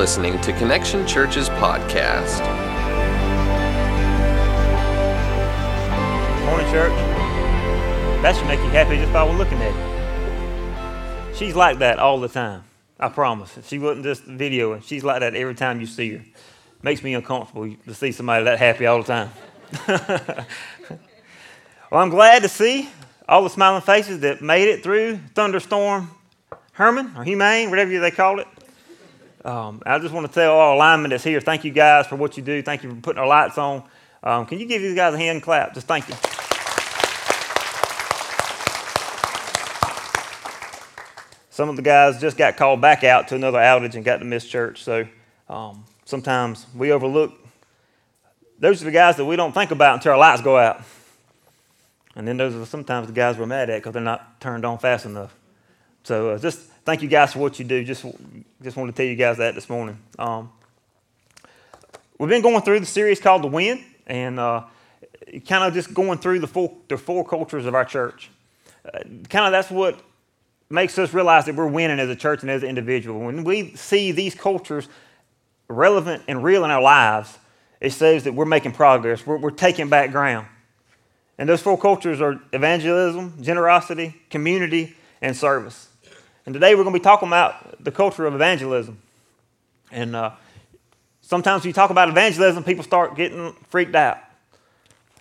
listening 0.00 0.40
to 0.40 0.50
Connection 0.54 1.06
Church's 1.06 1.50
podcast. 1.50 2.40
Morning, 6.46 6.66
church. 6.72 6.90
That 8.22 8.34
should 8.34 8.46
make 8.46 8.60
you 8.60 8.70
happy 8.70 8.96
just 8.96 9.12
by 9.12 9.30
looking 9.30 9.58
at 9.60 9.74
it. 9.74 11.36
She's 11.36 11.54
like 11.54 11.80
that 11.80 11.98
all 11.98 12.18
the 12.18 12.28
time. 12.28 12.64
I 12.98 13.10
promise. 13.10 13.58
She 13.66 13.78
wasn't 13.78 14.04
just 14.04 14.26
videoing, 14.26 14.82
she's 14.82 15.04
like 15.04 15.20
that 15.20 15.34
every 15.34 15.54
time 15.54 15.82
you 15.82 15.86
see 15.86 16.16
her. 16.16 16.24
Makes 16.82 17.02
me 17.02 17.12
uncomfortable 17.12 17.70
to 17.84 17.92
see 17.92 18.12
somebody 18.12 18.44
that 18.44 18.58
happy 18.58 18.86
all 18.86 19.02
the 19.02 19.06
time. 19.06 19.30
well, 21.90 22.00
I'm 22.00 22.08
glad 22.08 22.40
to 22.40 22.48
see 22.48 22.88
all 23.28 23.42
the 23.42 23.50
smiling 23.50 23.82
faces 23.82 24.20
that 24.20 24.40
made 24.40 24.66
it 24.66 24.82
through 24.82 25.18
thunderstorm 25.34 26.10
Herman 26.72 27.12
or 27.18 27.24
Humane, 27.24 27.68
whatever 27.68 27.98
they 27.98 28.10
call 28.10 28.40
it. 28.40 28.46
Um, 29.44 29.82
I 29.86 29.98
just 29.98 30.12
want 30.12 30.26
to 30.26 30.32
tell 30.32 30.52
all 30.52 30.76
alignment 30.76 31.10
that's 31.10 31.24
here, 31.24 31.40
thank 31.40 31.64
you 31.64 31.70
guys 31.70 32.06
for 32.06 32.16
what 32.16 32.36
you 32.36 32.42
do. 32.42 32.62
Thank 32.62 32.82
you 32.82 32.90
for 32.90 33.00
putting 33.00 33.20
our 33.20 33.26
lights 33.26 33.56
on. 33.56 33.82
Um, 34.22 34.44
can 34.44 34.58
you 34.58 34.66
give 34.66 34.82
these 34.82 34.94
guys 34.94 35.14
a 35.14 35.18
hand 35.18 35.42
clap? 35.42 35.72
Just 35.72 35.86
thank 35.86 36.08
you. 36.08 36.14
Some 41.48 41.68
of 41.68 41.76
the 41.76 41.82
guys 41.82 42.20
just 42.20 42.36
got 42.36 42.56
called 42.56 42.80
back 42.80 43.04
out 43.04 43.28
to 43.28 43.34
another 43.34 43.58
outage 43.58 43.94
and 43.94 44.04
got 44.04 44.18
to 44.18 44.24
miss 44.24 44.46
church. 44.46 44.82
So 44.82 45.06
um, 45.48 45.84
sometimes 46.04 46.66
we 46.74 46.92
overlook. 46.92 47.32
Those 48.58 48.82
are 48.82 48.86
the 48.86 48.90
guys 48.90 49.16
that 49.16 49.24
we 49.24 49.36
don't 49.36 49.52
think 49.52 49.70
about 49.70 49.94
until 49.96 50.12
our 50.12 50.18
lights 50.18 50.42
go 50.42 50.56
out. 50.56 50.82
And 52.14 52.26
then 52.26 52.36
those 52.36 52.54
are 52.54 52.64
sometimes 52.66 53.06
the 53.06 53.12
guys 53.12 53.36
we're 53.36 53.46
mad 53.46 53.70
at 53.70 53.78
because 53.78 53.92
they're 53.92 54.02
not 54.02 54.40
turned 54.40 54.64
on 54.64 54.78
fast 54.78 55.06
enough. 55.06 55.34
So 56.02 56.30
uh, 56.30 56.38
just 56.38 56.69
thank 56.84 57.02
you 57.02 57.08
guys 57.08 57.32
for 57.32 57.40
what 57.40 57.58
you 57.58 57.64
do. 57.64 57.84
Just, 57.84 58.04
just 58.62 58.76
wanted 58.76 58.92
to 58.92 58.96
tell 58.96 59.06
you 59.06 59.16
guys 59.16 59.38
that 59.38 59.54
this 59.54 59.68
morning. 59.68 59.98
Um, 60.18 60.50
we've 62.18 62.28
been 62.28 62.42
going 62.42 62.62
through 62.62 62.80
the 62.80 62.86
series 62.86 63.20
called 63.20 63.42
The 63.42 63.48
Win, 63.48 63.84
and 64.06 64.38
uh, 64.38 64.64
kind 65.46 65.64
of 65.64 65.74
just 65.74 65.94
going 65.94 66.18
through 66.18 66.40
the 66.40 66.46
four, 66.46 66.74
the 66.88 66.96
four 66.96 67.24
cultures 67.24 67.66
of 67.66 67.74
our 67.74 67.84
church. 67.84 68.30
Uh, 68.84 69.00
kind 69.28 69.46
of 69.46 69.52
that's 69.52 69.70
what 69.70 70.00
makes 70.68 70.98
us 70.98 71.12
realize 71.12 71.46
that 71.46 71.54
we're 71.54 71.66
winning 71.66 71.98
as 71.98 72.08
a 72.08 72.16
church 72.16 72.42
and 72.42 72.50
as 72.50 72.62
an 72.62 72.68
individual. 72.68 73.20
When 73.20 73.44
we 73.44 73.74
see 73.74 74.12
these 74.12 74.34
cultures 74.34 74.88
relevant 75.68 76.22
and 76.28 76.42
real 76.42 76.64
in 76.64 76.70
our 76.70 76.82
lives, 76.82 77.38
it 77.80 77.92
says 77.92 78.24
that 78.24 78.34
we're 78.34 78.44
making 78.44 78.72
progress, 78.72 79.26
we're, 79.26 79.38
we're 79.38 79.50
taking 79.50 79.88
back 79.88 80.12
ground. 80.12 80.46
And 81.38 81.48
those 81.48 81.62
four 81.62 81.78
cultures 81.78 82.20
are 82.20 82.40
evangelism, 82.52 83.42
generosity, 83.42 84.20
community, 84.28 84.94
and 85.22 85.36
service. 85.36 85.89
And 86.46 86.54
today 86.54 86.74
we're 86.74 86.84
going 86.84 86.94
to 86.94 86.98
be 86.98 87.04
talking 87.04 87.28
about 87.28 87.82
the 87.82 87.90
culture 87.90 88.26
of 88.26 88.34
evangelism. 88.34 88.98
And 89.90 90.16
uh, 90.16 90.32
sometimes 91.20 91.62
when 91.62 91.68
you 91.68 91.74
talk 91.74 91.90
about 91.90 92.08
evangelism, 92.08 92.64
people 92.64 92.84
start 92.84 93.16
getting 93.16 93.52
freaked 93.68 93.94
out. 93.94 94.18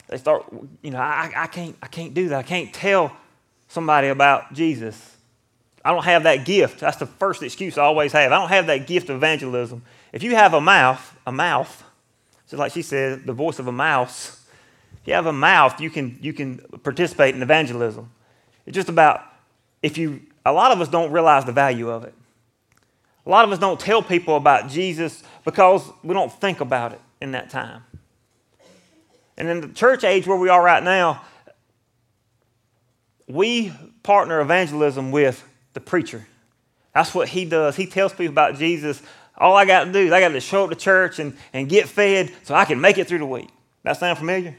They 0.08 0.18
start, 0.18 0.46
you 0.82 0.92
know, 0.92 1.00
I, 1.00 1.32
I, 1.36 1.48
can't, 1.48 1.76
I 1.84 1.88
can't 1.88 2.14
do 2.14 2.30
that. 2.30 2.40
I 2.40 2.44
can't 2.44 2.74
tell 2.74 3.16
somebody 3.68 4.08
about 4.08 4.54
Jesus. 4.54 5.18
I 5.84 5.92
don't 5.92 6.04
have 6.04 6.24
that 6.24 6.46
gift. 6.46 6.80
That's 6.80 6.98
the 6.98 7.06
first 7.06 7.44
excuse 7.44 7.78
I 7.78 7.84
always 7.84 8.12
have. 8.14 8.32
I 8.32 8.40
don't 8.40 8.50
have 8.50 8.68
that 8.68 8.88
gift 8.88 9.10
of 9.10 9.18
evangelism. 9.18 9.84
If 10.12 10.24
you 10.24 10.36
have 10.36 10.54
a 10.54 10.62
mouth, 10.62 11.18
a 11.28 11.32
mouth, 11.32 11.84
just 12.48 12.60
like 12.60 12.72
she 12.72 12.82
said, 12.82 13.26
the 13.26 13.34
voice 13.34 13.60
of 13.60 13.68
a 13.68 13.72
mouse, 13.72 14.44
if 15.02 15.08
you 15.08 15.14
have 15.14 15.28
a 15.28 15.34
mouth, 15.34 15.80
you 15.80 15.90
can, 15.90 16.18
you 16.22 16.34
can 16.34 16.58
participate 16.84 17.36
in 17.36 17.42
evangelism. 17.42 18.12
It's 18.66 18.76
just 18.76 18.90
about 18.90 19.24
if 19.82 19.98
you 19.98 20.22
a 20.50 20.54
lot 20.54 20.72
of 20.72 20.82
us 20.82 20.88
don't 20.88 21.12
realize 21.12 21.46
the 21.46 21.52
value 21.52 21.90
of 21.90 22.04
it. 22.04 22.14
A 23.26 23.30
lot 23.30 23.46
of 23.46 23.52
us 23.52 23.60
don't 23.60 23.80
tell 23.80 24.02
people 24.02 24.36
about 24.36 24.70
Jesus 24.70 25.24
because 25.46 25.88
we 26.04 26.14
don't 26.14 26.32
think 26.32 26.62
about 26.62 26.94
it 26.94 27.02
in 27.22 27.32
that 27.34 27.50
time. 27.50 27.84
And 29.38 29.48
in 29.48 29.62
the 29.62 29.68
church 29.70 30.04
age 30.04 30.26
where 30.26 30.38
we 30.38 30.50
are 30.50 30.62
right 30.62 30.84
now, 30.84 31.22
we 33.28 33.72
partner 34.04 34.42
evangelism 34.42 35.12
with 35.12 35.48
the 35.74 35.80
preacher. 35.80 36.26
That's 36.94 37.14
what 37.14 37.30
he 37.30 37.46
does. 37.46 37.76
He 37.76 37.86
tells 37.86 38.12
people 38.12 38.34
about 38.34 38.56
Jesus. 38.56 39.02
All 39.38 39.56
I 39.56 39.66
got 39.66 39.86
to 39.86 39.92
do 39.92 40.00
is 40.00 40.12
I 40.12 40.20
got 40.20 40.30
to 40.30 40.40
show 40.42 40.64
up 40.64 40.72
to 40.72 40.76
church 40.76 41.20
and, 41.20 41.38
and 41.54 41.70
get 41.70 41.88
fed 41.88 42.32
so 42.44 42.56
I 42.56 42.66
can 42.66 42.82
make 42.82 42.98
it 42.98 43.08
through 43.08 43.20
the 43.20 43.26
week. 43.26 43.50
That 43.84 43.98
sound 43.98 44.18
familiar? 44.18 44.56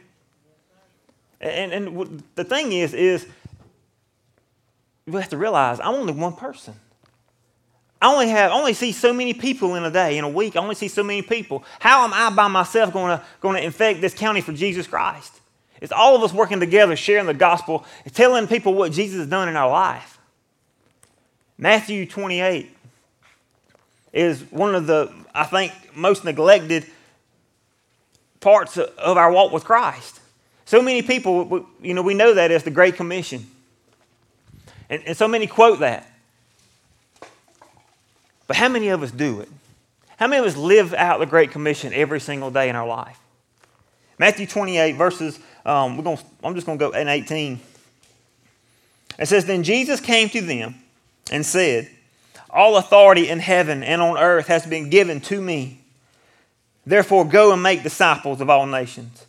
And, 1.40 1.72
and 1.72 2.22
the 2.36 2.44
thing 2.44 2.72
is, 2.72 2.94
is 2.94 3.26
we 5.06 5.20
have 5.20 5.30
to 5.30 5.36
realize 5.36 5.80
I'm 5.80 5.94
only 5.94 6.12
one 6.12 6.34
person. 6.34 6.74
I 8.02 8.12
only 8.12 8.28
have 8.28 8.50
I 8.50 8.54
only 8.54 8.72
see 8.72 8.92
so 8.92 9.12
many 9.12 9.34
people 9.34 9.74
in 9.74 9.84
a 9.84 9.90
day, 9.90 10.16
in 10.16 10.24
a 10.24 10.28
week. 10.28 10.56
I 10.56 10.60
only 10.60 10.74
see 10.74 10.88
so 10.88 11.02
many 11.02 11.22
people. 11.22 11.64
How 11.80 12.04
am 12.04 12.14
I 12.14 12.34
by 12.34 12.48
myself 12.48 12.92
going 12.92 13.18
to, 13.18 13.24
going 13.40 13.56
to 13.56 13.62
infect 13.62 14.00
this 14.00 14.14
county 14.14 14.40
for 14.40 14.52
Jesus 14.52 14.86
Christ? 14.86 15.40
It's 15.80 15.92
all 15.92 16.16
of 16.16 16.22
us 16.22 16.32
working 16.32 16.60
together, 16.60 16.96
sharing 16.96 17.26
the 17.26 17.34
gospel, 17.34 17.84
telling 18.12 18.46
people 18.46 18.74
what 18.74 18.92
Jesus 18.92 19.18
has 19.18 19.28
done 19.28 19.48
in 19.48 19.56
our 19.56 19.70
life. 19.70 20.18
Matthew 21.56 22.06
28 22.06 22.74
is 24.12 24.42
one 24.50 24.74
of 24.74 24.86
the, 24.86 25.12
I 25.34 25.44
think, 25.44 25.72
most 25.94 26.24
neglected 26.24 26.86
parts 28.40 28.76
of 28.78 29.16
our 29.16 29.30
walk 29.30 29.52
with 29.52 29.64
Christ. 29.64 30.20
So 30.64 30.80
many 30.80 31.02
people, 31.02 31.66
you 31.82 31.94
know, 31.94 32.02
we 32.02 32.14
know 32.14 32.34
that 32.34 32.50
as 32.50 32.62
the 32.62 32.70
Great 32.70 32.96
Commission. 32.96 33.46
And, 34.90 35.02
and 35.06 35.16
so 35.16 35.28
many 35.28 35.46
quote 35.46 35.78
that. 35.78 36.06
But 38.46 38.56
how 38.56 38.68
many 38.68 38.88
of 38.88 39.02
us 39.02 39.12
do 39.12 39.40
it? 39.40 39.48
How 40.18 40.26
many 40.26 40.40
of 40.40 40.46
us 40.46 40.56
live 40.56 40.92
out 40.92 41.20
the 41.20 41.26
Great 41.26 41.52
Commission 41.52 41.94
every 41.94 42.20
single 42.20 42.50
day 42.50 42.68
in 42.68 42.76
our 42.76 42.86
life? 42.86 43.18
Matthew 44.18 44.46
28, 44.46 44.96
verses, 44.96 45.38
um, 45.64 45.96
we're 45.96 46.02
gonna, 46.02 46.20
I'm 46.44 46.54
just 46.54 46.66
going 46.66 46.78
to 46.78 46.84
go 46.84 46.90
in 46.90 47.08
18. 47.08 47.60
It 49.18 49.26
says, 49.26 49.46
Then 49.46 49.62
Jesus 49.62 50.00
came 50.00 50.28
to 50.30 50.42
them 50.42 50.74
and 51.30 51.46
said, 51.46 51.88
All 52.50 52.76
authority 52.76 53.28
in 53.28 53.38
heaven 53.38 53.82
and 53.82 54.02
on 54.02 54.18
earth 54.18 54.48
has 54.48 54.66
been 54.66 54.90
given 54.90 55.20
to 55.22 55.40
me. 55.40 55.80
Therefore, 56.84 57.24
go 57.24 57.52
and 57.52 57.62
make 57.62 57.82
disciples 57.82 58.40
of 58.40 58.50
all 58.50 58.66
nations 58.66 59.26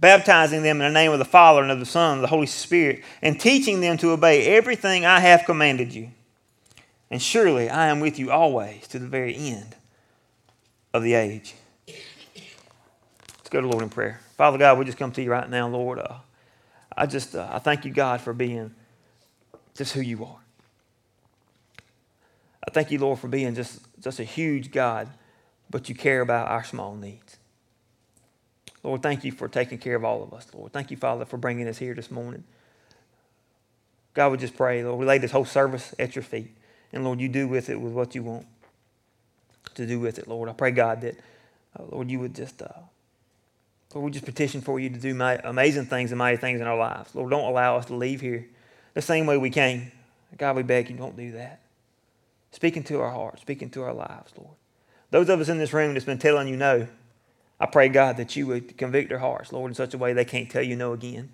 baptizing 0.00 0.62
them 0.62 0.80
in 0.80 0.92
the 0.92 0.98
name 0.98 1.12
of 1.12 1.18
the 1.18 1.24
Father 1.24 1.62
and 1.62 1.70
of 1.70 1.78
the 1.78 1.86
Son 1.86 2.12
and 2.12 2.18
of 2.18 2.22
the 2.22 2.34
Holy 2.34 2.46
Spirit, 2.46 3.02
and 3.20 3.38
teaching 3.38 3.80
them 3.80 3.98
to 3.98 4.10
obey 4.10 4.46
everything 4.46 5.04
I 5.04 5.20
have 5.20 5.44
commanded 5.44 5.94
you. 5.94 6.10
And 7.10 7.20
surely 7.20 7.68
I 7.68 7.88
am 7.88 8.00
with 8.00 8.18
you 8.18 8.30
always 8.30 8.86
to 8.88 8.98
the 8.98 9.06
very 9.06 9.34
end 9.34 9.76
of 10.94 11.02
the 11.02 11.14
age. 11.14 11.54
Let's 11.86 13.50
go 13.50 13.60
to 13.60 13.68
Lord 13.68 13.82
in 13.82 13.90
prayer. 13.90 14.20
Father 14.36 14.58
God, 14.58 14.78
we 14.78 14.84
just 14.84 14.96
come 14.98 15.12
to 15.12 15.22
you 15.22 15.30
right 15.30 15.48
now, 15.48 15.68
Lord. 15.68 15.98
Uh, 15.98 16.14
I 16.96 17.06
just 17.06 17.34
uh, 17.34 17.48
I 17.50 17.58
thank 17.58 17.84
you, 17.84 17.92
God, 17.92 18.20
for 18.20 18.32
being 18.32 18.74
just 19.74 19.92
who 19.92 20.00
you 20.00 20.24
are. 20.24 20.38
I 22.66 22.70
thank 22.70 22.90
you, 22.90 22.98
Lord, 22.98 23.18
for 23.18 23.28
being 23.28 23.54
just, 23.54 23.80
just 24.00 24.20
a 24.20 24.24
huge 24.24 24.70
God, 24.70 25.08
but 25.70 25.88
you 25.88 25.94
care 25.94 26.20
about 26.20 26.48
our 26.48 26.62
small 26.62 26.94
needs. 26.94 27.38
Lord, 28.82 29.02
thank 29.02 29.24
you 29.24 29.32
for 29.32 29.48
taking 29.48 29.78
care 29.78 29.96
of 29.96 30.04
all 30.04 30.22
of 30.22 30.32
us, 30.32 30.46
Lord. 30.54 30.72
Thank 30.72 30.90
you, 30.90 30.96
Father, 30.96 31.24
for 31.24 31.36
bringing 31.36 31.68
us 31.68 31.78
here 31.78 31.94
this 31.94 32.10
morning. 32.10 32.44
God, 34.14 34.32
we 34.32 34.38
just 34.38 34.56
pray, 34.56 34.82
Lord, 34.82 34.98
we 34.98 35.06
lay 35.06 35.18
this 35.18 35.30
whole 35.30 35.44
service 35.44 35.94
at 35.98 36.16
your 36.16 36.22
feet. 36.22 36.56
And 36.92 37.04
Lord, 37.04 37.20
you 37.20 37.28
do 37.28 37.46
with 37.46 37.68
it 37.68 37.80
with 37.80 37.92
what 37.92 38.14
you 38.14 38.22
want 38.22 38.46
to 39.74 39.86
do 39.86 40.00
with 40.00 40.18
it, 40.18 40.26
Lord. 40.26 40.48
I 40.48 40.52
pray, 40.52 40.72
God, 40.72 41.02
that, 41.02 41.16
uh, 41.78 41.84
Lord, 41.90 42.10
you 42.10 42.18
would 42.18 42.34
just, 42.34 42.60
uh, 42.62 42.68
Lord, 43.94 44.06
we 44.06 44.10
just 44.10 44.24
petition 44.24 44.60
for 44.60 44.80
you 44.80 44.88
to 44.88 44.98
do 44.98 45.14
my, 45.14 45.38
amazing 45.44 45.86
things 45.86 46.10
and 46.10 46.18
mighty 46.18 46.36
things 46.38 46.60
in 46.60 46.66
our 46.66 46.76
lives. 46.76 47.14
Lord, 47.14 47.30
don't 47.30 47.48
allow 47.48 47.76
us 47.76 47.86
to 47.86 47.94
leave 47.94 48.20
here 48.20 48.46
the 48.94 49.02
same 49.02 49.26
way 49.26 49.36
we 49.36 49.50
came. 49.50 49.92
God, 50.36 50.56
we 50.56 50.62
beg 50.62 50.90
you, 50.90 50.96
don't 50.96 51.16
do 51.16 51.32
that. 51.32 51.60
Speak 52.52 52.76
into 52.76 53.00
our 53.00 53.10
hearts, 53.10 53.42
speak 53.42 53.62
into 53.62 53.82
our 53.82 53.94
lives, 53.94 54.32
Lord. 54.36 54.54
Those 55.10 55.28
of 55.28 55.40
us 55.40 55.48
in 55.48 55.58
this 55.58 55.72
room 55.72 55.94
that's 55.94 56.04
been 56.04 56.18
telling 56.18 56.48
you 56.48 56.56
no, 56.56 56.88
I 57.60 57.66
pray, 57.66 57.90
God, 57.90 58.16
that 58.16 58.34
you 58.36 58.46
would 58.46 58.78
convict 58.78 59.10
their 59.10 59.18
hearts, 59.18 59.52
Lord, 59.52 59.70
in 59.70 59.74
such 59.74 59.92
a 59.92 59.98
way 59.98 60.14
they 60.14 60.24
can't 60.24 60.50
tell 60.50 60.62
you 60.62 60.76
no 60.76 60.94
again. 60.94 61.30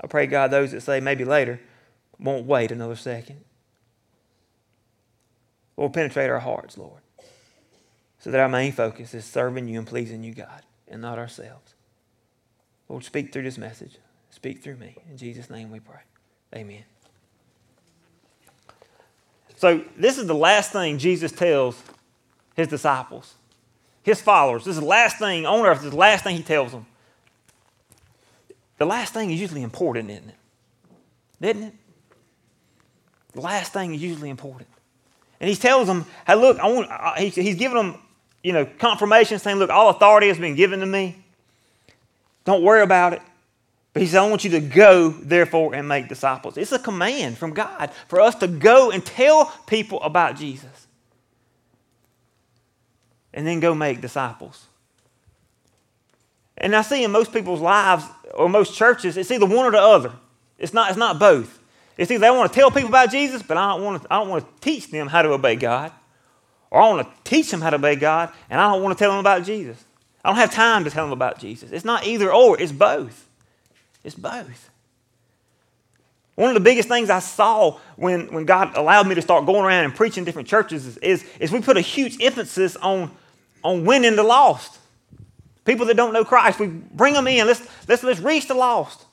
I 0.00 0.06
pray, 0.06 0.26
God, 0.26 0.52
those 0.52 0.70
that 0.70 0.82
say 0.82 1.00
maybe 1.00 1.24
later 1.24 1.60
won't 2.20 2.46
wait 2.46 2.70
another 2.70 2.94
second. 2.94 3.40
Lord, 5.76 5.92
penetrate 5.92 6.30
our 6.30 6.38
hearts, 6.38 6.78
Lord, 6.78 7.02
so 8.20 8.30
that 8.30 8.40
our 8.40 8.48
main 8.48 8.72
focus 8.72 9.12
is 9.14 9.24
serving 9.24 9.68
you 9.68 9.78
and 9.78 9.86
pleasing 9.86 10.22
you, 10.22 10.32
God, 10.32 10.62
and 10.88 11.02
not 11.02 11.18
ourselves. 11.18 11.74
Lord, 12.88 13.04
speak 13.04 13.32
through 13.32 13.42
this 13.42 13.58
message. 13.58 13.96
Speak 14.30 14.62
through 14.62 14.76
me. 14.76 14.96
In 15.10 15.16
Jesus' 15.16 15.50
name 15.50 15.70
we 15.70 15.80
pray. 15.80 16.00
Amen. 16.54 16.84
So, 19.56 19.82
this 19.96 20.18
is 20.18 20.26
the 20.26 20.34
last 20.34 20.72
thing 20.72 20.98
Jesus 20.98 21.32
tells 21.32 21.82
his 22.54 22.68
disciples 22.68 23.34
his 24.06 24.22
followers. 24.22 24.64
This 24.64 24.76
is 24.76 24.80
the 24.80 24.86
last 24.86 25.18
thing 25.18 25.44
on 25.46 25.66
earth, 25.66 25.78
this 25.78 25.86
is 25.86 25.90
the 25.90 25.96
last 25.96 26.22
thing 26.22 26.36
he 26.36 26.42
tells 26.44 26.70
them. 26.70 26.86
The 28.78 28.86
last 28.86 29.12
thing 29.12 29.32
is 29.32 29.40
usually 29.40 29.62
important, 29.62 30.10
isn't 30.10 30.28
it? 30.28 30.36
Isn't 31.40 31.62
it? 31.64 31.74
The 33.32 33.40
last 33.40 33.72
thing 33.72 33.92
is 33.94 34.00
usually 34.00 34.30
important. 34.30 34.68
And 35.40 35.50
he 35.50 35.56
tells 35.56 35.88
them, 35.88 36.06
hey, 36.24 36.36
look, 36.36 36.60
I 36.60 36.68
want, 36.68 37.18
he's, 37.18 37.34
he's 37.34 37.56
giving 37.56 37.76
them, 37.76 37.98
you 38.44 38.52
know, 38.52 38.64
confirmation 38.64 39.40
saying, 39.40 39.58
look, 39.58 39.70
all 39.70 39.88
authority 39.90 40.28
has 40.28 40.38
been 40.38 40.54
given 40.54 40.78
to 40.80 40.86
me. 40.86 41.22
Don't 42.44 42.62
worry 42.62 42.82
about 42.82 43.12
it. 43.12 43.22
But 43.92 44.02
he 44.02 44.08
said, 44.08 44.22
I 44.22 44.30
want 44.30 44.44
you 44.44 44.50
to 44.50 44.60
go, 44.60 45.08
therefore, 45.08 45.74
and 45.74 45.88
make 45.88 46.08
disciples. 46.08 46.56
It's 46.56 46.70
a 46.70 46.78
command 46.78 47.38
from 47.38 47.54
God 47.54 47.90
for 48.06 48.20
us 48.20 48.36
to 48.36 48.46
go 48.46 48.92
and 48.92 49.04
tell 49.04 49.46
people 49.66 50.00
about 50.02 50.36
Jesus. 50.36 50.85
And 53.36 53.46
then 53.46 53.60
go 53.60 53.72
make 53.74 54.00
disciples. 54.00 54.66
And 56.58 56.74
I 56.74 56.82
see 56.82 57.04
in 57.04 57.12
most 57.12 57.32
people's 57.32 57.60
lives 57.60 58.04
or 58.34 58.48
most 58.48 58.74
churches, 58.74 59.16
it's 59.16 59.30
either 59.30 59.46
one 59.46 59.66
or 59.66 59.70
the 59.70 59.80
other. 59.80 60.12
It's 60.58 60.74
not, 60.74 60.88
it's 60.88 60.98
not 60.98 61.20
both. 61.20 61.60
It's 61.96 62.10
either 62.10 62.20
they 62.20 62.30
want 62.30 62.52
to 62.52 62.58
tell 62.58 62.70
people 62.72 62.88
about 62.88 63.10
Jesus, 63.10 63.42
but 63.42 63.56
I 63.56 63.68
don't, 63.72 63.84
want 63.84 64.02
to, 64.02 64.12
I 64.12 64.18
don't 64.18 64.28
want 64.28 64.44
to 64.44 64.60
teach 64.60 64.90
them 64.90 65.06
how 65.06 65.22
to 65.22 65.30
obey 65.30 65.54
God. 65.54 65.92
Or 66.70 66.82
I 66.82 66.88
want 66.88 67.06
to 67.06 67.30
teach 67.30 67.50
them 67.50 67.60
how 67.60 67.70
to 67.70 67.76
obey 67.76 67.96
God, 67.96 68.32
and 68.50 68.60
I 68.60 68.72
don't 68.72 68.82
want 68.82 68.96
to 68.96 69.02
tell 69.02 69.10
them 69.10 69.20
about 69.20 69.44
Jesus. 69.44 69.82
I 70.24 70.30
don't 70.30 70.36
have 70.38 70.52
time 70.52 70.84
to 70.84 70.90
tell 70.90 71.04
them 71.04 71.12
about 71.12 71.38
Jesus. 71.38 71.70
It's 71.70 71.84
not 71.84 72.06
either 72.06 72.32
or, 72.32 72.60
it's 72.60 72.72
both. 72.72 73.28
It's 74.02 74.16
both. 74.16 74.70
One 76.34 76.48
of 76.48 76.54
the 76.54 76.60
biggest 76.60 76.88
things 76.88 77.08
I 77.08 77.20
saw 77.20 77.78
when, 77.96 78.32
when 78.32 78.44
God 78.44 78.76
allowed 78.76 79.06
me 79.06 79.14
to 79.14 79.22
start 79.22 79.46
going 79.46 79.64
around 79.64 79.84
and 79.84 79.94
preaching 79.94 80.24
different 80.24 80.48
churches 80.48 80.84
is, 80.84 80.96
is, 80.98 81.24
is 81.40 81.52
we 81.52 81.60
put 81.60 81.76
a 81.78 81.80
huge 81.80 82.22
emphasis 82.22 82.76
on, 82.76 83.10
on 83.62 83.84
winning 83.84 84.16
the 84.16 84.22
lost. 84.22 84.78
People 85.64 85.86
that 85.86 85.96
don't 85.96 86.12
know 86.12 86.24
Christ, 86.24 86.60
we 86.60 86.66
bring 86.66 87.14
them 87.14 87.26
in. 87.26 87.46
Let's, 87.46 87.66
let's, 87.88 88.02
let's 88.02 88.20
reach 88.20 88.46
the 88.48 88.54
lost. 88.54 89.04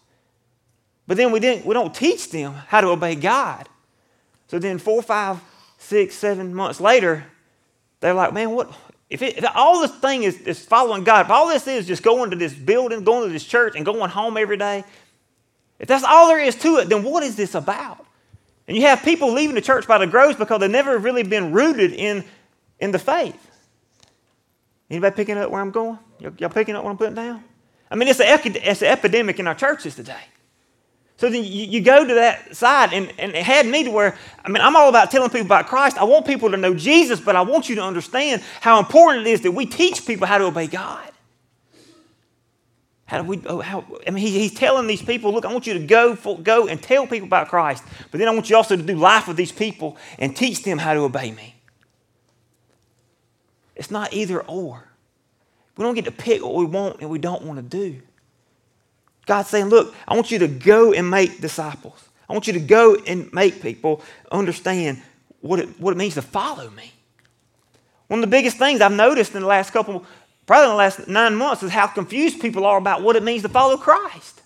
But 1.07 1.17
then 1.17 1.31
we, 1.31 1.39
didn't, 1.39 1.65
we 1.65 1.73
don't 1.73 1.93
teach 1.93 2.29
them 2.29 2.53
how 2.53 2.81
to 2.81 2.87
obey 2.87 3.15
God. 3.15 3.67
So 4.47 4.59
then, 4.59 4.77
four, 4.77 5.01
five, 5.01 5.39
six, 5.79 6.15
seven 6.15 6.53
months 6.53 6.79
later, 6.79 7.25
they're 7.99 8.13
like, 8.13 8.33
man, 8.33 8.51
what? 8.51 8.71
If, 9.09 9.21
it, 9.21 9.37
if 9.37 9.45
all 9.55 9.81
this 9.81 9.91
thing 9.95 10.23
is, 10.23 10.39
is 10.41 10.63
following 10.63 11.03
God, 11.03 11.25
if 11.25 11.31
all 11.31 11.47
this 11.47 11.67
is 11.67 11.87
just 11.87 12.03
going 12.03 12.29
to 12.31 12.35
this 12.35 12.53
building, 12.53 13.03
going 13.03 13.27
to 13.27 13.33
this 13.33 13.43
church, 13.43 13.73
and 13.75 13.85
going 13.85 14.09
home 14.09 14.37
every 14.37 14.57
day, 14.57 14.83
if 15.79 15.87
that's 15.87 16.03
all 16.03 16.27
there 16.27 16.39
is 16.39 16.55
to 16.57 16.77
it, 16.77 16.89
then 16.89 17.03
what 17.03 17.23
is 17.23 17.35
this 17.35 17.55
about? 17.55 18.05
And 18.67 18.77
you 18.77 18.83
have 18.83 19.03
people 19.03 19.33
leaving 19.33 19.55
the 19.55 19.61
church 19.61 19.87
by 19.87 19.97
the 19.97 20.07
groves 20.07 20.37
because 20.37 20.59
they've 20.59 20.69
never 20.69 20.97
really 20.97 21.23
been 21.23 21.51
rooted 21.51 21.91
in, 21.91 22.23
in 22.79 22.91
the 22.91 22.99
faith. 22.99 23.52
Anybody 24.93 25.15
picking 25.15 25.37
up 25.39 25.49
where 25.49 25.59
I'm 25.59 25.71
going? 25.71 25.97
Y'all 26.19 26.49
picking 26.49 26.75
up 26.75 26.83
what 26.83 26.91
I'm 26.91 26.97
putting 26.97 27.15
down? 27.15 27.43
I 27.89 27.95
mean, 27.95 28.07
it's, 28.07 28.19
a, 28.19 28.31
it's 28.45 28.83
an 28.83 28.89
epidemic 28.89 29.39
in 29.39 29.47
our 29.47 29.55
churches 29.55 29.95
today. 29.95 30.21
So 31.17 31.31
then 31.31 31.43
you, 31.43 31.65
you, 31.65 31.81
go 31.81 32.05
to 32.05 32.13
that 32.13 32.55
side, 32.55 32.93
and, 32.93 33.11
and 33.17 33.33
it 33.33 33.43
had 33.43 33.65
me 33.65 33.85
to 33.85 33.91
where, 33.91 34.15
I 34.45 34.49
mean, 34.49 34.61
I'm 34.61 34.75
all 34.75 34.89
about 34.89 35.09
telling 35.09 35.31
people 35.31 35.47
about 35.47 35.65
Christ. 35.65 35.97
I 35.97 36.03
want 36.03 36.27
people 36.27 36.51
to 36.51 36.57
know 36.57 36.75
Jesus, 36.75 37.19
but 37.19 37.35
I 37.35 37.41
want 37.41 37.69
you 37.69 37.75
to 37.75 37.81
understand 37.81 38.43
how 38.61 38.77
important 38.77 39.25
it 39.25 39.31
is 39.31 39.41
that 39.41 39.51
we 39.51 39.65
teach 39.65 40.05
people 40.05 40.27
how 40.27 40.37
to 40.37 40.43
obey 40.43 40.67
God. 40.67 41.09
How 43.05 43.23
do 43.23 43.27
we, 43.27 43.41
oh, 43.47 43.61
how, 43.61 43.85
I 44.05 44.11
mean, 44.11 44.23
he, 44.23 44.37
he's 44.39 44.53
telling 44.53 44.85
these 44.85 45.01
people, 45.01 45.33
look, 45.33 45.45
I 45.45 45.51
want 45.51 45.65
you 45.65 45.73
to 45.73 45.85
go, 45.85 46.15
for, 46.15 46.37
go 46.37 46.67
and 46.67 46.79
tell 46.79 47.07
people 47.07 47.27
about 47.27 47.47
Christ, 47.47 47.83
but 48.11 48.19
then 48.19 48.27
I 48.27 48.31
want 48.31 48.47
you 48.51 48.57
also 48.57 48.75
to 48.75 48.83
do 48.83 48.95
life 48.95 49.27
with 49.27 49.37
these 49.37 49.51
people 49.51 49.97
and 50.19 50.35
teach 50.35 50.61
them 50.61 50.77
how 50.77 50.93
to 50.93 50.99
obey 50.99 51.31
me. 51.31 51.55
It's 53.75 53.91
not 53.91 54.13
either 54.13 54.41
or. 54.41 54.87
We 55.77 55.83
don't 55.83 55.95
get 55.95 56.05
to 56.05 56.11
pick 56.11 56.43
what 56.43 56.55
we 56.55 56.65
want 56.65 57.01
and 57.01 57.09
we 57.09 57.17
don't 57.17 57.43
want 57.43 57.57
to 57.57 57.63
do. 57.63 58.01
God's 59.25 59.49
saying, 59.49 59.67
Look, 59.67 59.95
I 60.07 60.13
want 60.13 60.31
you 60.31 60.39
to 60.39 60.47
go 60.47 60.93
and 60.93 61.09
make 61.09 61.41
disciples. 61.41 62.09
I 62.29 62.33
want 62.33 62.47
you 62.47 62.53
to 62.53 62.59
go 62.59 62.95
and 63.07 63.31
make 63.33 63.61
people 63.61 64.01
understand 64.31 65.01
what 65.41 65.59
it, 65.59 65.79
what 65.79 65.91
it 65.91 65.97
means 65.97 66.13
to 66.13 66.21
follow 66.21 66.69
me. 66.69 66.91
One 68.07 68.19
of 68.19 68.29
the 68.29 68.35
biggest 68.35 68.57
things 68.57 68.81
I've 68.81 68.91
noticed 68.91 69.33
in 69.33 69.41
the 69.41 69.47
last 69.47 69.71
couple, 69.71 70.05
probably 70.45 70.65
in 70.65 70.69
the 70.71 70.75
last 70.75 71.07
nine 71.07 71.35
months, 71.35 71.63
is 71.63 71.71
how 71.71 71.87
confused 71.87 72.39
people 72.39 72.65
are 72.65 72.77
about 72.77 73.01
what 73.01 73.15
it 73.15 73.23
means 73.23 73.41
to 73.41 73.49
follow 73.49 73.77
Christ. 73.77 74.42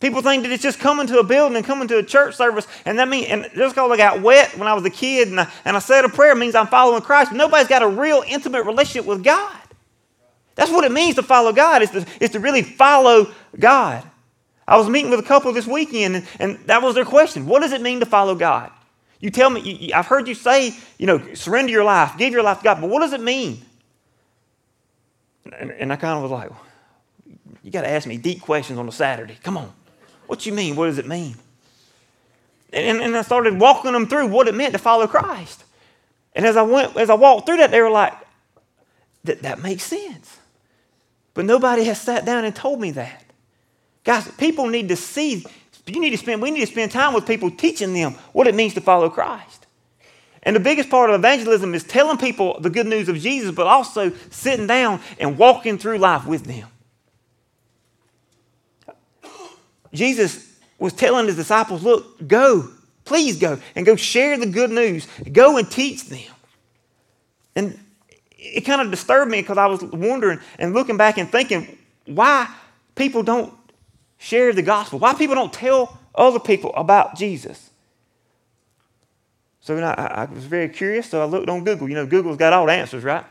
People 0.00 0.22
think 0.22 0.44
that 0.44 0.52
it's 0.52 0.62
just 0.62 0.78
coming 0.78 1.06
to 1.08 1.18
a 1.18 1.24
building 1.24 1.56
and 1.56 1.64
coming 1.64 1.86
to 1.88 1.98
a 1.98 2.02
church 2.02 2.34
service, 2.34 2.66
and 2.86 2.98
that 2.98 3.06
means, 3.06 3.26
and 3.28 3.42
just 3.54 3.74
because 3.74 3.90
I 3.90 3.96
got 3.98 4.22
wet 4.22 4.56
when 4.56 4.66
I 4.66 4.72
was 4.72 4.84
a 4.86 4.90
kid 4.90 5.28
and 5.28 5.38
I, 5.38 5.52
and 5.66 5.76
I 5.76 5.78
said 5.78 6.06
a 6.06 6.08
prayer 6.08 6.34
means 6.34 6.54
I'm 6.54 6.68
following 6.68 7.02
Christ. 7.02 7.32
Nobody's 7.32 7.68
got 7.68 7.82
a 7.82 7.88
real 7.88 8.24
intimate 8.26 8.64
relationship 8.64 9.04
with 9.06 9.22
God. 9.22 9.54
That's 10.54 10.70
what 10.70 10.84
it 10.84 10.92
means 10.92 11.16
to 11.16 11.22
follow 11.22 11.52
God, 11.52 11.82
is 11.82 11.90
to, 11.90 12.06
is 12.18 12.30
to 12.30 12.40
really 12.40 12.62
follow 12.62 13.30
God. 13.58 14.02
I 14.66 14.78
was 14.78 14.88
meeting 14.88 15.10
with 15.10 15.20
a 15.20 15.24
couple 15.24 15.52
this 15.52 15.66
weekend, 15.66 16.16
and, 16.16 16.26
and 16.38 16.58
that 16.66 16.80
was 16.80 16.94
their 16.94 17.04
question. 17.04 17.46
What 17.46 17.60
does 17.60 17.72
it 17.72 17.82
mean 17.82 18.00
to 18.00 18.06
follow 18.06 18.34
God? 18.34 18.70
You 19.18 19.30
tell 19.30 19.50
me, 19.50 19.60
you, 19.60 19.94
I've 19.94 20.06
heard 20.06 20.28
you 20.28 20.34
say, 20.34 20.74
you 20.98 21.06
know, 21.06 21.34
surrender 21.34 21.72
your 21.72 21.84
life, 21.84 22.16
give 22.16 22.32
your 22.32 22.42
life 22.42 22.58
to 22.58 22.64
God, 22.64 22.80
but 22.80 22.88
what 22.88 23.00
does 23.00 23.12
it 23.12 23.20
mean? 23.20 23.60
And, 25.58 25.70
and 25.72 25.92
I 25.92 25.96
kind 25.96 26.16
of 26.16 26.22
was 26.22 26.30
like, 26.30 26.50
you 27.62 27.70
got 27.70 27.82
to 27.82 27.90
ask 27.90 28.06
me 28.06 28.16
deep 28.16 28.40
questions 28.40 28.78
on 28.78 28.88
a 28.88 28.92
Saturday. 28.92 29.36
Come 29.42 29.58
on. 29.58 29.72
What 30.30 30.46
you 30.46 30.52
mean? 30.52 30.76
What 30.76 30.86
does 30.86 30.98
it 30.98 31.08
mean? 31.08 31.34
And, 32.72 33.02
and 33.02 33.16
I 33.16 33.22
started 33.22 33.58
walking 33.58 33.90
them 33.90 34.06
through 34.06 34.28
what 34.28 34.46
it 34.46 34.54
meant 34.54 34.74
to 34.74 34.78
follow 34.78 35.08
Christ. 35.08 35.64
And 36.36 36.46
as 36.46 36.56
I 36.56 36.62
went, 36.62 36.96
as 36.96 37.10
I 37.10 37.14
walked 37.14 37.46
through 37.46 37.56
that, 37.56 37.72
they 37.72 37.80
were 37.80 37.90
like, 37.90 38.14
that, 39.24 39.42
that 39.42 39.60
makes 39.60 39.82
sense. 39.82 40.38
But 41.34 41.46
nobody 41.46 41.82
has 41.82 42.00
sat 42.00 42.24
down 42.24 42.44
and 42.44 42.54
told 42.54 42.80
me 42.80 42.92
that. 42.92 43.24
Guys, 44.04 44.30
people 44.38 44.68
need 44.68 44.88
to 44.90 44.94
see, 44.94 45.44
you 45.86 46.00
need 46.00 46.10
to 46.10 46.16
spend, 46.16 46.40
we 46.40 46.52
need 46.52 46.60
to 46.60 46.70
spend 46.70 46.92
time 46.92 47.12
with 47.12 47.26
people 47.26 47.50
teaching 47.50 47.92
them 47.92 48.12
what 48.32 48.46
it 48.46 48.54
means 48.54 48.74
to 48.74 48.80
follow 48.80 49.10
Christ. 49.10 49.66
And 50.44 50.54
the 50.54 50.60
biggest 50.60 50.90
part 50.90 51.10
of 51.10 51.18
evangelism 51.18 51.74
is 51.74 51.82
telling 51.82 52.18
people 52.18 52.60
the 52.60 52.70
good 52.70 52.86
news 52.86 53.08
of 53.08 53.18
Jesus, 53.18 53.50
but 53.50 53.66
also 53.66 54.12
sitting 54.30 54.68
down 54.68 55.00
and 55.18 55.36
walking 55.36 55.76
through 55.76 55.98
life 55.98 56.24
with 56.24 56.44
them. 56.44 56.68
Jesus 59.92 60.50
was 60.78 60.92
telling 60.92 61.26
his 61.26 61.36
disciples, 61.36 61.82
look, 61.82 62.26
go, 62.26 62.68
please 63.04 63.38
go, 63.38 63.58
and 63.74 63.84
go 63.84 63.96
share 63.96 64.38
the 64.38 64.46
good 64.46 64.70
news. 64.70 65.06
Go 65.32 65.56
and 65.56 65.70
teach 65.70 66.06
them. 66.06 66.32
And 67.56 67.78
it 68.38 68.62
kind 68.62 68.80
of 68.80 68.90
disturbed 68.90 69.30
me 69.30 69.40
because 69.40 69.58
I 69.58 69.66
was 69.66 69.82
wondering 69.82 70.40
and 70.58 70.72
looking 70.72 70.96
back 70.96 71.18
and 71.18 71.30
thinking 71.30 71.76
why 72.06 72.48
people 72.94 73.22
don't 73.22 73.52
share 74.18 74.52
the 74.52 74.62
gospel, 74.62 74.98
why 74.98 75.14
people 75.14 75.34
don't 75.34 75.52
tell 75.52 75.98
other 76.14 76.40
people 76.40 76.72
about 76.74 77.16
Jesus. 77.16 77.70
So 79.60 79.76
I, 79.76 79.92
I, 79.92 80.24
was 80.24 80.44
very 80.44 80.68
curious, 80.68 81.10
so 81.10 81.20
I 81.20 81.26
looked 81.26 81.48
on 81.48 81.64
Google. 81.64 81.88
You 81.88 81.94
know, 81.94 82.06
Google's 82.06 82.38
got 82.38 82.52
all 82.52 82.66
the 82.66 82.72
answers, 82.72 83.04
right? 83.04 83.24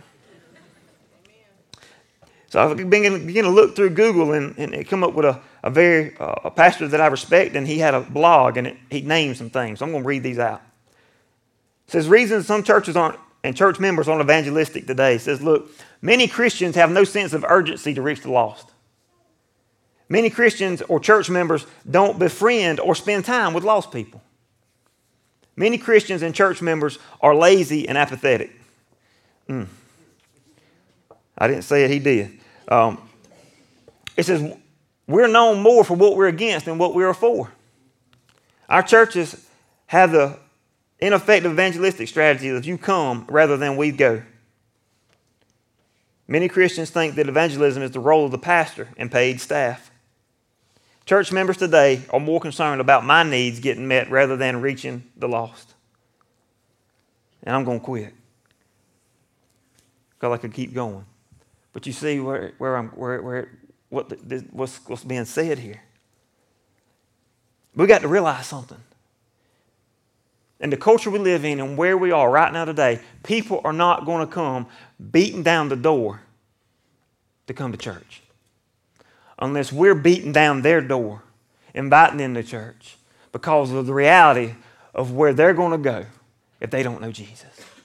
So 2.50 2.60
I 2.60 2.74
began, 2.74 3.26
began 3.26 3.44
to 3.44 3.50
look 3.50 3.76
through 3.76 3.92
Google 3.92 4.34
and, 4.34 4.58
and 4.58 4.88
come 4.88 5.04
up 5.04 5.14
with 5.14 5.26
a, 5.26 5.40
a 5.64 5.70
very 5.70 6.18
uh, 6.18 6.36
a 6.46 6.52
pastor 6.52 6.88
that 6.88 7.00
I 7.00 7.08
respect, 7.08 7.56
and 7.56 7.68
he 7.68 7.78
had 7.78 7.94
a 7.94 8.02
blog 8.02 8.58
and 8.58 8.68
it, 8.68 8.78
he 8.90 9.02
named 9.02 9.38
some 9.38 9.50
things. 9.50 9.80
So 9.80 9.86
I'm 9.86 9.92
going 9.92 10.04
to 10.04 10.08
read 10.08 10.24
these 10.24 10.40
out. 10.40 10.62
It 11.88 11.92
says 11.92 12.08
reasons 12.08 12.48
some 12.48 12.64
churches 12.64 12.96
aren't 12.96 13.20
and 13.44 13.56
church 13.56 13.80
members 13.80 14.08
aren't 14.08 14.22
evangelistic 14.22 14.86
today 14.86 15.16
It 15.16 15.22
says, 15.22 15.42
look, 15.42 15.70
many 16.02 16.28
Christians 16.28 16.76
have 16.76 16.92
no 16.92 17.04
sense 17.04 17.34
of 17.34 17.46
urgency 17.48 17.94
to 17.94 18.02
reach 18.02 18.22
the 18.22 18.32
lost. 18.32 18.70
Many 20.10 20.30
Christians 20.30 20.82
or 20.82 21.00
church 21.00 21.30
members 21.30 21.66
don't 21.90 22.18
befriend 22.18 22.80
or 22.80 22.96
spend 22.96 23.26
time 23.26 23.54
with 23.54 23.64
lost 23.64 23.92
people. 23.92 24.22
Many 25.56 25.78
Christians 25.78 26.22
and 26.22 26.34
church 26.34 26.62
members 26.62 26.98
are 27.22 27.36
lazy 27.36 27.88
and 27.88 27.98
apathetic. 27.98 28.52
Mm. 29.48 29.68
I 31.38 31.48
didn't 31.48 31.64
say 31.64 31.84
it, 31.84 31.92
he 31.92 32.00
did. 32.00 32.39
Um, 32.70 33.02
it 34.16 34.24
says, 34.24 34.56
we're 35.08 35.28
known 35.28 35.62
more 35.62 35.84
for 35.84 35.96
what 35.96 36.16
we're 36.16 36.28
against 36.28 36.68
than 36.68 36.78
what 36.78 36.94
we're 36.94 37.14
for. 37.14 37.52
Our 38.70 38.84
churches 38.84 39.48
have 39.88 40.12
the 40.12 40.38
ineffective 41.00 41.52
evangelistic 41.52 42.08
strategy 42.08 42.50
of 42.50 42.64
you 42.64 42.78
come 42.78 43.26
rather 43.28 43.58
than 43.58 43.76
we 43.76 43.92
go. 43.92 44.22
Many 46.28 46.48
Christians 46.48 46.92
think 46.92 47.16
that 47.16 47.28
evangelism 47.28 47.82
is 47.82 47.92
the 47.92 48.00
role 48.00 48.24
of 48.26 48.32
the 48.32 48.38
pastor 48.38 48.90
and 48.98 49.12
paid 49.12 49.42
staff. 49.42 49.90
Church 51.06 51.32
members 51.32 51.58
today 51.58 52.04
are 52.12 52.20
more 52.20 52.40
concerned 52.40 52.82
about 52.82 53.04
my 53.04 53.24
needs 53.24 53.60
getting 53.60 53.88
met 53.88 54.12
rather 54.12 54.38
than 54.38 54.62
reaching 54.62 55.06
the 55.18 55.28
lost. 55.28 55.74
And 57.42 57.56
I'm 57.56 57.64
going 57.64 57.80
to 57.80 57.84
quit 57.84 58.14
because 60.12 60.36
I 60.36 60.38
could 60.38 60.54
keep 60.54 60.72
going. 60.72 61.04
But 61.80 61.88
you 61.88 61.94
see 61.94 62.20
where, 62.20 62.52
where 62.58 62.76
I'm, 62.76 62.90
where, 62.90 63.22
where, 63.22 63.50
what 63.88 64.10
the, 64.10 64.46
what's, 64.52 64.82
what's 64.86 65.06
being 65.06 65.24
said 65.24 65.60
here. 65.60 65.82
We 67.74 67.88
got 67.88 68.02
to 68.02 68.10
realize 68.10 68.48
something 68.48 68.82
and 70.60 70.74
the 70.74 70.76
culture 70.76 71.10
we 71.10 71.20
live 71.20 71.46
in 71.46 71.62
and 71.62 71.78
where 71.78 71.98
we 71.98 72.12
are 72.12 72.30
right 72.30 72.52
now 72.52 72.66
today, 72.66 73.00
people 73.24 73.62
are 73.64 73.72
not 73.72 74.06
going 74.06 74.28
to 74.28 74.30
come 74.30 74.68
beating 75.12 75.42
down 75.42 75.70
the 75.70 75.78
door 75.78 76.20
to 77.48 77.54
come 77.54 77.72
to 77.72 77.78
church 77.78 78.24
unless 79.40 79.72
we're 79.72 79.96
beating 79.96 80.34
down 80.34 80.64
their 80.64 80.82
door, 80.82 81.24
inviting 81.74 82.18
them 82.18 82.34
to 82.34 82.44
church 82.44 82.98
because 83.32 83.72
of 83.72 83.86
the 83.86 83.94
reality 83.94 84.54
of 84.94 85.14
where 85.14 85.32
they're 85.32 85.54
going 85.54 85.72
to 85.72 85.78
go 85.78 86.06
if 86.60 86.72
they 86.72 86.84
don't 86.84 87.00
know 87.00 87.14
Jesus. 87.14 87.79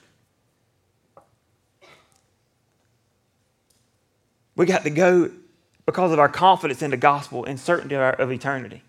We 4.55 4.65
got 4.65 4.83
to 4.83 4.89
go 4.89 5.31
because 5.85 6.11
of 6.11 6.19
our 6.19 6.29
confidence 6.29 6.81
in 6.81 6.91
the 6.91 6.97
gospel 6.97 7.45
and 7.45 7.59
certainty 7.59 7.95
of, 7.95 8.31
eternity. 8.31 8.81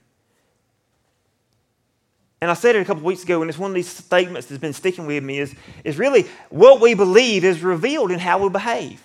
And 2.40 2.50
I 2.50 2.54
said 2.54 2.76
it 2.76 2.80
a 2.80 2.85
couple 2.85 3.02
weeks 3.02 3.23
ago, 3.23 3.42
and 3.42 3.49
it's 3.49 3.58
one 3.58 3.70
of 3.70 3.75
these 3.75 3.88
statements 3.88 4.49
that's 4.49 4.61
been 4.61 4.73
sticking 4.73 5.06
with 5.06 5.23
me 5.23 5.38
is, 5.38 5.54
is 5.85 5.99
really 5.99 6.26
what 6.50 6.80
we 6.80 6.94
believe 6.94 7.44
is 7.44 7.62
revealed 7.62 8.11
in 8.11 8.18
how 8.18 8.42
we 8.42 8.49
behave. 8.49 9.02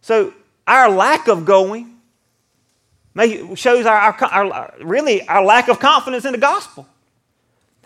So 0.00 0.32
our 0.66 0.90
lack 0.90 1.28
of 1.28 1.44
going 1.44 1.92
shows 3.54 3.86
our, 3.86 3.98
our, 3.98 4.24
our, 4.24 4.74
really 4.82 5.26
our 5.26 5.44
lack 5.44 5.68
of 5.68 5.78
confidence 5.78 6.24
in 6.24 6.32
the 6.32 6.38
gospel. 6.38 6.86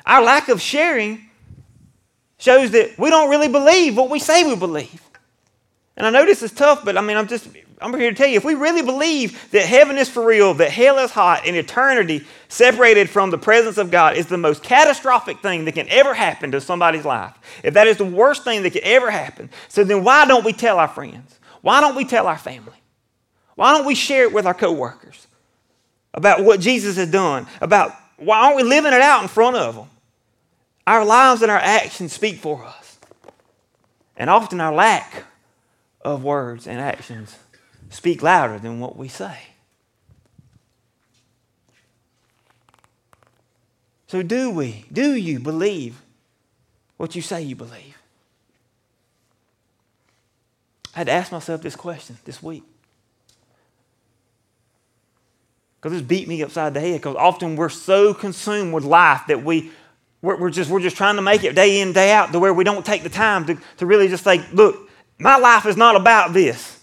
Our 0.04 0.22
lack 0.22 0.48
of 0.48 0.60
sharing 0.60 1.30
shows 2.38 2.70
that 2.72 2.98
we 2.98 3.10
don't 3.10 3.30
really 3.30 3.48
believe 3.48 3.96
what 3.96 4.10
we 4.10 4.18
say 4.18 4.44
we 4.44 4.56
believe. 4.56 5.00
And 6.00 6.06
I 6.06 6.10
know 6.18 6.24
this 6.24 6.42
is 6.42 6.50
tough, 6.50 6.82
but 6.82 6.96
I 6.96 7.02
mean, 7.02 7.18
I'm 7.18 7.28
just, 7.28 7.46
I'm 7.78 7.92
here 7.92 8.08
to 8.08 8.16
tell 8.16 8.26
you 8.26 8.38
if 8.38 8.44
we 8.44 8.54
really 8.54 8.80
believe 8.80 9.50
that 9.50 9.66
heaven 9.66 9.98
is 9.98 10.08
for 10.08 10.24
real, 10.24 10.54
that 10.54 10.70
hell 10.70 10.98
is 10.98 11.10
hot, 11.10 11.42
and 11.44 11.54
eternity 11.54 12.24
separated 12.48 13.10
from 13.10 13.28
the 13.28 13.36
presence 13.36 13.76
of 13.76 13.90
God 13.90 14.16
is 14.16 14.24
the 14.24 14.38
most 14.38 14.62
catastrophic 14.62 15.40
thing 15.40 15.66
that 15.66 15.72
can 15.72 15.86
ever 15.90 16.14
happen 16.14 16.52
to 16.52 16.60
somebody's 16.62 17.04
life, 17.04 17.36
if 17.62 17.74
that 17.74 17.86
is 17.86 17.98
the 17.98 18.06
worst 18.06 18.44
thing 18.44 18.62
that 18.62 18.70
could 18.70 18.80
ever 18.80 19.10
happen, 19.10 19.50
so 19.68 19.84
then 19.84 20.02
why 20.02 20.24
don't 20.24 20.42
we 20.42 20.54
tell 20.54 20.78
our 20.78 20.88
friends? 20.88 21.38
Why 21.60 21.82
don't 21.82 21.94
we 21.94 22.06
tell 22.06 22.26
our 22.26 22.38
family? 22.38 22.72
Why 23.56 23.76
don't 23.76 23.84
we 23.84 23.94
share 23.94 24.22
it 24.22 24.32
with 24.32 24.46
our 24.46 24.54
coworkers 24.54 25.26
about 26.14 26.42
what 26.42 26.60
Jesus 26.60 26.96
has 26.96 27.10
done? 27.10 27.46
About 27.60 27.92
why 28.16 28.38
aren't 28.38 28.56
we 28.56 28.62
living 28.62 28.94
it 28.94 29.02
out 29.02 29.20
in 29.20 29.28
front 29.28 29.56
of 29.56 29.74
them? 29.74 29.88
Our 30.86 31.04
lives 31.04 31.42
and 31.42 31.50
our 31.50 31.58
actions 31.58 32.14
speak 32.14 32.38
for 32.38 32.64
us. 32.64 32.98
And 34.16 34.30
often 34.30 34.62
our 34.62 34.72
lack 34.72 35.24
of 36.02 36.24
words 36.24 36.66
and 36.66 36.80
actions 36.80 37.36
speak 37.90 38.22
louder 38.22 38.58
than 38.58 38.80
what 38.80 38.96
we 38.96 39.08
say. 39.08 39.38
So, 44.06 44.22
do 44.22 44.50
we, 44.50 44.86
do 44.92 45.14
you 45.14 45.38
believe 45.38 46.02
what 46.96 47.14
you 47.14 47.22
say 47.22 47.42
you 47.42 47.54
believe? 47.54 47.96
I 50.94 50.98
had 50.98 51.06
to 51.06 51.12
ask 51.12 51.30
myself 51.30 51.62
this 51.62 51.76
question 51.76 52.18
this 52.24 52.42
week. 52.42 52.64
Because 55.80 55.96
it's 55.96 56.06
beat 56.06 56.26
me 56.26 56.42
upside 56.42 56.74
the 56.74 56.80
head. 56.80 57.00
Because 57.00 57.14
often 57.16 57.54
we're 57.54 57.68
so 57.68 58.12
consumed 58.12 58.74
with 58.74 58.84
life 58.84 59.22
that 59.28 59.44
we, 59.44 59.70
we're, 60.20 60.36
we're, 60.36 60.50
just, 60.50 60.68
we're 60.70 60.80
just 60.80 60.96
trying 60.96 61.16
to 61.16 61.22
make 61.22 61.44
it 61.44 61.54
day 61.54 61.80
in, 61.80 61.92
day 61.92 62.12
out 62.12 62.32
to 62.32 62.40
where 62.40 62.52
we 62.52 62.64
don't 62.64 62.84
take 62.84 63.04
the 63.04 63.08
time 63.08 63.46
to, 63.46 63.58
to 63.78 63.86
really 63.86 64.08
just 64.08 64.24
say, 64.24 64.44
look, 64.52 64.89
my 65.20 65.36
life 65.36 65.66
is 65.66 65.76
not 65.76 65.96
about 65.96 66.32
this. 66.32 66.78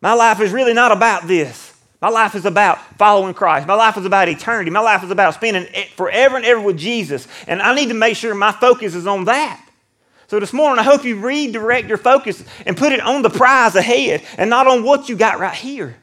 My 0.00 0.12
life 0.12 0.40
is 0.40 0.52
really 0.52 0.74
not 0.74 0.92
about 0.92 1.26
this. 1.26 1.74
My 2.00 2.08
life 2.08 2.34
is 2.34 2.44
about 2.44 2.78
following 2.96 3.34
Christ. 3.34 3.66
My 3.66 3.74
life 3.74 3.96
is 3.96 4.04
about 4.04 4.28
eternity. 4.28 4.70
My 4.70 4.80
life 4.80 5.02
is 5.02 5.10
about 5.10 5.34
spending 5.34 5.66
forever 5.96 6.36
and 6.36 6.44
ever 6.44 6.60
with 6.60 6.76
Jesus. 6.76 7.26
And 7.48 7.60
I 7.60 7.74
need 7.74 7.88
to 7.88 7.94
make 7.94 8.16
sure 8.16 8.34
my 8.34 8.52
focus 8.52 8.94
is 8.94 9.06
on 9.06 9.24
that. 9.24 9.64
So 10.28 10.38
this 10.38 10.52
morning, 10.52 10.78
I 10.78 10.82
hope 10.82 11.04
you 11.04 11.18
redirect 11.18 11.88
your 11.88 11.96
focus 11.96 12.44
and 12.66 12.76
put 12.76 12.92
it 12.92 13.00
on 13.00 13.22
the 13.22 13.30
prize 13.30 13.74
ahead 13.74 14.22
and 14.36 14.50
not 14.50 14.66
on 14.66 14.84
what 14.84 15.08
you 15.08 15.16
got 15.16 15.40
right 15.40 15.54
here. 15.54 15.96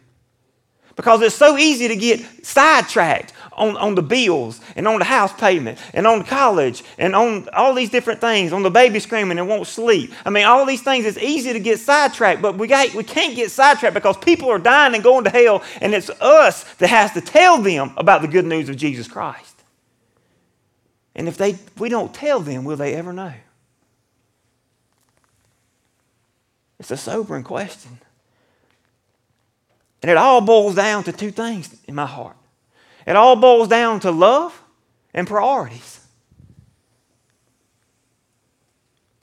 Because 0.95 1.21
it's 1.21 1.35
so 1.35 1.57
easy 1.57 1.87
to 1.89 1.95
get 1.95 2.45
sidetracked 2.45 3.33
on, 3.55 3.77
on 3.77 3.95
the 3.95 4.01
bills 4.01 4.59
and 4.75 4.87
on 4.87 4.99
the 4.99 5.05
house 5.05 5.33
payment 5.33 5.79
and 5.93 6.05
on 6.05 6.23
college 6.23 6.83
and 6.97 7.15
on 7.15 7.47
all 7.53 7.73
these 7.73 7.89
different 7.89 8.21
things, 8.21 8.53
on 8.53 8.63
the 8.63 8.69
baby 8.69 8.99
screaming 8.99 9.39
and 9.39 9.47
won't 9.47 9.67
sleep. 9.67 10.13
I 10.25 10.29
mean, 10.29 10.45
all 10.45 10.65
these 10.65 10.83
things, 10.83 11.05
it's 11.05 11.17
easy 11.17 11.53
to 11.53 11.59
get 11.59 11.79
sidetracked, 11.79 12.41
but 12.41 12.57
we, 12.57 12.67
got, 12.67 12.93
we 12.93 13.03
can't 13.03 13.35
get 13.35 13.51
sidetracked 13.51 13.93
because 13.93 14.17
people 14.17 14.49
are 14.49 14.59
dying 14.59 14.93
and 14.93 15.03
going 15.03 15.23
to 15.23 15.29
hell, 15.29 15.63
and 15.81 15.93
it's 15.93 16.09
us 16.09 16.63
that 16.75 16.89
has 16.89 17.13
to 17.13 17.21
tell 17.21 17.61
them 17.61 17.93
about 17.97 18.21
the 18.21 18.27
good 18.27 18.45
news 18.45 18.69
of 18.69 18.75
Jesus 18.75 19.07
Christ. 19.07 19.63
And 21.15 21.27
if 21.27 21.37
they, 21.37 21.57
we 21.77 21.89
don't 21.89 22.13
tell 22.13 22.41
them, 22.41 22.65
will 22.65 22.75
they 22.75 22.93
ever 22.93 23.13
know? 23.13 23.33
It's 26.77 26.91
a 26.91 26.97
sobering 26.97 27.43
question. 27.43 27.99
And 30.01 30.11
it 30.11 30.17
all 30.17 30.41
boils 30.41 30.75
down 30.75 31.05
to 31.05 31.13
two 31.13 31.31
things 31.31 31.75
in 31.87 31.95
my 31.95 32.05
heart 32.05 32.35
it 33.05 33.15
all 33.15 33.35
boils 33.35 33.67
down 33.67 33.99
to 34.01 34.11
love 34.11 34.61
and 35.13 35.27
priorities. 35.27 35.99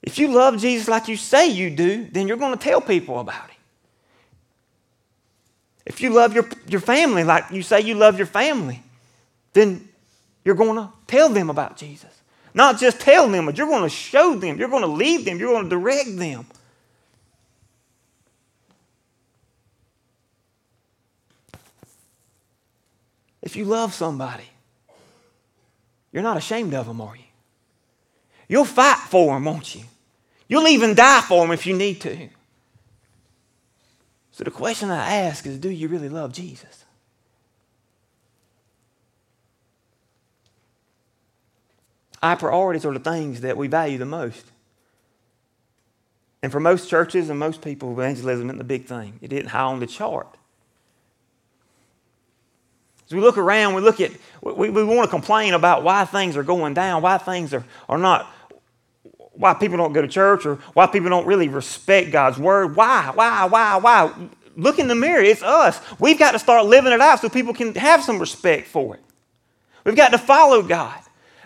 If 0.02 0.18
you 0.18 0.28
love 0.28 0.58
Jesus 0.58 0.88
like 0.88 1.08
you 1.08 1.16
say 1.16 1.48
you 1.48 1.70
do, 1.70 2.06
then 2.10 2.26
you're 2.26 2.36
going 2.36 2.56
to 2.56 2.62
tell 2.62 2.80
people 2.80 3.20
about 3.20 3.48
him. 3.48 3.56
If 5.86 6.00
you 6.00 6.10
love 6.10 6.34
your, 6.34 6.48
your 6.68 6.80
family 6.80 7.24
like 7.24 7.50
you 7.50 7.62
say 7.62 7.80
you 7.80 7.94
love 7.94 8.16
your 8.16 8.26
family, 8.26 8.82
then 9.52 9.88
you're 10.44 10.54
going 10.54 10.76
to 10.76 10.90
tell 11.06 11.28
them 11.28 11.50
about 11.50 11.76
Jesus. 11.76 12.10
Not 12.54 12.78
just 12.78 13.00
tell 13.00 13.28
them, 13.28 13.46
but 13.46 13.56
you're 13.56 13.66
going 13.66 13.82
to 13.82 13.88
show 13.88 14.34
them, 14.34 14.58
you're 14.58 14.68
going 14.68 14.82
to 14.82 14.88
lead 14.88 15.24
them, 15.24 15.38
you're 15.38 15.52
going 15.52 15.64
to 15.64 15.70
direct 15.70 16.16
them. 16.16 16.46
If 23.42 23.56
you 23.56 23.64
love 23.64 23.92
somebody, 23.92 24.48
you're 26.12 26.22
not 26.22 26.36
ashamed 26.36 26.74
of 26.74 26.86
them, 26.86 27.00
are 27.00 27.16
you? 27.16 27.24
You'll 28.48 28.64
fight 28.64 28.98
for 29.08 29.34
them, 29.34 29.44
won't 29.44 29.74
you? 29.74 29.82
You'll 30.46 30.68
even 30.68 30.94
die 30.94 31.22
for 31.22 31.42
them 31.42 31.52
if 31.52 31.66
you 31.66 31.74
need 31.74 32.00
to. 32.02 32.28
So 34.30 34.44
the 34.44 34.50
question 34.50 34.90
I 34.90 35.14
ask 35.14 35.46
is 35.46 35.58
do 35.58 35.70
you 35.70 35.88
really 35.88 36.08
love 36.08 36.32
Jesus? 36.32 36.84
Our 42.22 42.36
priorities 42.36 42.84
are 42.86 42.92
the 42.92 43.00
things 43.00 43.40
that 43.40 43.56
we 43.56 43.66
value 43.66 43.98
the 43.98 44.06
most. 44.06 44.44
And 46.42 46.52
for 46.52 46.60
most 46.60 46.88
churches 46.88 47.30
and 47.30 47.38
most 47.38 47.62
people, 47.62 47.92
evangelism 47.92 48.48
isn't 48.48 48.58
the 48.58 48.64
big 48.64 48.86
thing. 48.86 49.18
It 49.20 49.32
isn't 49.32 49.48
high 49.48 49.62
on 49.62 49.80
the 49.80 49.86
chart. 49.86 50.36
As 53.12 53.14
we 53.14 53.20
look 53.20 53.36
around, 53.36 53.74
we 53.74 53.82
look 53.82 54.00
at, 54.00 54.10
we, 54.40 54.70
we 54.70 54.82
want 54.82 55.04
to 55.04 55.10
complain 55.10 55.52
about 55.52 55.82
why 55.82 56.06
things 56.06 56.34
are 56.34 56.42
going 56.42 56.72
down, 56.72 57.02
why 57.02 57.18
things 57.18 57.52
are, 57.52 57.62
are 57.86 57.98
not, 57.98 58.26
why 59.32 59.52
people 59.52 59.76
don't 59.76 59.92
go 59.92 60.00
to 60.00 60.08
church, 60.08 60.46
or 60.46 60.54
why 60.72 60.86
people 60.86 61.10
don't 61.10 61.26
really 61.26 61.48
respect 61.48 62.10
God's 62.10 62.38
word. 62.38 62.74
Why, 62.74 63.12
why, 63.14 63.44
why, 63.44 63.76
why? 63.76 64.14
Look 64.56 64.78
in 64.78 64.88
the 64.88 64.94
mirror. 64.94 65.20
It's 65.20 65.42
us. 65.42 65.78
We've 66.00 66.18
got 66.18 66.32
to 66.32 66.38
start 66.38 66.64
living 66.64 66.90
it 66.90 67.02
out 67.02 67.20
so 67.20 67.28
people 67.28 67.52
can 67.52 67.74
have 67.74 68.02
some 68.02 68.18
respect 68.18 68.66
for 68.66 68.94
it. 68.94 69.02
We've 69.84 69.94
got 69.94 70.12
to 70.12 70.18
follow 70.18 70.62
God. 70.62 70.98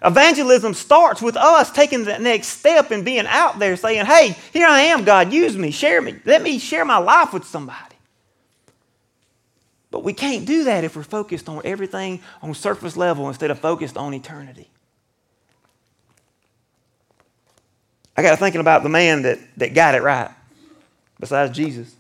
Evangelism 0.05 0.73
starts 0.73 1.21
with 1.21 1.37
us 1.37 1.73
taking 1.73 2.05
that 2.05 2.21
next 2.21 2.47
step 2.47 2.93
and 2.93 3.05
being 3.05 3.27
out 3.27 3.59
there 3.59 3.75
saying, 3.75 4.07
hey, 4.07 4.37
here 4.53 4.69
I 4.69 4.83
am, 4.83 5.03
God, 5.03 5.33
use 5.33 5.57
me, 5.57 5.73
share 5.73 6.01
me. 6.01 6.15
Let 6.25 6.43
me 6.43 6.61
share 6.61 6.85
my 6.85 6.99
life 6.99 7.33
with 7.33 7.45
somebody. 7.45 7.86
But 9.97 10.05
we 10.05 10.13
can't 10.13 10.45
do 10.45 10.65
that 10.65 10.85
if 10.85 10.95
we're 10.95 11.05
focused 11.05 11.49
on 11.49 11.63
everything 11.65 12.21
on 12.43 12.53
surface 12.53 12.99
level 12.99 13.29
instead 13.29 13.51
of 13.51 13.59
focused 13.59 13.97
on 13.97 14.13
eternity. 14.13 14.69
I 18.15 18.21
got 18.21 18.33
to 18.33 18.37
thinking 18.37 18.61
about 18.61 18.83
the 18.83 18.91
man 18.91 19.23
that, 19.23 19.39
that 19.57 19.73
got 19.73 19.95
it 19.95 20.03
right, 20.03 20.31
besides 21.19 21.57
Jesus. 21.57 21.97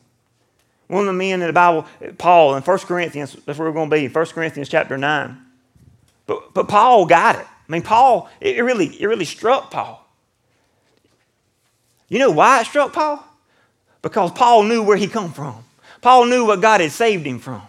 One 0.89 1.01
of 1.01 1.07
the 1.07 1.15
men 1.15 1.41
in 1.41 1.47
the 1.47 1.55
Bible, 1.55 1.87
Paul, 2.19 2.57
in 2.57 2.63
1 2.63 2.79
Corinthians, 2.81 3.35
that's 3.47 3.59
where 3.59 3.67
we're 3.67 3.75
going 3.75 3.89
to 3.89 3.97
be, 3.97 4.09
1 4.09 4.27
Corinthians 4.27 4.69
chapter 4.69 4.99
9. 4.99 5.39
But, 6.27 6.53
but 6.53 6.69
Paul 6.69 7.07
got 7.07 7.37
it. 7.37 7.47
I 7.47 7.73
mean, 7.73 7.81
Paul, 7.81 8.29
it 8.43 8.63
really, 8.63 8.89
it 9.01 9.07
really 9.07 9.25
struck 9.25 9.71
Paul. 9.71 10.07
You 12.11 12.19
know 12.19 12.31
why 12.31 12.61
it 12.61 12.67
struck 12.67 12.93
Paul? 12.93 13.25
Because 14.03 14.33
Paul 14.33 14.65
knew 14.65 14.83
where 14.83 14.99
he 14.99 15.07
come 15.07 15.33
from. 15.33 15.65
Paul 16.03 16.27
knew 16.27 16.45
what 16.45 16.61
God 16.61 16.83
had 16.83 16.93
saved 16.93 17.25
him 17.25 17.39
from. 17.39 17.63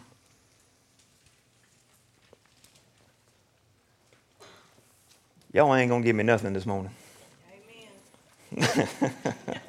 Y'all 5.57 5.73
ain't 5.73 5.89
going 5.89 6.03
to 6.03 6.05
give 6.05 6.15
me 6.15 6.23
nothing 6.23 6.53
this 6.53 6.67
morning. 6.67 6.91
Amen. 8.53 8.69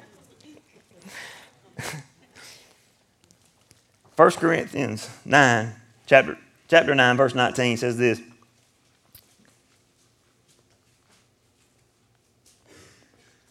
First 4.15 4.37
Corinthians 4.37 5.09
9, 5.25 5.73
chapter, 6.05 6.37
chapter 6.67 6.93
9, 6.93 7.17
verse 7.17 7.33
19 7.33 7.77
says 7.77 7.97
this. 7.97 8.21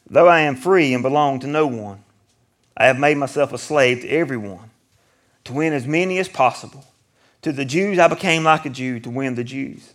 Though 0.09 0.28
I 0.28 0.42
am 0.42 0.54
free 0.54 0.95
and 0.95 1.02
belong 1.02 1.40
to 1.40 1.49
no 1.49 1.66
one, 1.66 2.04
I 2.76 2.87
have 2.87 3.00
made 3.00 3.16
myself 3.16 3.52
a 3.52 3.59
slave 3.59 4.02
to 4.02 4.09
everyone 4.09 4.71
to 5.42 5.52
win 5.52 5.73
as 5.73 5.88
many 5.88 6.21
as 6.21 6.28
possible. 6.28 6.85
To 7.42 7.50
the 7.50 7.64
Jews, 7.64 7.99
I 7.99 8.07
became 8.07 8.45
like 8.45 8.64
a 8.64 8.71
Jew 8.71 9.00
to 9.00 9.11
win 9.11 9.35
the 9.35 9.42
Jews. 9.42 9.95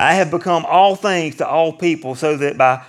I 0.00 0.14
have 0.14 0.30
become 0.30 0.64
all 0.64 0.96
things 0.96 1.36
to 1.36 1.46
all 1.46 1.74
people 1.74 2.14
so 2.14 2.34
that 2.38 2.56
by 2.56 2.82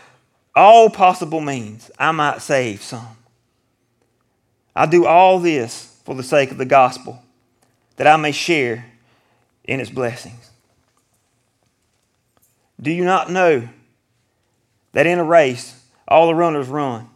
all 0.56 0.90
possible 0.90 1.42
means 1.42 1.92
I 2.00 2.14
might 2.14 2.42
save 2.42 2.82
some. 2.82 3.18
I 4.74 4.86
do 4.86 5.06
all 5.06 5.38
this 5.38 6.00
for 6.06 6.16
the 6.16 6.24
sake 6.24 6.52
of 6.52 6.58
the 6.58 6.64
gospel, 6.64 7.22
that 7.98 8.08
I 8.08 8.16
may 8.16 8.32
share 8.32 8.86
in 9.66 9.82
its 9.82 9.90
blessings. 9.90 10.52
Do 12.82 12.92
you 12.92 13.04
not 13.04 13.30
know 13.30 13.68
that 14.94 15.06
in 15.06 15.20
a 15.20 15.24
race 15.26 15.84
all 16.08 16.28
the 16.28 16.36
runners 16.36 16.70
run, 16.70 17.10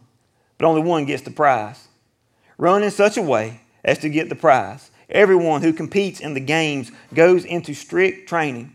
but 0.58 0.66
only 0.66 0.82
one 0.82 1.06
gets 1.06 1.22
the 1.22 1.30
prize? 1.30 1.88
Run 2.58 2.82
in 2.82 2.90
such 2.90 3.16
a 3.16 3.22
way 3.22 3.62
as 3.82 3.96
to 4.00 4.10
get 4.10 4.28
the 4.28 4.34
prize. 4.34 4.90
Everyone 5.08 5.62
who 5.62 5.72
competes 5.72 6.20
in 6.20 6.34
the 6.34 6.40
games 6.40 6.92
goes 7.14 7.46
into 7.46 7.72
strict 7.72 8.28
training. 8.28 8.74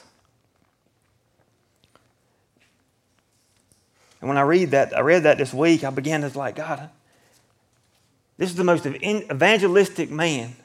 And 4.21 4.27
when 4.27 4.37
I 4.37 4.41
read 4.41 4.71
that, 4.71 4.95
I 4.95 5.01
read 5.01 5.23
that 5.23 5.39
this 5.39 5.53
week, 5.53 5.83
I 5.83 5.89
began 5.89 6.21
to 6.21 6.37
like, 6.37 6.55
God, 6.55 6.89
this 8.37 8.49
is 8.49 8.55
the 8.55 8.63
most 8.63 8.85
evangelistic 8.85 10.09
man. 10.09 10.55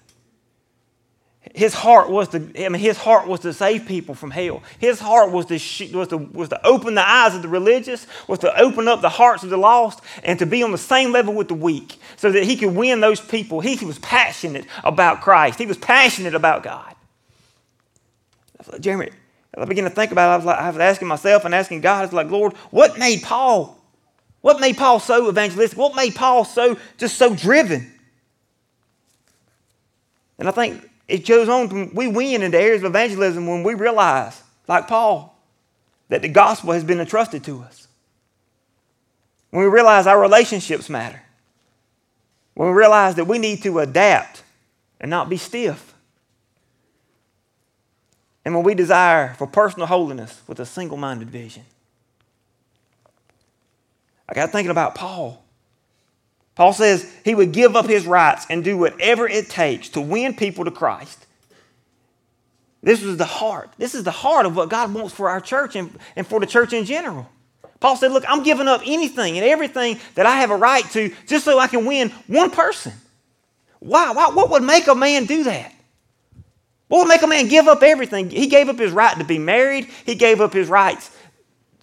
His 1.55 1.73
heart 1.73 2.11
was 2.11 2.29
to, 2.29 2.39
I 2.39 2.69
mean, 2.69 2.81
his 2.83 2.99
heart 2.99 3.27
was 3.27 3.41
to 3.41 3.53
save 3.53 3.87
people 3.87 4.15
from 4.15 4.31
hell. 4.31 4.63
His 4.79 5.01
heart 5.01 5.31
was 5.31 5.47
to, 5.47 5.55
was 5.97 6.09
to, 6.09 6.17
was 6.19 6.49
to 6.51 6.67
open 6.67 6.95
the 6.95 7.09
eyes 7.09 7.35
of 7.35 7.43
the 7.43 7.49
religious, 7.49 8.07
was 8.27 8.41
to 8.41 8.61
open 8.61 8.89
up 8.89 9.01
the 9.01 9.09
hearts 9.09 9.43
of 9.43 9.51
the 9.51 9.57
lost, 9.57 10.01
and 10.23 10.39
to 10.39 10.47
be 10.47 10.63
on 10.63 10.73
the 10.73 10.79
same 10.79 11.13
level 11.13 11.33
with 11.33 11.49
the 11.49 11.55
weak 11.55 11.99
so 12.17 12.31
that 12.33 12.45
he 12.45 12.57
could 12.57 12.75
win 12.75 13.01
those 13.01 13.21
people. 13.21 13.61
He 13.61 13.83
was 13.85 13.99
passionate 14.01 14.67
about 14.85 15.23
Christ, 15.23 15.59
he 15.59 15.67
was 15.67 15.79
passionate 15.79 16.35
about 16.35 16.63
God. 16.63 16.95
Jeremy, 18.81 19.11
I 19.57 19.65
began 19.65 19.85
to 19.85 19.91
think 19.91 20.13
about 20.13 20.31
it, 20.31 20.33
I 20.33 20.37
was, 20.37 20.45
like, 20.45 20.59
I 20.59 20.69
was 20.69 20.79
asking 20.79 21.09
myself 21.09 21.45
and 21.45 21.55
asking 21.55 21.81
God, 21.81 22.05
it's 22.05 22.13
like, 22.13 22.31
Lord, 22.31 22.53
what 22.71 22.99
made 22.99 23.23
Paul? 23.23 23.77
What 24.43 24.61
made 24.61 24.77
Paul 24.77 25.01
so 25.01 25.29
evangelistic? 25.29 25.79
What 25.79 25.97
made 25.97 26.15
Paul 26.15 26.45
so 26.45 26.77
just 26.99 27.17
so 27.17 27.35
driven? 27.35 27.91
And 30.39 30.49
I 30.49 30.51
think 30.51 30.89
it 31.09 31.27
goes 31.27 31.49
on, 31.49 31.95
we 31.95 32.07
win 32.07 32.43
in 32.43 32.51
the 32.51 32.59
areas 32.59 32.83
of 32.83 32.91
evangelism 32.91 33.47
when 33.47 33.63
we 33.63 33.75
realize, 33.75 34.43
like 34.69 34.89
Paul, 34.89 35.37
that 36.09 36.23
the 36.23 36.29
gospel 36.29 36.73
has 36.73 36.85
been 36.85 37.01
entrusted 37.01 37.45
to 37.45 37.63
us. 37.63 37.89
When 39.51 39.65
we 39.65 39.71
realize 39.71 40.07
our 40.07 40.21
relationships 40.21 40.91
matter. 40.91 41.23
When 42.55 42.69
we 42.69 42.75
realize 42.75 43.15
that 43.17 43.27
we 43.27 43.39
need 43.39 43.63
to 43.63 43.79
adapt 43.79 44.43
and 45.01 45.11
not 45.11 45.29
be 45.29 45.37
stiff. 45.37 45.86
And 48.47 48.55
when 48.55 48.63
we 48.63 48.75
desire 48.75 49.35
for 49.35 49.49
personal 49.49 49.89
holiness 49.89 50.41
with 50.47 50.61
a 50.61 50.65
single 50.65 50.97
minded 50.97 51.29
vision. 51.29 51.65
I 54.29 54.35
got 54.35 54.53
thinking 54.53 54.71
about 54.71 54.95
Paul. 54.95 55.43
Paul 56.55 56.73
says 56.73 57.13
he 57.25 57.35
would 57.35 57.51
give 57.51 57.75
up 57.75 57.87
his 57.87 58.07
rights 58.07 58.47
and 58.49 58.63
do 58.63 58.79
whatever 58.79 59.29
it 59.29 59.51
takes 59.51 59.89
to 59.91 60.01
win 60.01 60.33
people 60.33 60.65
to 60.65 60.71
Christ. 60.71 61.27
This 62.85 63.03
was 63.03 63.17
the 63.17 63.25
heart. 63.25 63.71
This 63.79 63.97
is 63.97 64.05
the 64.05 64.13
heart 64.13 64.47
of 64.47 64.55
what 64.55 64.69
God 64.69 64.95
wants 64.95 65.13
for 65.13 65.29
our 65.29 65.41
church 65.41 65.75
and, 65.75 65.99
and 66.15 66.25
for 66.25 66.39
the 66.39 66.47
church 66.47 66.73
in 66.73 66.85
general. 66.85 67.29
Paul 67.81 67.97
said, 67.97 68.13
Look, 68.13 68.25
I'm 68.29 68.45
giving 68.45 68.69
up 68.69 68.83
anything 68.87 69.37
and 69.37 69.45
everything 69.45 69.99
that 70.15 70.25
I 70.25 70.37
have 70.37 70.53
a 70.53 70.57
right 70.57 70.89
to 70.93 71.13
just 71.27 71.45
so 71.45 71.59
I 71.59 71.67
can 71.67 71.85
win 71.85 72.11
one 72.29 72.53
person. 72.53 72.93
Why? 73.81 74.13
Why? 74.13 74.29
What 74.29 74.51
would 74.51 74.63
make 74.63 74.87
a 74.87 74.95
man 74.95 75.27
do 75.27 75.43
that? 75.45 75.73
What 76.89 77.09
make 77.09 77.23
a 77.23 77.27
man 77.27 77.49
give 77.49 77.67
up 77.67 77.83
everything? 77.83 78.31
He 78.31 78.47
gave 78.47 78.69
up 78.69 78.79
his 78.79 78.93
right 78.93 79.17
to 79.19 79.25
be 79.25 79.39
married, 79.39 79.89
he 80.05 80.15
gave 80.15 80.41
up 80.41 80.53
his 80.53 80.69
rights 80.69 81.11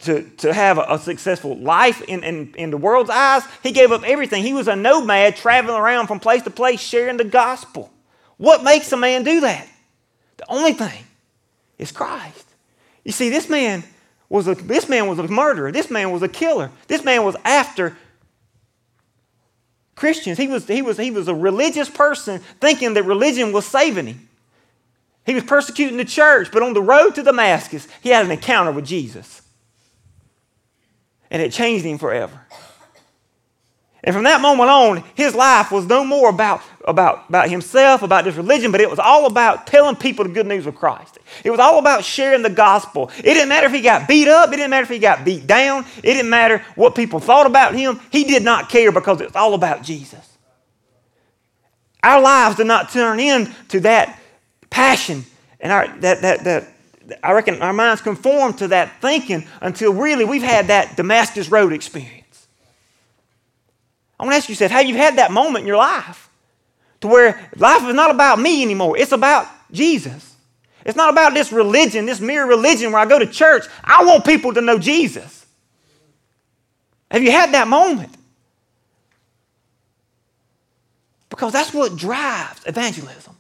to, 0.03 0.23
to 0.37 0.53
have 0.53 0.77
a, 0.77 0.85
a 0.89 0.99
successful 0.99 1.57
life 1.57 2.01
in, 2.03 2.23
in, 2.23 2.53
in 2.55 2.71
the 2.71 2.77
world's 2.77 3.09
eyes. 3.09 3.43
He 3.61 3.71
gave 3.71 3.91
up 3.91 4.03
everything. 4.03 4.43
He 4.43 4.53
was 4.53 4.67
a 4.67 4.75
nomad 4.75 5.35
traveling 5.35 5.77
around 5.77 6.07
from 6.07 6.19
place 6.19 6.43
to 6.43 6.49
place 6.49 6.81
sharing 6.81 7.17
the 7.17 7.23
gospel. 7.23 7.91
What 8.37 8.63
makes 8.63 8.91
a 8.91 8.97
man 8.97 9.23
do 9.23 9.41
that? 9.41 9.67
The 10.37 10.51
only 10.51 10.73
thing 10.73 11.03
is 11.77 11.91
Christ. 11.91 12.45
You 13.03 13.11
see, 13.11 13.29
this 13.29 13.49
man 13.49 13.83
was 14.29 14.47
a, 14.47 14.55
this 14.55 14.89
man 14.89 15.07
was 15.07 15.19
a 15.19 15.27
murderer. 15.27 15.71
This 15.71 15.89
man 15.89 16.11
was 16.11 16.21
a 16.21 16.27
killer. 16.27 16.71
This 16.87 17.03
man 17.03 17.23
was 17.23 17.35
after 17.45 17.95
Christians. 19.95 20.37
He 20.37 20.47
was, 20.47 20.67
he 20.67 20.81
was, 20.81 20.97
he 20.97 21.11
was 21.11 21.27
a 21.27 21.35
religious 21.35 21.89
person 21.89 22.39
thinking 22.59 22.95
that 22.95 23.03
religion 23.03 23.51
was 23.51 23.65
saving 23.65 24.07
him. 24.07 24.29
He 25.25 25.33
was 25.33 25.43
persecuting 25.43 25.97
the 25.97 26.05
church, 26.05 26.49
but 26.51 26.63
on 26.63 26.73
the 26.73 26.81
road 26.81 27.15
to 27.15 27.23
Damascus, 27.23 27.87
he 28.01 28.09
had 28.09 28.25
an 28.25 28.31
encounter 28.31 28.71
with 28.71 28.85
Jesus. 28.85 29.41
And 31.31 31.41
it 31.41 31.51
changed 31.51 31.85
him 31.85 31.97
forever. 31.97 32.39
And 34.03 34.13
from 34.13 34.25
that 34.25 34.41
moment 34.41 34.69
on, 34.69 35.03
his 35.15 35.33
life 35.33 35.71
was 35.71 35.85
no 35.85 36.03
more 36.03 36.29
about, 36.29 36.61
about, 36.85 37.29
about 37.29 37.49
himself, 37.49 38.01
about 38.01 38.25
his 38.25 38.35
religion, 38.35 38.69
but 38.69 38.81
it 38.81 38.89
was 38.89 38.99
all 38.99 39.25
about 39.25 39.65
telling 39.65 39.95
people 39.95 40.25
the 40.25 40.31
good 40.31 40.45
news 40.45 40.67
of 40.67 40.75
Christ. 40.75 41.19
It 41.45 41.51
was 41.51 41.59
all 41.61 41.79
about 41.79 42.03
sharing 42.03 42.41
the 42.41 42.49
gospel. 42.49 43.09
It 43.19 43.23
didn't 43.23 43.47
matter 43.47 43.67
if 43.67 43.71
he 43.71 43.79
got 43.79 44.05
beat 44.05 44.27
up, 44.27 44.49
it 44.49 44.57
didn't 44.57 44.71
matter 44.71 44.83
if 44.83 44.89
he 44.89 44.99
got 44.99 45.23
beat 45.23 45.47
down, 45.47 45.85
it 45.97 46.13
didn't 46.13 46.29
matter 46.29 46.65
what 46.75 46.95
people 46.95 47.21
thought 47.21 47.45
about 47.45 47.75
him. 47.75 48.01
He 48.11 48.25
did 48.25 48.43
not 48.43 48.67
care 48.67 48.91
because 48.91 49.21
it's 49.21 49.37
all 49.37 49.53
about 49.53 49.83
Jesus. 49.83 50.37
Our 52.03 52.21
lives 52.21 52.57
did 52.57 52.67
not 52.67 52.91
turn 52.91 53.21
into 53.21 53.79
that 53.81 54.19
passion 54.73 55.23
and 55.59 55.71
our, 55.71 55.87
that, 55.99 56.21
that, 56.23 56.43
that, 56.43 56.67
I 57.21 57.31
reckon 57.33 57.61
our 57.61 57.73
minds 57.73 58.01
conform 58.01 58.53
to 58.55 58.69
that 58.69 58.99
thinking 59.01 59.45
until 59.61 59.93
really 59.93 60.25
we've 60.25 60.41
had 60.41 60.67
that 60.67 60.97
Damascus 60.97 61.49
Road 61.49 61.73
experience. 61.73 62.47
I 64.19 64.23
want 64.23 64.33
to 64.33 64.37
ask 64.37 64.49
you, 64.49 64.55
said, 64.55 64.71
have 64.71 64.87
you 64.87 64.95
had 64.97 65.17
that 65.17 65.31
moment 65.31 65.63
in 65.63 65.67
your 65.67 65.77
life 65.77 66.27
to 67.01 67.07
where 67.07 67.49
life 67.55 67.87
is 67.87 67.93
not 67.93 68.09
about 68.09 68.39
me 68.39 68.63
anymore? 68.63 68.97
It's 68.97 69.11
about 69.11 69.47
Jesus. 69.71 70.35
It's 70.85 70.97
not 70.97 71.11
about 71.11 71.33
this 71.33 71.51
religion, 71.51 72.05
this 72.05 72.19
mere 72.19 72.47
religion 72.47 72.91
where 72.91 73.01
I 73.01 73.05
go 73.05 73.19
to 73.19 73.27
church. 73.27 73.65
I 73.83 74.03
want 74.05 74.25
people 74.25 74.53
to 74.53 74.61
know 74.61 74.79
Jesus. 74.79 75.45
Have 77.11 77.21
you 77.21 77.31
had 77.31 77.53
that 77.53 77.67
moment? 77.67 78.13
Because 81.29 81.53
that's 81.53 81.73
what 81.73 81.95
drives 81.95 82.61
evangelism. 82.65 83.32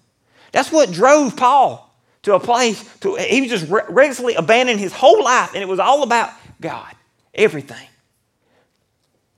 That's 0.53 0.71
what 0.71 0.91
drove 0.91 1.35
Paul 1.35 1.93
to 2.21 2.35
a 2.35 2.39
place 2.39 2.81
to 2.99 3.15
he 3.15 3.47
just 3.47 3.69
recklessly 3.69 4.35
abandoned 4.35 4.79
his 4.79 4.93
whole 4.93 5.21
life 5.21 5.53
and 5.53 5.61
it 5.61 5.67
was 5.67 5.79
all 5.79 6.03
about 6.03 6.29
God, 6.61 6.95
everything. 7.33 7.87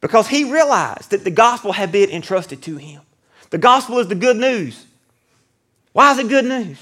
Because 0.01 0.28
he 0.28 0.51
realized 0.51 1.10
that 1.10 1.23
the 1.23 1.32
gospel 1.32 1.71
had 1.71 1.91
been 1.91 2.12
entrusted 2.12 2.62
to 2.63 2.78
him. 2.78 3.01
The 3.49 3.58
gospel 3.58 3.97
is 3.97 4.08
the 4.08 4.13
good 4.13 4.38
news. 4.38 4.86
Why 5.93 6.12
is 6.12 6.19
it 6.19 6.28
good 6.28 6.45
news? 6.45 6.78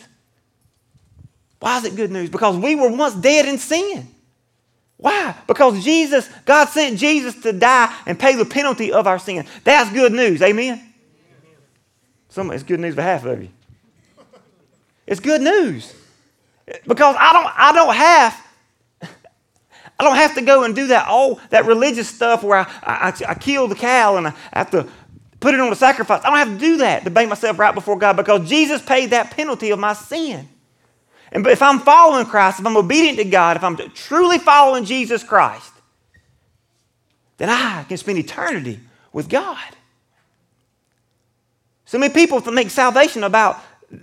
Why 1.59 1.77
is 1.77 1.85
it 1.85 1.95
good 1.95 2.11
news? 2.11 2.29
Because 2.29 2.57
we 2.57 2.75
were 2.75 2.89
once 2.89 3.15
dead 3.15 3.45
in 3.45 3.57
sin. 3.57 4.07
Why? 4.97 5.35
Because 5.47 5.83
Jesus, 5.83 6.27
God 6.43 6.67
sent 6.69 6.97
Jesus 6.97 7.35
to 7.43 7.53
die 7.53 7.95
and 8.05 8.19
pay 8.19 8.35
the 8.35 8.45
penalty 8.45 8.91
of 8.91 9.05
our 9.05 9.19
sin. 9.19 9.45
That's 9.63 9.91
good 9.91 10.11
news. 10.11 10.41
Amen? 10.41 10.81
Some, 12.29 12.51
it's 12.51 12.63
good 12.63 12.79
news 12.79 12.95
for 12.95 13.03
half 13.03 13.23
of 13.25 13.41
you. 13.41 13.49
It's 15.05 15.19
good 15.19 15.41
news. 15.41 15.93
Because 16.87 17.15
I 17.19 17.33
don't, 17.33 17.53
I 17.55 17.73
don't 17.73 17.95
have, 17.95 18.47
I 19.99 20.03
don't 20.03 20.15
have 20.15 20.35
to 20.35 20.41
go 20.41 20.63
and 20.63 20.75
do 20.75 20.87
that 20.87 21.07
all 21.07 21.39
that 21.49 21.65
religious 21.65 22.07
stuff 22.07 22.43
where 22.43 22.59
I, 22.59 22.67
I, 22.83 23.13
I 23.29 23.33
kill 23.35 23.67
the 23.67 23.75
cow 23.75 24.17
and 24.17 24.27
I 24.27 24.33
have 24.53 24.71
to 24.71 24.87
put 25.39 25.53
it 25.53 25.59
on 25.59 25.71
a 25.71 25.75
sacrifice. 25.75 26.21
I 26.23 26.29
don't 26.29 26.37
have 26.37 26.59
to 26.59 26.65
do 26.65 26.77
that 26.77 27.03
to 27.03 27.09
make 27.09 27.27
myself 27.27 27.59
right 27.59 27.75
before 27.75 27.97
God 27.97 28.15
because 28.15 28.47
Jesus 28.47 28.81
paid 28.81 29.09
that 29.09 29.31
penalty 29.31 29.71
of 29.71 29.79
my 29.79 29.93
sin. 29.93 30.47
And 31.33 31.45
if 31.47 31.61
I'm 31.61 31.79
following 31.79 32.25
Christ, 32.25 32.59
if 32.59 32.65
I'm 32.65 32.77
obedient 32.77 33.17
to 33.17 33.25
God, 33.25 33.57
if 33.57 33.63
I'm 33.63 33.75
truly 33.93 34.37
following 34.37 34.85
Jesus 34.85 35.23
Christ, 35.23 35.71
then 37.37 37.49
I 37.49 37.83
can 37.83 37.97
spend 37.97 38.19
eternity 38.19 38.79
with 39.11 39.27
God. 39.27 39.57
So 41.85 41.97
many 41.97 42.13
people 42.13 42.39
make 42.51 42.69
salvation 42.69 43.23
about, 43.23 43.59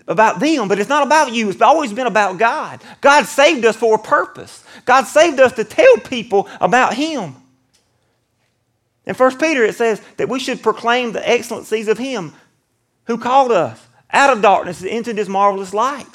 about 0.07 0.41
them, 0.41 0.69
but 0.69 0.79
it's 0.79 0.89
not 0.89 1.07
about 1.07 1.33
you. 1.33 1.51
It's 1.51 1.61
always 1.61 1.93
been 1.93 2.07
about 2.07 2.39
God. 2.39 2.83
God 3.01 3.27
saved 3.27 3.65
us 3.65 3.77
for 3.77 3.97
a 3.97 3.99
purpose. 3.99 4.65
God 4.85 5.05
saved 5.05 5.41
us 5.41 5.53
to 5.55 5.65
tell 5.65 5.97
people 5.99 6.49
about 6.61 6.95
Him. 6.95 7.35
In 9.07 9.15
1 9.15 9.39
Peter, 9.39 9.65
it 9.65 9.75
says 9.75 10.01
that 10.17 10.29
we 10.29 10.39
should 10.39 10.63
proclaim 10.63 11.13
the 11.13 11.29
excellencies 11.29 11.89
of 11.89 11.99
Him 11.99 12.33
who 13.05 13.19
called 13.19 13.53
us 13.53 13.87
out 14.13 14.37
of 14.37 14.43
darkness 14.43 14.83
into 14.83 15.13
this 15.13 15.29
marvelous 15.29 15.75
light. 15.75 16.07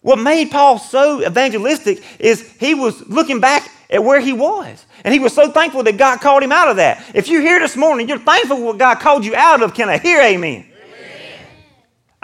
What 0.00 0.20
made 0.20 0.52
Paul 0.52 0.78
so 0.78 1.24
evangelistic 1.26 2.02
is 2.20 2.48
he 2.60 2.74
was 2.74 3.04
looking 3.08 3.40
back 3.40 3.68
at 3.90 4.02
where 4.02 4.20
he 4.20 4.32
was. 4.32 4.84
And 5.04 5.12
he 5.12 5.20
was 5.20 5.32
so 5.32 5.50
thankful 5.50 5.82
that 5.84 5.96
God 5.96 6.20
called 6.20 6.42
him 6.42 6.52
out 6.52 6.68
of 6.68 6.76
that. 6.76 7.04
If 7.14 7.28
you're 7.28 7.40
here 7.40 7.58
this 7.58 7.76
morning, 7.76 8.08
you're 8.08 8.18
thankful 8.18 8.62
what 8.62 8.78
God 8.78 9.00
called 9.00 9.24
you 9.24 9.34
out 9.34 9.62
of, 9.62 9.74
can 9.74 9.88
I 9.88 9.98
hear 9.98 10.22
amen? 10.22 10.66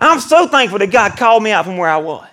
I'm 0.04 0.20
so 0.20 0.48
thankful 0.48 0.78
that 0.80 0.90
God 0.90 1.16
called 1.16 1.42
me 1.42 1.50
out 1.50 1.64
from 1.64 1.76
where 1.76 1.88
I 1.88 1.98
was. 1.98 2.28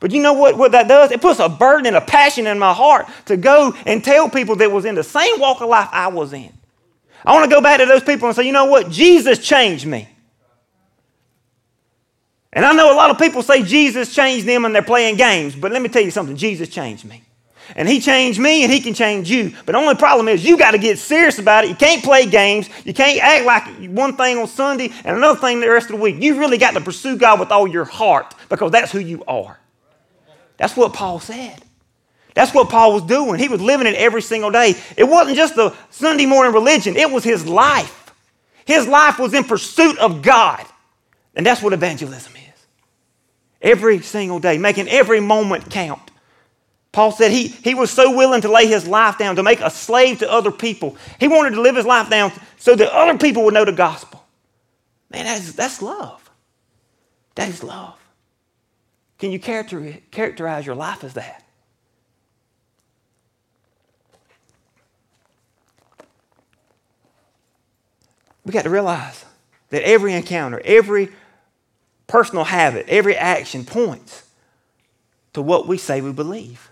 But 0.00 0.12
you 0.12 0.22
know 0.22 0.32
what, 0.32 0.56
what 0.56 0.72
that 0.72 0.88
does? 0.88 1.10
It 1.10 1.20
puts 1.20 1.40
a 1.40 1.48
burden 1.48 1.86
and 1.86 1.96
a 1.96 2.00
passion 2.00 2.46
in 2.46 2.58
my 2.58 2.72
heart 2.72 3.06
to 3.26 3.36
go 3.36 3.74
and 3.84 4.02
tell 4.02 4.30
people 4.30 4.56
that 4.56 4.72
was 4.72 4.84
in 4.84 4.94
the 4.94 5.04
same 5.04 5.38
walk 5.38 5.60
of 5.60 5.68
life 5.68 5.88
I 5.92 6.08
was 6.08 6.32
in. 6.32 6.52
I 7.24 7.34
want 7.34 7.50
to 7.50 7.54
go 7.54 7.60
back 7.60 7.80
to 7.80 7.86
those 7.86 8.02
people 8.02 8.28
and 8.28 8.34
say, 8.34 8.44
you 8.46 8.52
know 8.52 8.64
what? 8.64 8.90
Jesus 8.90 9.38
changed 9.38 9.86
me. 9.86 10.08
And 12.52 12.64
I 12.64 12.72
know 12.72 12.92
a 12.92 12.96
lot 12.96 13.10
of 13.10 13.18
people 13.18 13.42
say 13.42 13.62
Jesus 13.62 14.14
changed 14.14 14.46
them 14.46 14.64
and 14.64 14.74
they're 14.74 14.82
playing 14.82 15.16
games, 15.16 15.54
but 15.54 15.70
let 15.70 15.82
me 15.82 15.88
tell 15.88 16.02
you 16.02 16.10
something 16.10 16.36
Jesus 16.36 16.68
changed 16.68 17.04
me. 17.04 17.22
And 17.76 17.88
he 17.88 18.00
changed 18.00 18.40
me 18.40 18.64
and 18.64 18.72
he 18.72 18.80
can 18.80 18.94
change 18.94 19.30
you. 19.30 19.54
But 19.64 19.72
the 19.72 19.78
only 19.78 19.94
problem 19.94 20.28
is 20.28 20.44
you 20.44 20.56
got 20.56 20.72
to 20.72 20.78
get 20.78 20.98
serious 20.98 21.38
about 21.38 21.64
it. 21.64 21.70
You 21.70 21.76
can't 21.76 22.02
play 22.02 22.26
games. 22.26 22.68
You 22.84 22.94
can't 22.94 23.22
act 23.22 23.44
like 23.44 23.90
one 23.90 24.16
thing 24.16 24.38
on 24.38 24.46
Sunday 24.46 24.92
and 25.04 25.16
another 25.16 25.38
thing 25.38 25.60
the 25.60 25.70
rest 25.70 25.90
of 25.90 25.96
the 25.96 26.02
week. 26.02 26.16
You 26.20 26.38
really 26.38 26.58
got 26.58 26.74
to 26.74 26.80
pursue 26.80 27.16
God 27.16 27.40
with 27.40 27.50
all 27.50 27.66
your 27.66 27.84
heart 27.84 28.34
because 28.48 28.70
that's 28.72 28.92
who 28.92 28.98
you 28.98 29.24
are. 29.26 29.58
That's 30.56 30.76
what 30.76 30.92
Paul 30.92 31.20
said. 31.20 31.62
That's 32.34 32.54
what 32.54 32.68
Paul 32.68 32.92
was 32.92 33.02
doing. 33.02 33.38
He 33.38 33.48
was 33.48 33.60
living 33.60 33.86
it 33.86 33.94
every 33.96 34.22
single 34.22 34.50
day. 34.50 34.74
It 34.96 35.04
wasn't 35.04 35.36
just 35.36 35.56
a 35.56 35.74
Sunday 35.90 36.26
morning 36.26 36.52
religion, 36.52 36.96
it 36.96 37.10
was 37.10 37.24
his 37.24 37.46
life. 37.46 37.96
His 38.66 38.86
life 38.86 39.18
was 39.18 39.34
in 39.34 39.44
pursuit 39.44 39.98
of 39.98 40.22
God. 40.22 40.64
And 41.34 41.44
that's 41.44 41.62
what 41.62 41.72
evangelism 41.72 42.34
is 42.36 42.40
every 43.62 44.00
single 44.00 44.38
day, 44.38 44.58
making 44.58 44.88
every 44.88 45.20
moment 45.20 45.70
count. 45.70 46.09
Paul 46.92 47.12
said 47.12 47.30
he, 47.30 47.48
he 47.48 47.74
was 47.74 47.90
so 47.90 48.16
willing 48.16 48.40
to 48.40 48.50
lay 48.50 48.66
his 48.66 48.86
life 48.86 49.16
down, 49.16 49.36
to 49.36 49.42
make 49.42 49.60
a 49.60 49.70
slave 49.70 50.18
to 50.20 50.30
other 50.30 50.50
people. 50.50 50.96
He 51.20 51.28
wanted 51.28 51.50
to 51.50 51.60
live 51.60 51.76
his 51.76 51.86
life 51.86 52.10
down 52.10 52.32
so 52.58 52.74
that 52.74 52.92
other 52.92 53.16
people 53.16 53.44
would 53.44 53.54
know 53.54 53.64
the 53.64 53.72
gospel. 53.72 54.26
Man, 55.10 55.24
that 55.24 55.38
is, 55.38 55.54
that's 55.54 55.82
love. 55.82 56.28
That 57.36 57.48
is 57.48 57.62
love. 57.62 57.96
Can 59.18 59.30
you 59.30 59.38
character, 59.38 59.98
characterize 60.10 60.66
your 60.66 60.74
life 60.74 61.04
as 61.04 61.14
that? 61.14 61.44
We 68.44 68.52
got 68.52 68.62
to 68.62 68.70
realize 68.70 69.24
that 69.68 69.82
every 69.82 70.14
encounter, 70.14 70.60
every 70.64 71.10
personal 72.06 72.44
habit, 72.44 72.86
every 72.88 73.14
action 73.14 73.64
points 73.64 74.24
to 75.34 75.42
what 75.42 75.68
we 75.68 75.78
say 75.78 76.00
we 76.00 76.12
believe. 76.12 76.69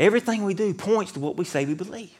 Everything 0.00 0.44
we 0.44 0.54
do 0.54 0.72
points 0.72 1.12
to 1.12 1.20
what 1.20 1.36
we 1.36 1.44
say 1.44 1.66
we 1.66 1.74
believe. 1.74 2.16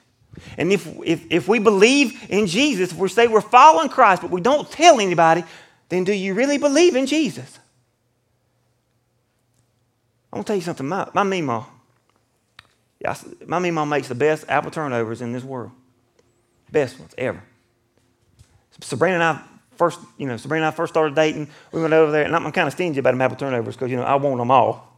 And 0.58 0.70
if, 0.70 0.86
if, 1.02 1.24
if 1.30 1.48
we 1.48 1.58
believe 1.58 2.26
in 2.28 2.46
Jesus, 2.46 2.92
if 2.92 2.98
we 2.98 3.08
say 3.08 3.26
we're 3.26 3.40
following 3.40 3.88
Christ, 3.88 4.20
but 4.20 4.30
we 4.30 4.42
don't 4.42 4.70
tell 4.70 5.00
anybody, 5.00 5.44
then 5.88 6.04
do 6.04 6.12
you 6.12 6.34
really 6.34 6.58
believe 6.58 6.94
in 6.94 7.06
Jesus? 7.06 7.58
I'm 10.30 10.36
going 10.36 10.44
to 10.44 10.46
tell 10.46 10.56
you 10.56 10.62
something. 10.62 10.86
My, 10.86 11.08
my 11.14 11.22
Mima, 11.22 11.66
my 13.46 13.58
Mima 13.58 13.86
makes 13.86 14.08
the 14.08 14.14
best 14.14 14.44
apple 14.46 14.70
turnovers 14.70 15.22
in 15.22 15.32
this 15.32 15.42
world. 15.42 15.72
Best 16.70 17.00
ones 17.00 17.14
ever. 17.16 17.42
Sabrina 18.82 19.14
and 19.14 19.24
I 19.24 19.40
first, 19.76 19.98
you 20.18 20.26
know, 20.26 20.36
Sabrina 20.36 20.66
and 20.66 20.74
I 20.74 20.76
first 20.76 20.92
started 20.92 21.14
dating, 21.14 21.48
we 21.72 21.80
went 21.80 21.94
over 21.94 22.12
there, 22.12 22.24
and 22.24 22.36
I'm 22.36 22.52
kind 22.52 22.66
of 22.66 22.74
stingy 22.74 23.00
about 23.00 23.12
them 23.12 23.22
apple 23.22 23.38
turnovers 23.38 23.74
because, 23.74 23.90
you 23.90 23.96
know, 23.96 24.04
I 24.04 24.16
want 24.16 24.36
them 24.36 24.50
all. 24.50 24.89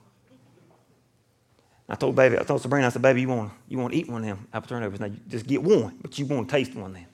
I 1.92 1.96
told 1.96 2.16
baby, 2.16 2.38
I 2.38 2.42
told 2.42 2.62
Sabrina, 2.62 2.86
I 2.86 2.88
said, 2.88 3.02
baby, 3.02 3.20
you 3.20 3.28
want, 3.28 3.52
you 3.68 3.76
want 3.78 3.92
to 3.92 3.98
eat 3.98 4.08
one 4.08 4.22
of 4.22 4.26
them 4.26 4.48
apple 4.52 4.68
turnovers. 4.68 4.98
Now, 4.98 5.10
just 5.28 5.46
get 5.46 5.62
one, 5.62 5.98
but 6.00 6.18
you 6.18 6.24
want 6.24 6.48
to 6.48 6.52
taste 6.52 6.74
one 6.74 6.90
of 6.90 6.94
them. 6.94 7.06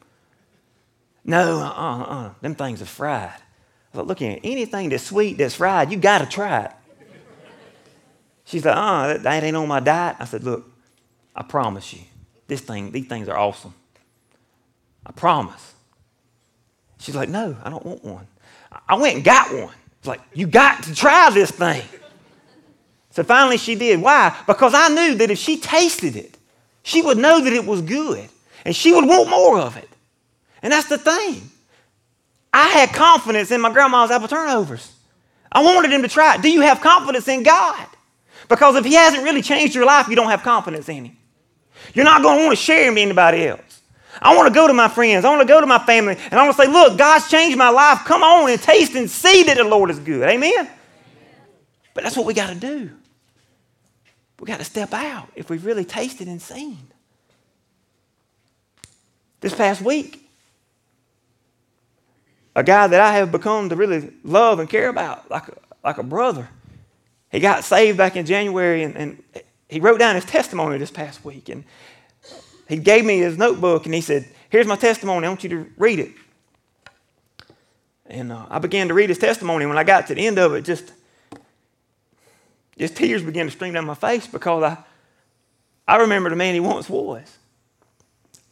No, 1.25 1.59
uh-uh, 1.59 1.99
uh-uh. 1.99 2.31
Them 2.41 2.55
things 2.55 2.81
are 2.81 2.87
fried. 2.87 3.31
I 3.31 3.99
was 3.99 3.99
like, 3.99 4.07
look 4.07 4.23
at 4.23 4.41
anything 4.45 4.89
that's 4.89 5.03
sweet, 5.03 5.37
that's 5.37 5.57
fried, 5.57 5.91
you 5.91 5.99
got 5.99 6.19
to 6.19 6.27
try 6.27 6.67
it. 6.67 6.73
She's 8.45 8.65
like, 8.65 8.77
uh, 8.77 9.09
that, 9.09 9.23
that 9.25 9.45
ain't 9.45 9.57
on 9.57 9.69
my 9.69 9.81
diet. 9.81 10.17
I 10.21 10.25
said, 10.25 10.45
look, 10.45 10.71
I 11.35 11.43
promise 11.43 11.93
you, 11.93 12.01
this 12.47 12.61
thing, 12.61 12.93
these 12.93 13.07
things 13.07 13.29
are 13.29 13.37
awesome. 13.37 13.75
I 15.05 15.13
promise. 15.13 15.75
She's 16.99 17.17
like, 17.17 17.29
No, 17.29 17.57
I 17.65 17.71
don't 17.71 17.85
want 17.85 18.05
one. 18.05 18.27
I 18.89 18.97
went 18.97 19.17
and 19.17 19.25
got 19.25 19.53
one. 19.53 19.75
It's 19.99 20.07
like, 20.07 20.21
You 20.35 20.47
got 20.47 20.83
to 20.85 20.95
try 20.95 21.31
this 21.31 21.51
thing. 21.51 21.83
So 23.19 23.25
finally 23.25 23.57
she 23.57 23.75
did. 23.75 24.01
Why? 24.01 24.33
Because 24.47 24.75
I 24.75 24.91
knew 24.91 25.17
that 25.17 25.29
if 25.29 25.39
she 25.41 25.59
tasted 25.59 26.15
it, 26.15 26.39
she 26.85 27.03
would 27.03 27.19
know 27.19 27.43
that 27.43 27.53
it 27.53 27.67
was 27.67 27.83
good 27.83 28.29
and 28.65 28.77
she 28.77 28.95
would 28.95 29.09
want 29.09 29.29
more 29.29 29.59
of 29.59 29.77
it. 29.77 29.89
And 30.63 30.73
that's 30.73 30.89
the 30.89 30.99
thing. 30.99 31.51
I 32.53 32.69
had 32.69 32.91
confidence 32.91 33.51
in 33.51 33.61
my 33.61 33.73
grandma's 33.73 34.13
apple 34.13 34.29
turnovers. 34.29 34.93
I 35.51 35.65
wanted 35.65 35.93
him 35.93 36.03
to 36.03 36.09
try 36.09 36.37
it. 36.37 36.43
Do 36.43 36.49
you 36.49 36.61
have 36.61 36.81
confidence 36.81 37.27
in 37.27 37.43
God? 37.43 37.89
Because 38.49 38.77
if 38.77 38.85
he 38.85 38.95
hasn't 38.95 39.25
really 39.25 39.43
changed 39.43 39.75
your 39.75 39.85
life, 39.85 40.07
you 40.07 40.15
don't 40.15 40.31
have 40.31 40.45
confidence 40.45 40.89
in 40.89 41.07
him. 41.07 41.17
You're 41.95 42.05
not 42.05 42.23
going 42.23 42.39
to 42.39 42.45
want 42.45 42.57
to 42.57 42.65
share 42.65 42.87
him 42.87 42.95
with 42.95 43.03
anybody 43.03 43.49
else. 43.49 43.83
I 44.23 44.37
want 44.37 44.47
to 44.47 44.55
go 44.55 44.69
to 44.69 44.73
my 44.73 44.87
friends. 44.87 45.25
I 45.25 45.31
want 45.31 45.43
to 45.43 45.53
go 45.53 45.61
to 45.61 45.67
my 45.67 45.81
family. 45.81 46.17
And 46.31 46.35
I 46.35 46.45
want 46.45 46.57
to 46.57 46.63
say, 46.63 46.71
look, 46.71 46.97
God's 46.97 47.29
changed 47.29 47.59
my 47.59 47.71
life. 47.71 48.05
Come 48.05 48.23
on 48.23 48.49
and 48.49 48.63
taste 48.63 48.95
and 48.95 49.11
see 49.11 49.43
that 49.43 49.57
the 49.57 49.65
Lord 49.65 49.91
is 49.91 49.99
good. 49.99 50.23
Amen? 50.23 50.71
But 51.95 52.05
that's 52.05 52.17
what 52.17 52.27
we 52.27 52.33
got 52.33 52.51
to 52.51 52.55
do. 52.55 52.91
We 54.41 54.47
got 54.47 54.59
to 54.59 54.65
step 54.65 54.93
out 54.93 55.29
if 55.35 55.51
we've 55.51 55.65
really 55.65 55.85
tasted 55.85 56.29
and 56.29 56.41
seen. 56.41 56.89
This 59.41 59.55
past 59.55 59.83
week, 59.83 60.29
a 62.55 62.63
guy 62.63 62.87
that 62.87 63.01
I 63.01 63.15
have 63.15 63.31
become 63.31 63.69
to 63.69 63.77
really 63.77 64.13
love 64.25 64.59
and 64.59 64.69
care 64.69 64.89
about, 64.89 65.31
like 65.31 65.49
a, 65.49 65.59
like 65.85 65.99
a 65.99 66.03
brother, 66.03 66.49
he 67.31 67.41
got 67.41 67.65
saved 67.65 67.99
back 67.99 68.17
in 68.17 68.27
January 68.27 68.83
and, 68.83 68.97
and 68.97 69.23
he 69.69 69.81
wrote 69.81 69.99
down 69.99 70.15
his 70.15 70.25
testimony 70.25 70.79
this 70.79 70.91
past 70.91 71.25
week. 71.25 71.49
And 71.49 71.65
he 72.69 72.77
gave 72.77 73.05
me 73.05 73.19
his 73.19 73.39
notebook 73.39 73.85
and 73.85 73.95
he 73.95 74.01
said, 74.01 74.29
Here's 74.51 74.67
my 74.67 74.77
testimony. 74.77 75.27
I 75.27 75.29
want 75.29 75.45
you 75.45 75.51
to 75.51 75.67
read 75.77 75.99
it. 75.99 76.13
And 78.07 78.33
uh, 78.33 78.47
I 78.49 78.59
began 78.59 78.89
to 78.89 78.95
read 78.95 79.11
his 79.11 79.19
testimony. 79.19 79.67
When 79.67 79.77
I 79.77 79.85
got 79.85 80.07
to 80.07 80.15
the 80.15 80.27
end 80.27 80.39
of 80.39 80.55
it, 80.55 80.63
just, 80.63 80.93
just 82.79 82.97
tears 82.97 83.23
began 83.23 83.47
to 83.47 83.53
stream 83.53 83.75
down 83.75 83.85
my 83.87 83.95
face 83.95 84.27
because 84.27 84.63
I, 84.63 84.79
I 85.87 85.97
remember 85.97 86.31
the 86.31 86.37
man 86.37 86.55
he 86.55 86.61
once 86.61 86.89
was. 86.89 87.39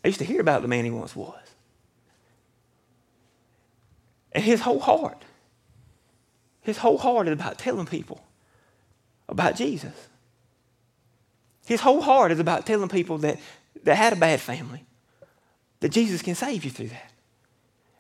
I 0.04 0.08
used 0.08 0.18
to 0.18 0.24
hear 0.24 0.40
about 0.40 0.62
the 0.62 0.68
man 0.68 0.84
he 0.84 0.90
once 0.90 1.14
was. 1.14 1.40
And 4.32 4.44
his 4.44 4.60
whole 4.60 4.80
heart, 4.80 5.24
his 6.60 6.78
whole 6.78 6.98
heart 6.98 7.26
is 7.28 7.32
about 7.32 7.58
telling 7.58 7.86
people 7.86 8.22
about 9.28 9.56
Jesus. 9.56 10.08
His 11.66 11.80
whole 11.80 12.02
heart 12.02 12.32
is 12.32 12.38
about 12.38 12.66
telling 12.66 12.88
people 12.88 13.18
that 13.18 13.38
that 13.84 13.96
had 13.96 14.12
a 14.12 14.16
bad 14.16 14.40
family, 14.40 14.84
that 15.80 15.90
Jesus 15.90 16.20
can 16.20 16.34
save 16.34 16.64
you 16.64 16.70
through 16.70 16.88
that. 16.88 17.12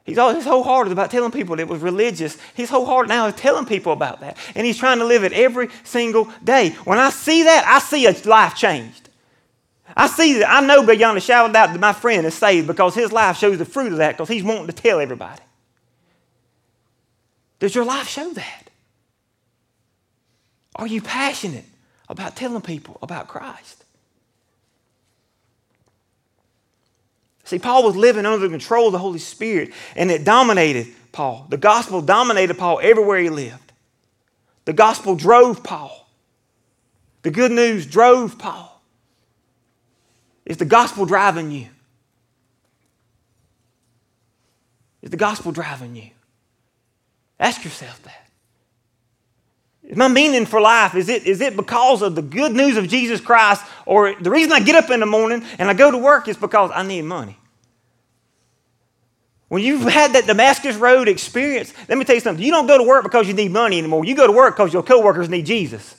He's 0.06 0.18
all, 0.18 0.32
his 0.32 0.44
whole 0.44 0.62
heart 0.62 0.86
is 0.86 0.92
about 0.92 1.10
telling 1.10 1.32
people 1.32 1.56
that 1.56 1.62
it 1.62 1.68
was 1.68 1.82
religious. 1.82 2.38
His 2.54 2.70
whole 2.70 2.86
heart 2.86 3.08
now 3.08 3.26
is 3.26 3.34
telling 3.34 3.66
people 3.66 3.92
about 3.92 4.20
that. 4.20 4.36
And 4.54 4.64
he's 4.64 4.78
trying 4.78 5.00
to 5.00 5.04
live 5.04 5.24
it 5.24 5.32
every 5.32 5.68
single 5.82 6.30
day. 6.44 6.70
When 6.84 6.98
I 6.98 7.10
see 7.10 7.42
that, 7.42 7.64
I 7.66 7.80
see 7.80 8.06
a 8.06 8.12
life 8.28 8.54
changed. 8.54 9.08
I 9.96 10.06
see 10.06 10.34
that. 10.38 10.48
I 10.48 10.64
know 10.64 10.86
beyond 10.86 11.18
a 11.18 11.20
shadow 11.20 11.46
of 11.46 11.52
doubt 11.52 11.72
that 11.72 11.80
my 11.80 11.92
friend 11.92 12.24
is 12.24 12.34
saved 12.34 12.68
because 12.68 12.94
his 12.94 13.10
life 13.10 13.36
shows 13.36 13.58
the 13.58 13.64
fruit 13.64 13.90
of 13.90 13.98
that 13.98 14.12
because 14.12 14.28
he's 14.28 14.44
wanting 14.44 14.68
to 14.68 14.72
tell 14.72 15.00
everybody. 15.00 15.42
Does 17.58 17.74
your 17.74 17.84
life 17.84 18.08
show 18.08 18.32
that? 18.32 18.70
Are 20.76 20.86
you 20.86 21.02
passionate 21.02 21.64
about 22.08 22.36
telling 22.36 22.62
people 22.62 22.98
about 23.02 23.26
Christ? 23.26 23.82
See, 27.46 27.60
Paul 27.60 27.84
was 27.84 27.94
living 27.94 28.26
under 28.26 28.38
the 28.38 28.48
control 28.48 28.88
of 28.88 28.92
the 28.92 28.98
Holy 28.98 29.20
Spirit, 29.20 29.72
and 29.94 30.10
it 30.10 30.24
dominated 30.24 30.88
Paul. 31.12 31.46
The 31.48 31.56
gospel 31.56 32.02
dominated 32.02 32.58
Paul 32.58 32.80
everywhere 32.82 33.20
he 33.20 33.30
lived. 33.30 33.72
The 34.64 34.72
gospel 34.72 35.14
drove 35.14 35.62
Paul. 35.62 36.08
The 37.22 37.30
good 37.30 37.52
news 37.52 37.86
drove 37.86 38.36
Paul. 38.36 38.82
Is 40.44 40.56
the 40.56 40.64
gospel 40.64 41.06
driving 41.06 41.52
you? 41.52 41.68
Is 45.00 45.10
the 45.10 45.16
gospel 45.16 45.52
driving 45.52 45.94
you? 45.94 46.10
Ask 47.38 47.64
yourself 47.64 48.02
that. 48.02 48.25
Is 49.86 49.96
my 49.96 50.08
meaning 50.08 50.46
for 50.46 50.60
life, 50.60 50.96
is 50.96 51.08
it, 51.08 51.26
is 51.26 51.40
it 51.40 51.56
because 51.56 52.02
of 52.02 52.16
the 52.16 52.22
good 52.22 52.52
news 52.52 52.76
of 52.76 52.88
Jesus 52.88 53.20
Christ, 53.20 53.64
or 53.84 54.14
the 54.14 54.30
reason 54.30 54.52
I 54.52 54.58
get 54.58 54.74
up 54.74 54.90
in 54.90 54.98
the 54.98 55.06
morning 55.06 55.44
and 55.58 55.68
I 55.68 55.74
go 55.74 55.92
to 55.92 55.98
work 55.98 56.26
is 56.26 56.36
because 56.36 56.72
I 56.74 56.82
need 56.82 57.02
money? 57.02 57.38
When 59.48 59.62
you've 59.62 59.82
had 59.82 60.14
that 60.14 60.26
Damascus 60.26 60.74
Road 60.74 61.06
experience, 61.06 61.72
let 61.88 61.96
me 61.96 62.04
tell 62.04 62.16
you 62.16 62.20
something. 62.20 62.44
You 62.44 62.50
don't 62.50 62.66
go 62.66 62.78
to 62.78 62.84
work 62.84 63.04
because 63.04 63.28
you 63.28 63.34
need 63.34 63.52
money 63.52 63.78
anymore. 63.78 64.04
You 64.04 64.16
go 64.16 64.26
to 64.26 64.32
work 64.32 64.56
because 64.56 64.72
your 64.72 64.82
coworkers 64.82 65.28
need 65.28 65.46
Jesus. 65.46 65.94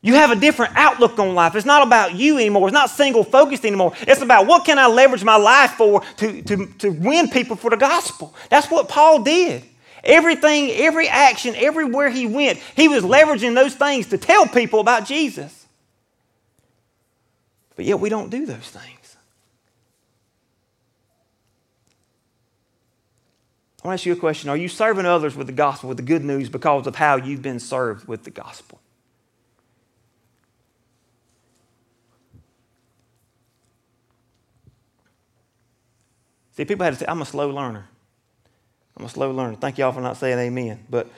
You 0.00 0.14
have 0.14 0.30
a 0.30 0.36
different 0.36 0.74
outlook 0.74 1.18
on 1.18 1.34
life. 1.34 1.54
It's 1.54 1.66
not 1.66 1.86
about 1.86 2.14
you 2.14 2.38
anymore. 2.38 2.66
It's 2.66 2.72
not 2.72 2.88
single 2.88 3.24
focused 3.24 3.66
anymore. 3.66 3.92
It's 4.00 4.22
about 4.22 4.46
what 4.46 4.64
can 4.64 4.78
I 4.78 4.86
leverage 4.86 5.22
my 5.22 5.36
life 5.36 5.72
for 5.72 6.00
to, 6.16 6.42
to, 6.42 6.66
to 6.78 6.90
win 6.90 7.28
people 7.28 7.54
for 7.54 7.70
the 7.70 7.76
gospel. 7.76 8.34
That's 8.48 8.68
what 8.70 8.88
Paul 8.88 9.22
did. 9.22 9.62
Everything, 10.04 10.70
every 10.70 11.08
action, 11.08 11.54
everywhere 11.56 12.10
he 12.10 12.26
went, 12.26 12.58
he 12.74 12.88
was 12.88 13.04
leveraging 13.04 13.54
those 13.54 13.74
things 13.74 14.08
to 14.08 14.18
tell 14.18 14.46
people 14.46 14.80
about 14.80 15.06
Jesus. 15.06 15.66
But 17.76 17.84
yet 17.84 18.00
we 18.00 18.08
don't 18.08 18.30
do 18.30 18.44
those 18.44 18.56
things. 18.56 19.16
I 23.82 23.88
want 23.88 23.98
to 23.98 24.02
ask 24.02 24.06
you 24.06 24.12
a 24.12 24.16
question. 24.16 24.48
Are 24.48 24.56
you 24.56 24.68
serving 24.68 25.06
others 25.06 25.34
with 25.34 25.48
the 25.48 25.52
gospel, 25.52 25.88
with 25.88 25.98
the 25.98 26.04
good 26.04 26.24
news, 26.24 26.48
because 26.48 26.86
of 26.86 26.94
how 26.94 27.16
you've 27.16 27.42
been 27.42 27.58
served 27.58 28.06
with 28.06 28.22
the 28.22 28.30
gospel? 28.30 28.80
See, 36.56 36.64
people 36.64 36.84
had 36.84 36.92
to 36.92 37.00
say, 37.00 37.06
I'm 37.08 37.22
a 37.22 37.26
slow 37.26 37.50
learner. 37.50 37.88
I'm 38.96 39.04
a 39.04 39.08
slow 39.08 39.30
learner. 39.30 39.56
Thank 39.56 39.78
y'all 39.78 39.92
for 39.92 40.00
not 40.00 40.16
saying 40.16 40.38
amen. 40.38 40.84
But 40.88 41.08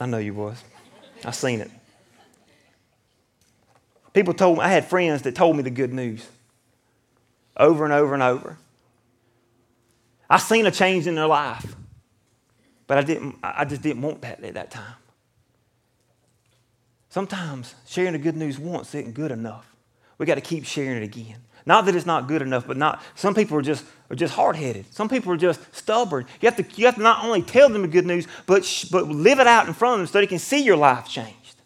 I 0.00 0.06
know 0.06 0.18
you 0.18 0.34
was. 0.34 0.62
I 1.24 1.30
seen 1.32 1.60
it. 1.60 1.70
People 4.12 4.34
told 4.34 4.58
me, 4.58 4.64
I 4.64 4.68
had 4.68 4.86
friends 4.86 5.22
that 5.22 5.34
told 5.34 5.56
me 5.56 5.62
the 5.62 5.70
good 5.70 5.92
news 5.92 6.26
over 7.56 7.84
and 7.84 7.92
over 7.92 8.14
and 8.14 8.22
over. 8.22 8.56
I 10.30 10.38
seen 10.38 10.66
a 10.66 10.70
change 10.70 11.06
in 11.06 11.14
their 11.14 11.26
life, 11.26 11.74
but 12.86 12.98
I 12.98 13.02
didn't. 13.02 13.36
I 13.42 13.64
just 13.64 13.82
didn't 13.82 14.02
want 14.02 14.22
that 14.22 14.42
at 14.44 14.54
that 14.54 14.70
time. 14.70 14.94
Sometimes 17.08 17.74
sharing 17.86 18.12
the 18.12 18.18
good 18.18 18.36
news 18.36 18.58
once 18.58 18.94
isn't 18.94 19.14
good 19.14 19.32
enough. 19.32 19.66
We 20.18 20.26
got 20.26 20.34
to 20.34 20.40
keep 20.40 20.64
sharing 20.64 20.98
it 20.98 21.02
again. 21.02 21.38
Not 21.68 21.84
that 21.84 21.94
it's 21.94 22.06
not 22.06 22.28
good 22.28 22.40
enough, 22.40 22.66
but 22.66 22.78
not 22.78 23.02
some 23.14 23.34
people 23.34 23.58
are 23.58 23.62
just 23.62 23.84
are 24.08 24.16
just 24.16 24.32
hard-headed. 24.32 24.86
Some 24.90 25.06
people 25.06 25.30
are 25.34 25.36
just 25.36 25.60
stubborn. 25.76 26.24
You 26.40 26.48
have 26.48 26.56
to 26.56 26.64
you 26.80 26.86
have 26.86 26.94
to 26.94 27.02
not 27.02 27.22
only 27.22 27.42
tell 27.42 27.68
them 27.68 27.82
the 27.82 27.88
good 27.88 28.06
news, 28.06 28.26
but 28.46 28.64
sh- 28.64 28.86
but 28.86 29.06
live 29.06 29.38
it 29.38 29.46
out 29.46 29.68
in 29.68 29.74
front 29.74 29.96
of 29.96 29.98
them 29.98 30.06
so 30.06 30.18
they 30.18 30.26
can 30.26 30.38
see 30.38 30.60
your 30.60 30.78
life 30.78 31.06
changed. 31.06 31.56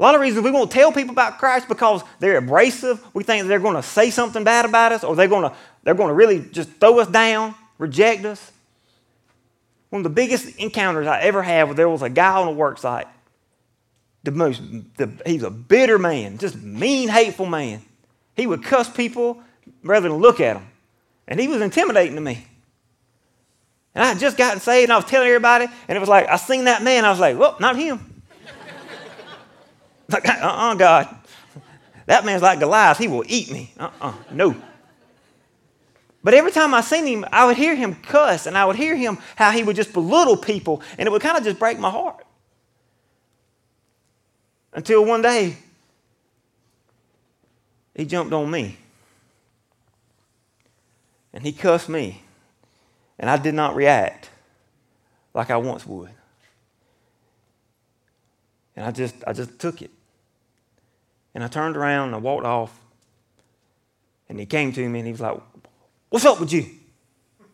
A 0.00 0.02
lot 0.02 0.14
of 0.14 0.22
reasons 0.22 0.44
we 0.44 0.50
won't 0.50 0.70
tell 0.70 0.92
people 0.92 1.12
about 1.12 1.36
Christ 1.36 1.68
because 1.68 2.02
they're 2.20 2.38
abrasive. 2.38 3.04
We 3.12 3.22
think 3.22 3.46
they're 3.46 3.58
going 3.58 3.76
to 3.76 3.82
say 3.82 4.08
something 4.08 4.44
bad 4.44 4.64
about 4.64 4.92
us, 4.92 5.04
or 5.04 5.14
they're 5.14 5.28
going 5.28 5.50
to 5.50 5.54
they're 5.82 5.92
going 5.92 6.08
to 6.08 6.14
really 6.14 6.40
just 6.50 6.70
throw 6.80 7.00
us 7.00 7.08
down, 7.08 7.54
reject 7.76 8.24
us. 8.24 8.50
One 9.90 10.00
of 10.00 10.04
the 10.04 10.10
biggest 10.10 10.56
encounters 10.56 11.06
I 11.06 11.20
ever 11.20 11.42
had 11.42 11.64
was 11.64 11.76
there 11.76 11.90
was 11.90 12.00
a 12.00 12.08
guy 12.08 12.34
on 12.34 12.48
a 12.48 12.52
work 12.52 12.78
site 12.78 13.08
the 14.28 14.36
most, 14.36 14.62
the, 14.96 15.10
he's 15.24 15.42
a 15.42 15.50
bitter 15.50 15.98
man, 15.98 16.36
just 16.36 16.56
mean, 16.56 17.08
hateful 17.08 17.46
man. 17.46 17.80
He 18.36 18.46
would 18.46 18.62
cuss 18.62 18.88
people 18.88 19.42
rather 19.82 20.08
than 20.08 20.18
look 20.18 20.38
at 20.38 20.54
them. 20.54 20.66
And 21.26 21.40
he 21.40 21.48
was 21.48 21.62
intimidating 21.62 22.14
to 22.14 22.20
me. 22.20 22.46
And 23.94 24.04
I 24.04 24.08
had 24.08 24.18
just 24.18 24.36
gotten 24.36 24.60
saved 24.60 24.84
and 24.84 24.92
I 24.92 24.96
was 24.96 25.06
telling 25.06 25.28
everybody, 25.28 25.66
and 25.88 25.96
it 25.96 25.98
was 25.98 26.10
like, 26.10 26.28
I 26.28 26.36
seen 26.36 26.64
that 26.64 26.82
man, 26.82 27.06
I 27.06 27.10
was 27.10 27.18
like, 27.18 27.38
well, 27.38 27.56
not 27.58 27.76
him. 27.76 28.22
like, 30.08 30.28
uh 30.28 30.32
uh-uh, 30.32 30.74
God. 30.74 31.16
That 32.04 32.26
man's 32.26 32.42
like 32.42 32.60
Goliath, 32.60 32.98
he 32.98 33.08
will 33.08 33.24
eat 33.26 33.50
me. 33.50 33.72
Uh 33.78 33.84
uh-uh, 34.00 34.08
uh, 34.08 34.14
no. 34.30 34.54
But 36.22 36.34
every 36.34 36.52
time 36.52 36.74
I 36.74 36.82
seen 36.82 37.06
him, 37.06 37.24
I 37.32 37.46
would 37.46 37.56
hear 37.56 37.74
him 37.74 37.94
cuss 37.94 38.46
and 38.46 38.58
I 38.58 38.66
would 38.66 38.76
hear 38.76 38.94
him 38.94 39.16
how 39.36 39.52
he 39.52 39.62
would 39.62 39.76
just 39.76 39.94
belittle 39.94 40.36
people, 40.36 40.82
and 40.98 41.06
it 41.06 41.10
would 41.10 41.22
kind 41.22 41.38
of 41.38 41.44
just 41.44 41.58
break 41.58 41.78
my 41.78 41.88
heart. 41.88 42.26
Until 44.78 45.04
one 45.04 45.22
day, 45.22 45.56
he 47.96 48.04
jumped 48.04 48.32
on 48.32 48.48
me. 48.48 48.76
And 51.32 51.42
he 51.42 51.50
cussed 51.50 51.88
me. 51.88 52.22
And 53.18 53.28
I 53.28 53.38
did 53.38 53.54
not 53.54 53.74
react 53.74 54.30
like 55.34 55.50
I 55.50 55.56
once 55.56 55.84
would. 55.84 56.12
And 58.76 58.86
I 58.86 58.92
just, 58.92 59.16
I 59.26 59.32
just 59.32 59.58
took 59.58 59.82
it. 59.82 59.90
And 61.34 61.42
I 61.42 61.48
turned 61.48 61.76
around 61.76 62.10
and 62.10 62.14
I 62.14 62.18
walked 62.18 62.46
off. 62.46 62.78
And 64.28 64.38
he 64.38 64.46
came 64.46 64.72
to 64.74 64.88
me 64.88 65.00
and 65.00 65.06
he 65.06 65.12
was 65.12 65.20
like, 65.20 65.40
What's 66.08 66.24
up 66.24 66.38
with 66.38 66.52
you? 66.52 66.62
I 67.40 67.44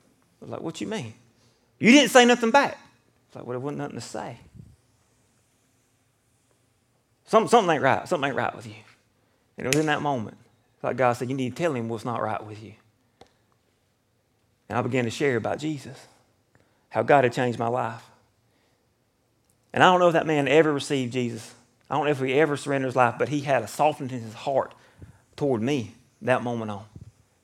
was 0.43 0.51
like, 0.51 0.61
What 0.61 0.79
you 0.79 0.89
mean? 0.89 1.15
You 1.79 1.91
didn't 1.91 2.11
say 2.11 2.27
nothing 2.27 2.51
back. 2.51 2.75
I 2.75 2.77
was 3.29 3.37
like, 3.37 3.47
Well, 3.47 3.53
there 3.53 3.61
wasn't 3.61 3.79
nothing 3.79 3.97
to 3.97 4.03
say. 4.03 4.41
Something, 7.25 7.49
something 7.49 7.75
ain't 7.75 7.83
right. 7.83 8.07
Something 8.07 8.29
ain't 8.29 8.37
right 8.37 8.55
with 8.55 8.67
you. 8.67 8.75
And 9.57 9.67
it 9.67 9.75
was 9.75 9.81
in 9.81 9.87
that 9.87 10.03
moment, 10.03 10.37
like 10.83 10.97
God 10.97 11.15
said, 11.15 11.31
you 11.31 11.37
need 11.37 11.57
to 11.57 11.63
tell 11.63 11.75
him 11.75 11.89
what's 11.89 12.05
not 12.05 12.23
right 12.23 12.45
with 12.45 12.63
you. 12.63 12.75
And 14.69 14.79
I 14.79 14.83
began 14.83 15.05
to 15.05 15.11
share 15.11 15.37
about 15.37 15.59
Jesus, 15.59 16.07
how 16.91 17.03
God 17.03 17.25
had 17.25 17.33
changed 17.33 17.59
my 17.59 17.69
life. 17.69 18.03
And 19.73 19.83
I 19.83 19.91
don't 19.91 20.01
know 20.01 20.09
if 20.09 20.13
that 20.13 20.27
man 20.27 20.49
ever 20.49 20.73
received 20.73 21.13
Jesus. 21.13 21.55
I 21.91 21.97
don't 21.97 22.05
know 22.05 22.11
if 22.11 22.21
he 22.21 22.35
ever 22.35 22.57
surrendered 22.57 22.89
his 22.89 22.97
life, 22.97 23.17
but 23.19 23.29
he 23.29 23.41
had 23.41 23.63
a 23.63 23.69
softening 23.69 24.11
in 24.11 24.23
his 24.23 24.35
heart 24.35 24.75
toward 25.37 25.63
me 25.63 25.95
that 26.23 26.43
moment 26.43 26.71
on. 26.71 26.85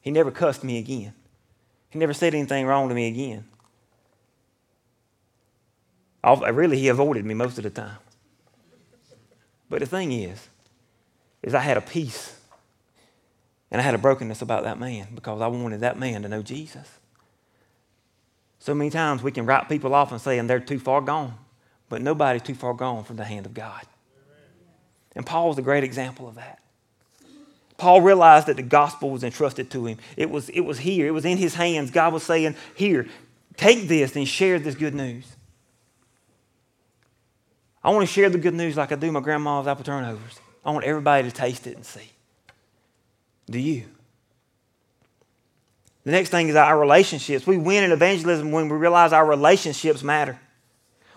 He 0.01 0.11
never 0.11 0.31
cussed 0.31 0.65
me 0.65 0.79
again. 0.79 1.13
He 1.91 1.99
never 1.99 2.15
said 2.15 2.35
anything 2.35 2.67
wrong 2.67 2.89
to 2.89 2.95
me 2.95 3.09
again. 3.09 3.45
really, 6.25 6.79
he 6.79 6.89
avoided 6.89 7.25
me 7.25 7.35
most 7.35 7.59
of 7.59 7.65
the 7.65 7.71
time. 7.71 7.99
But 9.71 9.79
the 9.79 9.87
thing 9.87 10.13
is, 10.13 10.49
is 11.43 11.55
I 11.55 11.61
had 11.61 11.79
a 11.79 11.81
peace 11.81 12.37
and 13.71 13.81
I 13.81 13.85
had 13.85 13.95
a 13.95 13.99
brokenness 13.99 14.43
about 14.43 14.65
that 14.65 14.79
man 14.79 15.07
because 15.15 15.41
I 15.41 15.47
wanted 15.47 15.81
that 15.81 15.99
man 15.99 16.23
to 16.23 16.29
know 16.29 16.43
Jesus. 16.43 16.99
So 18.59 18.75
many 18.75 18.91
times 18.91 19.23
we 19.23 19.33
can 19.33 19.47
write 19.47 19.69
people 19.69 19.95
off 19.95 20.13
and 20.13 20.21
saying 20.21 20.49
they're 20.49 20.61
too 20.61 20.79
far 20.79 21.01
gone, 21.01 21.35
but 21.89 22.03
nobody's 22.03 22.43
too 22.43 22.55
far 22.55 22.75
gone 22.75 23.05
from 23.05 23.17
the 23.17 23.25
hand 23.25 23.47
of 23.47 23.55
God. 23.55 23.87
And 25.17 25.25
Paul 25.25 25.49
was 25.49 25.59
a 25.59 25.63
great 25.63 25.85
example 25.85 26.29
of 26.29 26.35
that. 26.35 26.59
Paul 27.79 28.03
realized 28.03 28.47
that 28.49 28.57
the 28.57 28.63
gospel 28.63 29.11
was 29.11 29.25
entrusted 29.25 29.71
to 29.71 29.87
him. 29.87 29.99
It 30.17 30.29
was, 30.29 30.51
it 30.51 30.61
was 30.61 30.81
here, 30.81 31.07
it 31.07 31.13
was 31.13 31.25
in 31.25 31.39
his 31.39 31.55
hands. 31.55 31.91
God 31.91 32.13
was 32.13 32.23
saying, 32.23 32.55
Here, 32.75 33.09
take 33.57 33.89
this 33.89 34.15
and 34.17 34.29
share 34.29 34.59
this 34.59 34.75
good 34.75 34.95
news. 34.95 35.37
I 37.83 37.91
want 37.91 38.07
to 38.07 38.13
share 38.13 38.29
the 38.29 38.39
good 38.39 38.55
news 38.55 38.77
like 38.77 38.93
I 38.93 38.97
do 38.97 39.11
my 39.11 39.21
grandma's 39.21 39.67
apple 39.67 39.85
turnovers. 39.85 40.41
I 40.65 40.71
want 40.71 40.85
everybody 40.85 41.29
to 41.29 41.35
taste 41.35 41.67
it 41.67 41.77
and 41.77 41.85
see. 41.85 42.11
Do 43.49 43.59
you? 43.59 43.85
The 46.05 46.13
next 46.13 46.31
thing 46.31 46.49
is 46.49 46.57
our 46.57 46.79
relationships. 46.79 47.47
We 47.47 47.57
win 47.57 47.85
in 47.85 47.93
evangelism 47.93 48.53
when 48.53 48.69
we 48.69 48.77
realize 48.77 49.13
our 49.13 49.27
relationships 49.27 50.03
matter. 50.03 50.39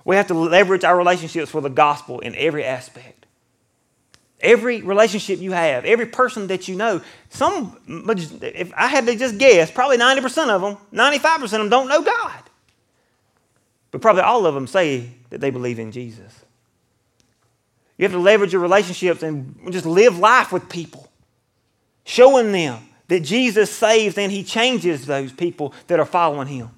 We 0.06 0.16
have 0.16 0.28
to 0.28 0.34
leverage 0.34 0.84
our 0.84 0.98
relationships 0.98 1.52
for 1.52 1.62
the 1.62 1.70
gospel 1.70 2.20
in 2.20 2.36
every 2.36 2.64
aspect. 2.66 3.26
Every 4.42 4.82
relationship 4.82 5.40
you 5.40 5.54
have, 5.54 5.86
every 5.86 6.06
person 6.06 6.48
that 6.48 6.68
you 6.68 6.76
know, 6.76 7.02
some, 7.30 7.78
if 8.42 8.74
I 8.76 8.88
had 8.88 9.06
to 9.06 9.16
just 9.16 9.38
guess, 9.38 9.72
probably 9.72 9.98
90% 9.98 10.50
of 10.50 10.62
them, 10.62 10.78
95% 10.94 11.44
of 11.44 11.52
them 11.52 11.70
don't 11.70 11.88
know 11.88 12.02
God. 12.02 12.44
But 13.92 14.02
probably 14.02 14.24
all 14.24 14.46
of 14.46 14.54
them 14.54 14.68
say 14.68 15.12
that 15.30 15.40
they 15.40 15.50
believe 15.50 15.80
in 15.80 15.94
Jesus. 15.94 16.43
You 17.98 18.04
have 18.04 18.12
to 18.12 18.20
leverage 18.20 18.54
your 18.54 18.62
relationships 18.62 19.24
and 19.24 19.72
just 19.72 19.86
live 19.86 20.18
life 20.18 20.52
with 20.52 20.68
people, 20.70 21.10
showing 22.06 22.52
them 22.52 22.88
that 23.08 23.22
Jesus 23.22 23.70
saves 23.70 24.18
and 24.18 24.32
he 24.32 24.44
changes 24.44 25.06
those 25.06 25.32
people 25.32 25.74
that 25.88 26.00
are 26.00 26.06
following 26.06 26.48
him. 26.48 26.70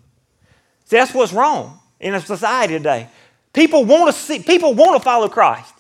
See, 0.86 0.97
that's 0.97 1.13
what's 1.13 1.34
wrong 1.34 1.80
in 1.99 2.13
a 2.13 2.21
society 2.21 2.73
today. 2.73 3.08
People 3.54 3.86
want 3.86 4.13
to 4.13 4.21
see, 4.21 4.39
people 4.39 4.73
want 4.73 4.97
to 4.97 5.04
follow 5.04 5.30
Christ. 5.30 5.73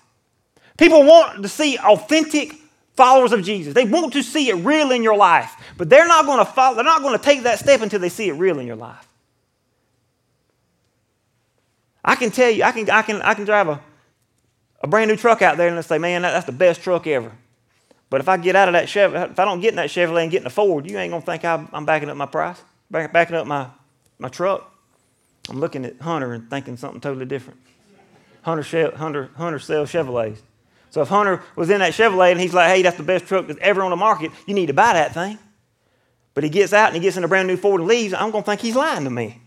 People 0.77 1.03
want 1.03 1.43
to 1.43 1.49
see 1.49 1.77
authentic 1.77 2.53
followers 2.95 3.33
of 3.33 3.43
Jesus. 3.43 3.73
They 3.73 3.85
want 3.85 4.13
to 4.13 4.23
see 4.23 4.49
it 4.49 4.55
real 4.55 4.91
in 4.91 5.03
your 5.03 5.17
life, 5.17 5.53
but 5.77 5.89
they're 5.89 6.07
not 6.07 6.25
going 6.25 6.39
to 6.39 6.45
follow, 6.45 6.75
they're 6.75 6.85
not 6.85 7.01
going 7.01 7.17
to 7.17 7.23
take 7.23 7.43
that 7.43 7.59
step 7.59 7.81
until 7.81 7.99
they 7.99 8.09
see 8.09 8.29
it 8.29 8.33
real 8.33 8.59
in 8.59 8.67
your 8.67 8.75
life. 8.75 9.07
I 12.03 12.15
can 12.15 12.31
tell 12.31 12.49
you, 12.49 12.63
I 12.63 12.71
can, 12.71 12.89
I 12.89 13.01
can, 13.01 13.21
I 13.21 13.33
can 13.33 13.45
drive 13.45 13.67
a, 13.67 13.81
a 14.85 14.87
brand 14.87 15.09
new 15.09 15.17
truck 15.17 15.41
out 15.41 15.57
there 15.57 15.67
and 15.67 15.83
say, 15.83 15.97
man, 15.97 16.21
that, 16.21 16.31
that's 16.31 16.45
the 16.45 16.51
best 16.51 16.83
truck 16.83 17.07
ever. 17.07 17.31
But 18.11 18.21
if 18.21 18.29
I 18.29 18.37
get 18.37 18.55
out 18.55 18.69
of 18.69 18.73
that 18.73 18.85
Chevrolet, 18.85 19.31
if 19.31 19.39
I 19.39 19.43
don't 19.43 19.59
get 19.59 19.69
in 19.69 19.77
that 19.77 19.89
Chevrolet 19.89 20.21
and 20.21 20.31
get 20.31 20.41
in 20.41 20.47
a 20.47 20.51
Ford, 20.51 20.89
you 20.89 20.95
ain't 20.99 21.11
gonna 21.11 21.25
think 21.25 21.43
I'm, 21.43 21.67
I'm 21.73 21.85
backing 21.85 22.07
up 22.07 22.15
my 22.15 22.27
price, 22.27 22.61
backing 22.91 23.35
up 23.35 23.47
my, 23.47 23.67
my 24.19 24.29
truck. 24.29 24.71
I'm 25.49 25.59
looking 25.59 25.85
at 25.85 25.99
Hunter 25.99 26.33
and 26.33 26.47
thinking 26.51 26.77
something 26.77 27.01
totally 27.01 27.25
different. 27.25 27.59
Hunter, 28.43 28.91
Hunter, 28.95 29.31
Hunter 29.35 29.57
sells 29.57 29.91
Chevrolets. 29.91 30.37
So 30.91 31.01
if 31.01 31.07
Hunter 31.07 31.41
was 31.55 31.71
in 31.71 31.79
that 31.79 31.93
Chevrolet 31.93 32.31
and 32.31 32.39
he's 32.39 32.53
like, 32.53 32.69
hey, 32.69 32.83
that's 32.83 32.97
the 32.97 33.03
best 33.03 33.25
truck 33.25 33.47
that's 33.47 33.59
ever 33.63 33.81
on 33.81 33.89
the 33.89 33.95
market, 33.95 34.31
you 34.45 34.53
need 34.53 34.67
to 34.67 34.73
buy 34.73 34.93
that 34.93 35.15
thing. 35.15 35.39
But 36.35 36.43
he 36.43 36.51
gets 36.51 36.73
out 36.73 36.89
and 36.89 36.95
he 36.95 37.01
gets 37.01 37.17
in 37.17 37.23
a 37.23 37.27
brand 37.27 37.47
new 37.47 37.57
Ford 37.57 37.81
and 37.81 37.89
leaves, 37.89 38.13
I'm 38.13 38.31
to 38.31 38.41
think 38.43 38.61
he's 38.61 38.75
lying 38.75 39.03
to 39.05 39.09
me. 39.09 39.41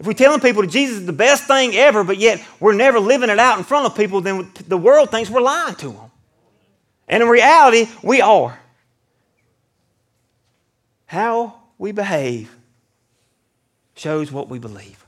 If 0.00 0.06
we're 0.06 0.14
telling 0.14 0.40
people 0.40 0.62
that 0.62 0.70
Jesus 0.70 1.00
is 1.00 1.06
the 1.06 1.12
best 1.12 1.44
thing 1.44 1.74
ever, 1.74 2.02
but 2.02 2.16
yet 2.16 2.42
we're 2.58 2.74
never 2.74 2.98
living 2.98 3.28
it 3.28 3.38
out 3.38 3.58
in 3.58 3.64
front 3.64 3.84
of 3.84 3.94
people, 3.94 4.22
then 4.22 4.50
the 4.66 4.78
world 4.78 5.10
thinks 5.10 5.28
we're 5.28 5.42
lying 5.42 5.74
to 5.74 5.90
them. 5.90 6.10
And 7.06 7.22
in 7.22 7.28
reality, 7.28 7.86
we 8.02 8.22
are. 8.22 8.58
How 11.04 11.54
we 11.76 11.92
behave 11.92 12.50
shows 13.94 14.32
what 14.32 14.48
we 14.48 14.58
believe. 14.58 15.04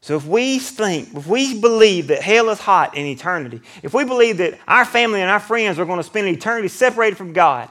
So 0.00 0.16
if 0.16 0.24
we 0.24 0.58
think, 0.58 1.14
if 1.14 1.26
we 1.26 1.60
believe 1.60 2.06
that 2.06 2.22
hell 2.22 2.48
is 2.48 2.58
hot 2.58 2.96
in 2.96 3.04
eternity, 3.04 3.60
if 3.82 3.92
we 3.92 4.04
believe 4.04 4.38
that 4.38 4.58
our 4.66 4.86
family 4.86 5.20
and 5.20 5.30
our 5.30 5.40
friends 5.40 5.78
are 5.78 5.84
going 5.84 5.98
to 5.98 6.04
spend 6.04 6.26
eternity 6.26 6.68
separated 6.68 7.16
from 7.16 7.34
God, 7.34 7.68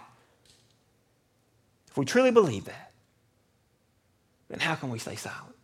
if 1.87 1.97
we 1.97 2.05
truly 2.05 2.29
believe 2.29 2.65
that, 2.65 2.88
then 4.49 4.59
how 4.59 4.75
can 4.75 4.89
we 4.89 4.99
stay 4.99 5.15
silent? 5.15 5.55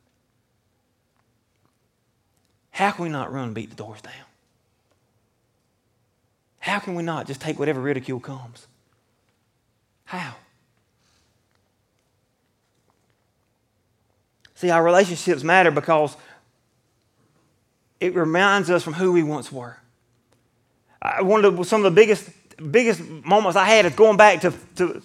How 2.72 2.92
can 2.92 3.04
we 3.04 3.10
not 3.10 3.32
run 3.32 3.46
and 3.46 3.56
beat 3.56 3.70
the 3.70 3.76
doors 3.76 4.02
down? 4.02 4.14
How 6.60 6.80
can 6.80 6.96
we 6.96 7.04
not 7.04 7.28
just 7.28 7.42
take 7.42 7.58
whatever 7.58 7.80
ridicule 7.80 8.20
comes? 8.20 8.68
How? 10.06 10.36
See, 14.56 14.70
our 14.70 14.84
relationships 14.84 15.44
matter 15.44 15.72
because 15.72 16.16
it 18.00 18.16
reminds 18.16 18.70
us 18.70 18.84
from 18.84 18.94
who 18.94 19.12
we 19.12 19.24
once 19.24 19.52
were. 19.52 19.78
one 21.20 21.44
of 21.44 21.56
the, 21.56 21.64
some 21.64 21.86
of 21.86 21.94
the 21.94 21.96
biggest, 21.96 22.30
biggest 22.72 23.02
moments 23.02 23.58
I 23.58 23.66
had 23.66 23.86
is 23.86 23.94
going 23.94 24.18
back 24.18 24.42
to, 24.42 24.54
to, 24.78 25.02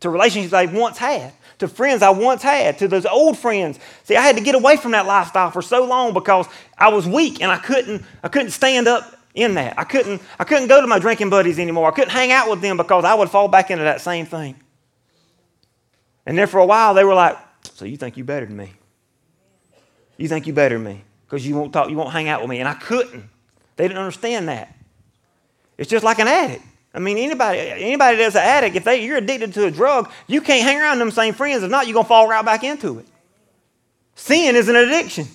to 0.00 0.10
relationships 0.10 0.52
I 0.52 0.66
once 0.66 0.98
had, 0.98 1.32
to 1.60 1.68
friends 1.68 2.02
I 2.02 2.10
once 2.10 2.42
had, 2.42 2.78
to 2.78 2.88
those 2.88 3.06
old 3.06 3.38
friends. 3.38 3.78
See, 4.04 4.16
I 4.16 4.22
had 4.22 4.36
to 4.36 4.42
get 4.42 4.54
away 4.54 4.76
from 4.76 4.92
that 4.92 5.06
lifestyle 5.06 5.50
for 5.50 5.62
so 5.62 5.84
long 5.84 6.12
because 6.12 6.46
I 6.76 6.88
was 6.88 7.06
weak 7.06 7.40
and 7.40 7.50
I 7.50 7.58
couldn't, 7.58 8.04
I 8.22 8.28
couldn't 8.28 8.50
stand 8.50 8.88
up 8.88 9.16
in 9.34 9.54
that. 9.54 9.78
I 9.78 9.84
couldn't, 9.84 10.20
I 10.38 10.44
couldn't 10.44 10.68
go 10.68 10.80
to 10.80 10.86
my 10.86 10.98
drinking 10.98 11.30
buddies 11.30 11.58
anymore. 11.58 11.88
I 11.88 11.92
couldn't 11.92 12.10
hang 12.10 12.32
out 12.32 12.50
with 12.50 12.60
them 12.60 12.76
because 12.76 13.04
I 13.04 13.14
would 13.14 13.30
fall 13.30 13.48
back 13.48 13.70
into 13.70 13.84
that 13.84 14.00
same 14.00 14.26
thing. 14.26 14.56
And 16.26 16.36
then 16.36 16.46
for 16.46 16.58
a 16.58 16.66
while, 16.66 16.94
they 16.94 17.04
were 17.04 17.14
like, 17.14 17.38
So 17.74 17.84
you 17.84 17.96
think 17.96 18.16
you 18.16 18.24
better 18.24 18.46
than 18.46 18.56
me? 18.56 18.72
You 20.16 20.28
think 20.28 20.46
you 20.46 20.52
better 20.52 20.76
than 20.76 20.84
me? 20.84 21.04
because 21.30 21.46
you 21.46 21.54
won't 21.54 21.72
talk, 21.72 21.88
you 21.88 21.96
won't 21.96 22.10
hang 22.10 22.28
out 22.28 22.40
with 22.40 22.50
me. 22.50 22.58
And 22.58 22.68
I 22.68 22.74
couldn't. 22.74 23.24
They 23.76 23.86
didn't 23.86 23.98
understand 23.98 24.48
that. 24.48 24.74
It's 25.78 25.88
just 25.88 26.04
like 26.04 26.18
an 26.18 26.26
addict. 26.26 26.64
I 26.92 26.98
mean, 26.98 27.18
anybody, 27.18 27.58
anybody 27.58 28.16
that's 28.16 28.34
an 28.34 28.42
addict, 28.42 28.76
if 28.76 28.84
they, 28.84 29.04
you're 29.04 29.18
addicted 29.18 29.54
to 29.54 29.66
a 29.66 29.70
drug, 29.70 30.10
you 30.26 30.40
can't 30.40 30.64
hang 30.64 30.80
around 30.80 30.98
them 30.98 31.10
same 31.10 31.34
friends. 31.34 31.62
If 31.62 31.70
not, 31.70 31.86
you're 31.86 31.94
going 31.94 32.04
to 32.04 32.08
fall 32.08 32.28
right 32.28 32.44
back 32.44 32.64
into 32.64 32.98
it. 32.98 33.06
Sin 34.16 34.56
is 34.56 34.68
an 34.68 34.76
addiction. 34.76 35.28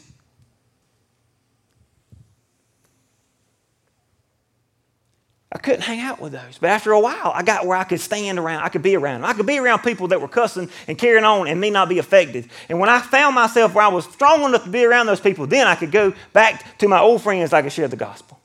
I 5.52 5.58
couldn't 5.58 5.84
hang 5.84 6.02
out 6.02 6.20
with 6.20 6.34
those. 6.34 6.58
But 6.60 6.72
after 6.72 6.92
a 6.92 7.00
while, 7.00 7.32
I 7.34 7.42
got 7.42 7.66
where 7.66 7.78
I 7.78 7.86
could 7.86 8.02
stand 8.02 8.38
around. 8.38 8.64
I 8.64 8.68
could 8.68 8.82
be 8.82 8.98
around 8.98 9.22
them. 9.22 9.30
I 9.30 9.34
could 9.34 9.46
be 9.46 9.58
around 9.58 9.80
people 9.80 10.10
that 10.10 10.20
were 10.20 10.28
cussing 10.28 10.70
and 10.90 10.98
carrying 10.98 11.24
on 11.24 11.48
and 11.48 11.62
me 11.62 11.70
not 11.70 11.88
be 11.88 11.98
affected. 11.98 12.50
And 12.68 12.78
when 12.78 12.90
I 12.90 13.00
found 13.00 13.36
myself 13.36 13.74
where 13.74 13.86
I 13.86 13.88
was 13.88 14.04
strong 14.04 14.44
enough 14.44 14.66
to 14.66 14.70
be 14.70 14.84
around 14.84 15.06
those 15.06 15.22
people, 15.22 15.48
then 15.48 15.66
I 15.66 15.76
could 15.76 15.94
go 15.94 16.14
back 16.34 16.78
to 16.80 16.90
my 16.90 17.00
old 17.00 17.22
friends. 17.22 17.54
I 17.54 17.62
could 17.62 17.72
share 17.72 17.88
the 17.88 17.96
gospel. 17.96 18.38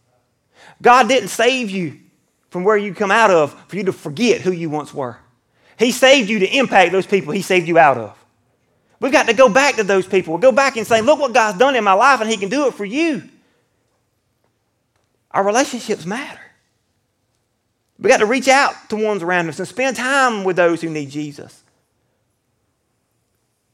God 0.80 1.08
didn't 1.08 1.30
save 1.30 1.70
you 1.70 1.98
from 2.50 2.64
where 2.64 2.76
you 2.76 2.94
come 2.94 3.10
out 3.10 3.30
of 3.30 3.52
for 3.68 3.76
you 3.76 3.84
to 3.84 3.92
forget 3.92 4.40
who 4.40 4.52
you 4.52 4.68
once 4.68 4.92
were. 4.92 5.16
He 5.78 5.92
saved 5.92 6.28
you 6.28 6.40
to 6.40 6.56
impact 6.56 6.92
those 6.92 7.06
people 7.06 7.32
He 7.32 7.42
saved 7.42 7.66
you 7.66 7.78
out 7.78 7.96
of. 7.96 8.16
We've 9.00 9.12
got 9.12 9.28
to 9.28 9.32
go 9.32 9.48
back 9.48 9.76
to 9.76 9.84
those 9.84 10.06
people. 10.06 10.34
We'll 10.34 10.42
go 10.42 10.52
back 10.52 10.76
and 10.76 10.86
say, 10.86 11.00
look 11.00 11.18
what 11.18 11.32
God's 11.32 11.58
done 11.58 11.74
in 11.74 11.82
my 11.82 11.94
life, 11.94 12.20
and 12.20 12.28
He 12.28 12.36
can 12.36 12.50
do 12.50 12.66
it 12.66 12.74
for 12.74 12.84
you. 12.84 13.22
Our 15.30 15.44
relationships 15.44 16.04
matter. 16.04 16.40
We 17.98 18.08
got 18.08 18.18
to 18.18 18.26
reach 18.26 18.48
out 18.48 18.74
to 18.90 18.96
ones 18.96 19.22
around 19.22 19.48
us 19.48 19.58
and 19.58 19.68
spend 19.68 19.96
time 19.96 20.44
with 20.44 20.56
those 20.56 20.80
who 20.80 20.90
need 20.90 21.10
Jesus. 21.10 21.62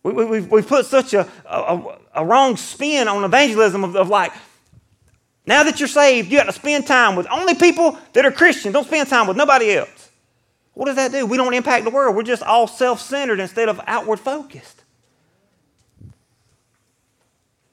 We, 0.02 0.12
we, 0.12 0.24
we've, 0.24 0.50
we've 0.50 0.66
put 0.66 0.86
such 0.86 1.14
a, 1.14 1.28
a, 1.44 1.98
a 2.14 2.24
wrong 2.24 2.56
spin 2.56 3.08
on 3.08 3.24
evangelism 3.24 3.82
of, 3.82 3.96
of 3.96 4.08
like, 4.08 4.32
now 5.46 5.62
that 5.62 5.78
you're 5.78 5.88
saved, 5.88 6.30
you 6.30 6.38
got 6.38 6.44
to 6.44 6.52
spend 6.52 6.86
time 6.86 7.14
with 7.14 7.28
only 7.30 7.54
people 7.54 7.96
that 8.12 8.26
are 8.26 8.32
Christians. 8.32 8.72
Don't 8.72 8.86
spend 8.86 9.08
time 9.08 9.28
with 9.28 9.36
nobody 9.36 9.74
else. 9.74 10.10
What 10.74 10.86
does 10.86 10.96
that 10.96 11.12
do? 11.12 11.24
We 11.24 11.36
don't 11.36 11.54
impact 11.54 11.84
the 11.84 11.90
world. 11.90 12.16
We're 12.16 12.24
just 12.24 12.42
all 12.42 12.66
self 12.66 13.00
centered 13.00 13.40
instead 13.40 13.68
of 13.68 13.80
outward 13.86 14.18
focused. 14.18 14.82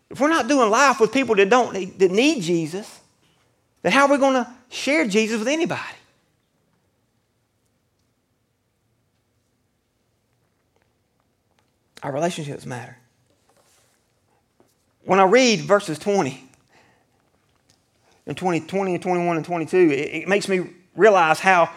If 0.10 0.20
we're 0.20 0.30
not 0.30 0.48
doing 0.48 0.70
life 0.70 1.00
with 1.00 1.12
people 1.12 1.36
that 1.36 1.50
don't 1.50 1.98
that 1.98 2.12
need 2.12 2.44
Jesus, 2.44 3.02
then 3.82 3.92
how 3.92 4.06
are 4.06 4.12
we 4.12 4.18
going 4.20 4.36
to 4.36 4.48
share 4.70 5.08
Jesus 5.08 5.40
with 5.40 5.48
anybody? 5.48 5.82
Our 12.04 12.12
relationships 12.12 12.66
matter. 12.66 12.98
When 15.06 15.20
I 15.20 15.24
read 15.24 15.62
verses 15.62 15.98
20 15.98 16.44
and 18.26 18.38
20, 18.38 18.62
20 18.62 18.94
and 18.94 19.04
21 19.04 19.38
and 19.38 19.46
22, 19.46 19.78
it, 19.78 19.92
it 19.92 20.28
makes 20.28 20.48
me 20.48 20.70
realize 20.96 21.40
how 21.40 21.70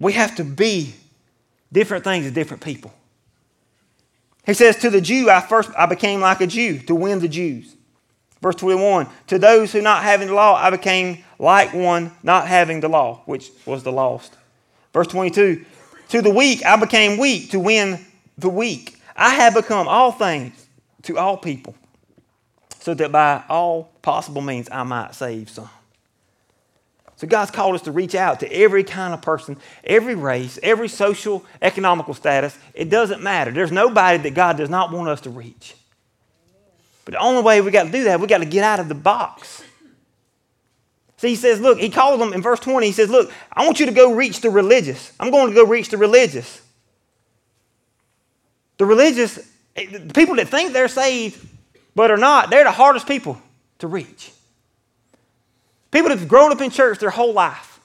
we 0.00 0.12
have 0.12 0.36
to 0.36 0.44
be 0.44 0.94
different 1.72 2.04
things 2.04 2.26
to 2.26 2.30
different 2.30 2.62
people. 2.62 2.92
He 4.46 4.54
says, 4.54 4.76
To 4.76 4.90
the 4.90 5.00
Jew, 5.00 5.30
I 5.30 5.40
first 5.40 5.70
I 5.76 5.86
became 5.86 6.20
like 6.20 6.40
a 6.40 6.46
Jew 6.46 6.78
to 6.80 6.94
win 6.94 7.20
the 7.20 7.28
Jews. 7.28 7.76
Verse 8.40 8.54
21 8.56 9.06
To 9.28 9.38
those 9.38 9.72
who 9.72 9.82
not 9.82 10.02
having 10.02 10.28
the 10.28 10.34
law, 10.34 10.54
I 10.54 10.70
became 10.70 11.24
like 11.38 11.74
one 11.74 12.12
not 12.22 12.48
having 12.48 12.80
the 12.80 12.88
law, 12.88 13.22
which 13.26 13.50
was 13.66 13.82
the 13.82 13.92
lost. 13.92 14.34
Verse 14.92 15.08
22 15.08 15.64
To 16.10 16.22
the 16.22 16.30
weak, 16.30 16.64
I 16.64 16.76
became 16.76 17.18
weak 17.18 17.50
to 17.50 17.60
win 17.60 18.04
the 18.38 18.48
weak. 18.48 19.00
I 19.16 19.34
have 19.34 19.54
become 19.54 19.88
all 19.88 20.12
things 20.12 20.66
to 21.02 21.18
all 21.18 21.36
people, 21.36 21.74
so 22.88 22.94
that 22.94 23.12
by 23.12 23.42
all 23.50 23.90
possible 24.00 24.40
means 24.40 24.66
I 24.72 24.82
might 24.82 25.14
save 25.14 25.50
some. 25.50 25.68
So 27.16 27.26
God's 27.26 27.50
called 27.50 27.74
us 27.74 27.82
to 27.82 27.92
reach 27.92 28.14
out 28.14 28.40
to 28.40 28.50
every 28.50 28.82
kind 28.82 29.12
of 29.12 29.20
person, 29.20 29.58
every 29.84 30.14
race, 30.14 30.58
every 30.62 30.88
social, 30.88 31.44
economical 31.60 32.14
status. 32.14 32.58
It 32.72 32.88
doesn't 32.88 33.22
matter. 33.22 33.50
There's 33.50 33.70
nobody 33.70 34.16
that 34.22 34.32
God 34.32 34.56
does 34.56 34.70
not 34.70 34.90
want 34.90 35.06
us 35.10 35.20
to 35.20 35.30
reach. 35.30 35.74
But 37.04 37.12
the 37.12 37.20
only 37.20 37.42
way 37.42 37.60
we 37.60 37.70
got 37.70 37.82
to 37.82 37.92
do 37.92 38.04
that, 38.04 38.20
we 38.20 38.26
got 38.26 38.38
to 38.38 38.46
get 38.46 38.64
out 38.64 38.80
of 38.80 38.88
the 38.88 38.94
box. 38.94 39.62
See, 41.18 41.28
he 41.28 41.36
says, 41.36 41.60
look, 41.60 41.78
he 41.78 41.90
calls 41.90 42.18
them 42.18 42.32
in 42.32 42.40
verse 42.40 42.60
20, 42.60 42.86
he 42.86 42.92
says, 42.94 43.10
look, 43.10 43.30
I 43.52 43.66
want 43.66 43.80
you 43.80 43.84
to 43.84 43.92
go 43.92 44.14
reach 44.14 44.40
the 44.40 44.48
religious. 44.48 45.12
I'm 45.20 45.30
going 45.30 45.50
to 45.50 45.54
go 45.54 45.66
reach 45.66 45.90
the 45.90 45.98
religious. 45.98 46.62
The 48.78 48.86
religious, 48.86 49.38
eh, 49.76 49.98
the 49.98 50.14
people 50.14 50.36
that 50.36 50.48
think 50.48 50.72
they're 50.72 50.88
saved 50.88 51.44
but 51.98 52.12
are 52.12 52.16
not, 52.16 52.48
they're 52.48 52.62
the 52.62 52.70
hardest 52.70 53.08
people 53.08 53.42
to 53.80 53.88
reach. 53.88 54.30
People 55.90 56.10
that 56.10 56.18
have 56.20 56.28
grown 56.28 56.52
up 56.52 56.60
in 56.60 56.70
church 56.70 57.00
their 57.00 57.10
whole 57.10 57.32
life. 57.32 57.80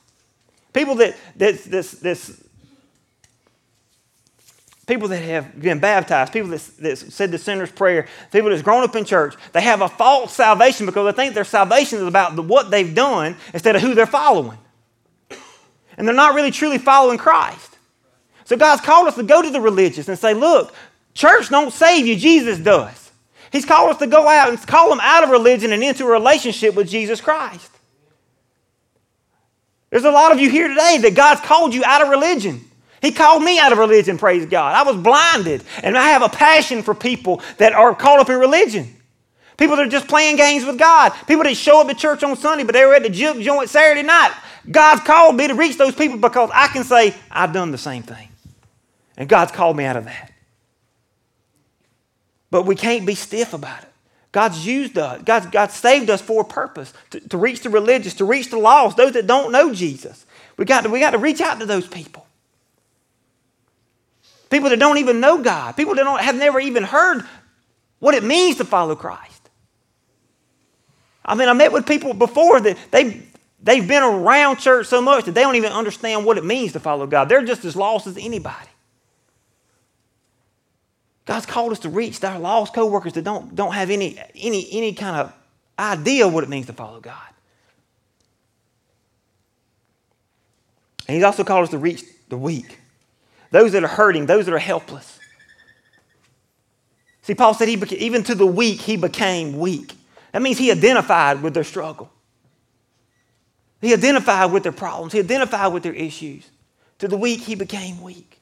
People 0.72 0.93
that, 0.97 1.16
that 1.38 1.64
this, 1.64 2.43
people 4.86 5.07
that 5.07 5.24
have 5.24 5.59
been 5.59 5.80
baptized, 5.80 6.32
people 6.32 6.49
that, 6.49 6.61
that 6.78 6.97
said 6.99 7.32
the 7.32 7.39
sinner's 7.39 7.72
prayer, 7.72 8.07
people 8.32 8.51
that's 8.51 8.61
grown 8.61 8.84
up 8.84 8.95
in 8.95 9.03
church, 9.03 9.34
they 9.51 9.61
have 9.61 9.82
a 9.82 9.89
false 9.89 10.32
salvation 10.32 10.86
because 10.86 11.11
they 11.11 11.24
think 11.24 11.34
their 11.34 11.43
salvation 11.43 11.97
is 11.97 12.05
about 12.05 12.36
the, 12.36 12.43
what 12.43 12.70
they've 12.70 12.93
done 12.93 13.36
instead 13.51 13.76
of 13.76 13.82
who 13.82 13.95
they're 13.95 14.05
following. 14.05 14.59
And 15.97 16.07
they're 16.07 16.14
not 16.14 16.36
really 16.36 16.51
truly 16.51 16.78
following 16.78 17.18
Christ. 17.18 17.80
So 18.45 18.57
God's 18.57 18.84
called 18.84 19.07
us 19.07 19.16
to 19.16 19.24
go 19.24 19.41
to 19.41 19.49
the 19.49 19.59
religious 19.59 20.07
and 20.07 20.20
say, 20.20 20.36
look, 20.36 20.72
church 21.16 21.49
don't 21.49 21.74
save 21.74 22.05
you, 22.05 22.16
Jesus 22.16 22.59
does. 22.59 23.02
He's 23.53 23.65
called 23.65 23.91
us 23.91 23.97
to 23.99 24.07
go 24.07 24.27
out 24.27 24.49
and 24.49 24.59
call 24.67 24.89
them 24.89 24.99
out 24.99 25.23
of 25.23 25.29
religion 25.29 25.71
and 25.71 25.83
into 25.83 26.05
a 26.05 26.09
relationship 26.09 26.73
with 26.73 26.89
Jesus 26.89 27.21
Christ. 27.21 27.69
There's 29.91 30.05
a 30.05 30.11
lot 30.11 30.31
of 30.31 30.39
you 30.39 30.49
here 30.49 30.67
today 30.67 30.97
that 31.03 31.13
God's 31.13 31.39
called 31.41 31.71
you 31.71 31.83
out 31.85 32.01
of 32.01 32.09
religion. 32.09 32.65
He 32.99 33.11
called 33.11 33.43
me 33.43 33.59
out 33.59 33.71
of 33.71 33.77
religion, 33.77 34.17
praise 34.17 34.47
God. 34.47 34.73
I 34.75 34.81
was 34.81 34.99
blinded, 34.99 35.63
and 35.83 35.95
I 35.95 36.09
have 36.09 36.23
a 36.23 36.29
passion 36.29 36.81
for 36.81 36.95
people 36.95 37.43
that 37.59 37.73
are 37.73 37.93
caught 37.93 38.19
up 38.19 38.29
in 38.29 38.39
religion. 38.39 38.95
People 39.55 39.75
that 39.75 39.85
are 39.85 39.91
just 39.91 40.07
playing 40.07 40.35
games 40.35 40.65
with 40.65 40.79
God. 40.79 41.11
People 41.27 41.43
that 41.43 41.55
show 41.55 41.79
up 41.79 41.89
at 41.89 41.99
church 41.99 42.23
on 42.23 42.35
Sunday, 42.35 42.63
but 42.63 42.73
they 42.73 42.83
were 42.85 42.95
at 42.95 43.03
the 43.03 43.09
joint 43.09 43.69
Saturday 43.69 44.01
night. 44.01 44.33
God's 44.71 45.03
called 45.03 45.35
me 45.35 45.47
to 45.47 45.53
reach 45.53 45.77
those 45.77 45.93
people 45.93 46.17
because 46.17 46.49
I 46.51 46.69
can 46.69 46.83
say, 46.83 47.13
I've 47.29 47.53
done 47.53 47.69
the 47.69 47.77
same 47.77 48.01
thing. 48.01 48.29
And 49.15 49.29
God's 49.29 49.51
called 49.51 49.77
me 49.77 49.83
out 49.83 49.95
of 49.95 50.05
that. 50.05 50.32
But 52.53 52.67
we 52.67 52.75
can't 52.75 53.03
be 53.03 53.15
stiff 53.15 53.55
about 53.55 53.81
it. 53.81 53.89
God's 54.31 54.63
used 54.63 54.95
us. 54.99 55.23
God, 55.23 55.51
God 55.51 55.71
saved 55.71 56.11
us 56.11 56.21
for 56.21 56.43
a 56.43 56.45
purpose 56.45 56.93
to, 57.09 57.19
to 57.29 57.35
reach 57.35 57.61
the 57.61 57.71
religious, 57.71 58.13
to 58.15 58.25
reach 58.25 58.51
the 58.51 58.59
lost, 58.59 58.95
those 58.95 59.13
that 59.13 59.25
don't 59.25 59.51
know 59.51 59.73
Jesus. 59.73 60.23
We 60.55 60.65
got, 60.65 60.81
to, 60.81 60.89
we 60.91 60.99
got 60.99 61.11
to 61.11 61.17
reach 61.17 61.41
out 61.41 61.59
to 61.61 61.65
those 61.65 61.87
people. 61.87 62.27
People 64.51 64.69
that 64.69 64.77
don't 64.77 64.99
even 64.99 65.19
know 65.19 65.41
God, 65.41 65.75
people 65.75 65.95
that 65.95 66.03
don't, 66.03 66.21
have 66.21 66.35
never 66.35 66.59
even 66.59 66.83
heard 66.83 67.25
what 67.97 68.13
it 68.13 68.23
means 68.23 68.57
to 68.57 68.65
follow 68.65 68.95
Christ. 68.95 69.49
I 71.25 71.33
mean, 71.33 71.49
I 71.49 71.53
met 71.53 71.71
with 71.71 71.87
people 71.87 72.13
before 72.13 72.59
that 72.59 72.77
they, 72.91 73.23
they've 73.63 73.87
been 73.87 74.03
around 74.03 74.57
church 74.57 74.85
so 74.85 75.01
much 75.01 75.25
that 75.25 75.31
they 75.31 75.41
don't 75.41 75.55
even 75.55 75.71
understand 75.71 76.23
what 76.23 76.37
it 76.37 76.45
means 76.45 76.73
to 76.73 76.79
follow 76.79 77.07
God. 77.07 77.29
They're 77.29 77.43
just 77.43 77.65
as 77.65 77.75
lost 77.75 78.05
as 78.05 78.15
anybody. 78.15 78.69
God's 81.26 81.45
called 81.45 81.71
us 81.71 81.80
to 81.80 81.89
reach 81.89 82.24
our 82.24 82.38
lost 82.38 82.74
coworkers 82.74 83.13
that 83.13 83.24
don't, 83.24 83.55
don't 83.55 83.74
have 83.74 83.89
any, 83.89 84.19
any, 84.36 84.67
any 84.71 84.93
kind 84.93 85.17
of 85.17 85.34
idea 85.80 86.28
what 86.28 86.43
it 86.43 86.49
means 86.49 86.65
to 86.67 86.74
follow 86.74 86.99
God. 86.99 87.17
And 91.07 91.15
He's 91.15 91.24
also 91.24 91.43
called 91.43 91.63
us 91.63 91.69
to 91.69 91.78
reach 91.78 92.03
the 92.30 92.38
weak, 92.38 92.80
those 93.51 93.71
that 93.71 93.84
are 93.84 93.88
hurting, 93.88 94.26
those 94.26 94.45
that 94.45 94.53
are 94.53 94.59
helpless. 94.59 95.19
See, 97.21 97.36
Paul 97.36 97.53
said 97.53 97.69
he 97.69 97.78
beca- 97.78 97.93
even 97.93 98.24
to 98.24 98.36
the 98.36 98.45
weak, 98.45 98.82
he 98.82 98.97
became 98.97 99.57
weak. 99.57 99.93
That 100.34 100.41
means 100.41 100.57
he 100.57 100.71
identified 100.71 101.41
with 101.41 101.53
their 101.53 101.63
struggle. 101.63 102.11
He 103.80 103.93
identified 103.93 104.51
with 104.51 104.63
their 104.63 104.71
problems. 104.71 105.13
He 105.13 105.19
identified 105.19 105.74
with 105.74 105.84
their 105.84 105.93
issues. 105.93 106.49
To 106.99 107.07
the 107.07 107.17
weak, 107.17 107.41
he 107.41 107.55
became 107.55 108.01
weak. 108.01 108.39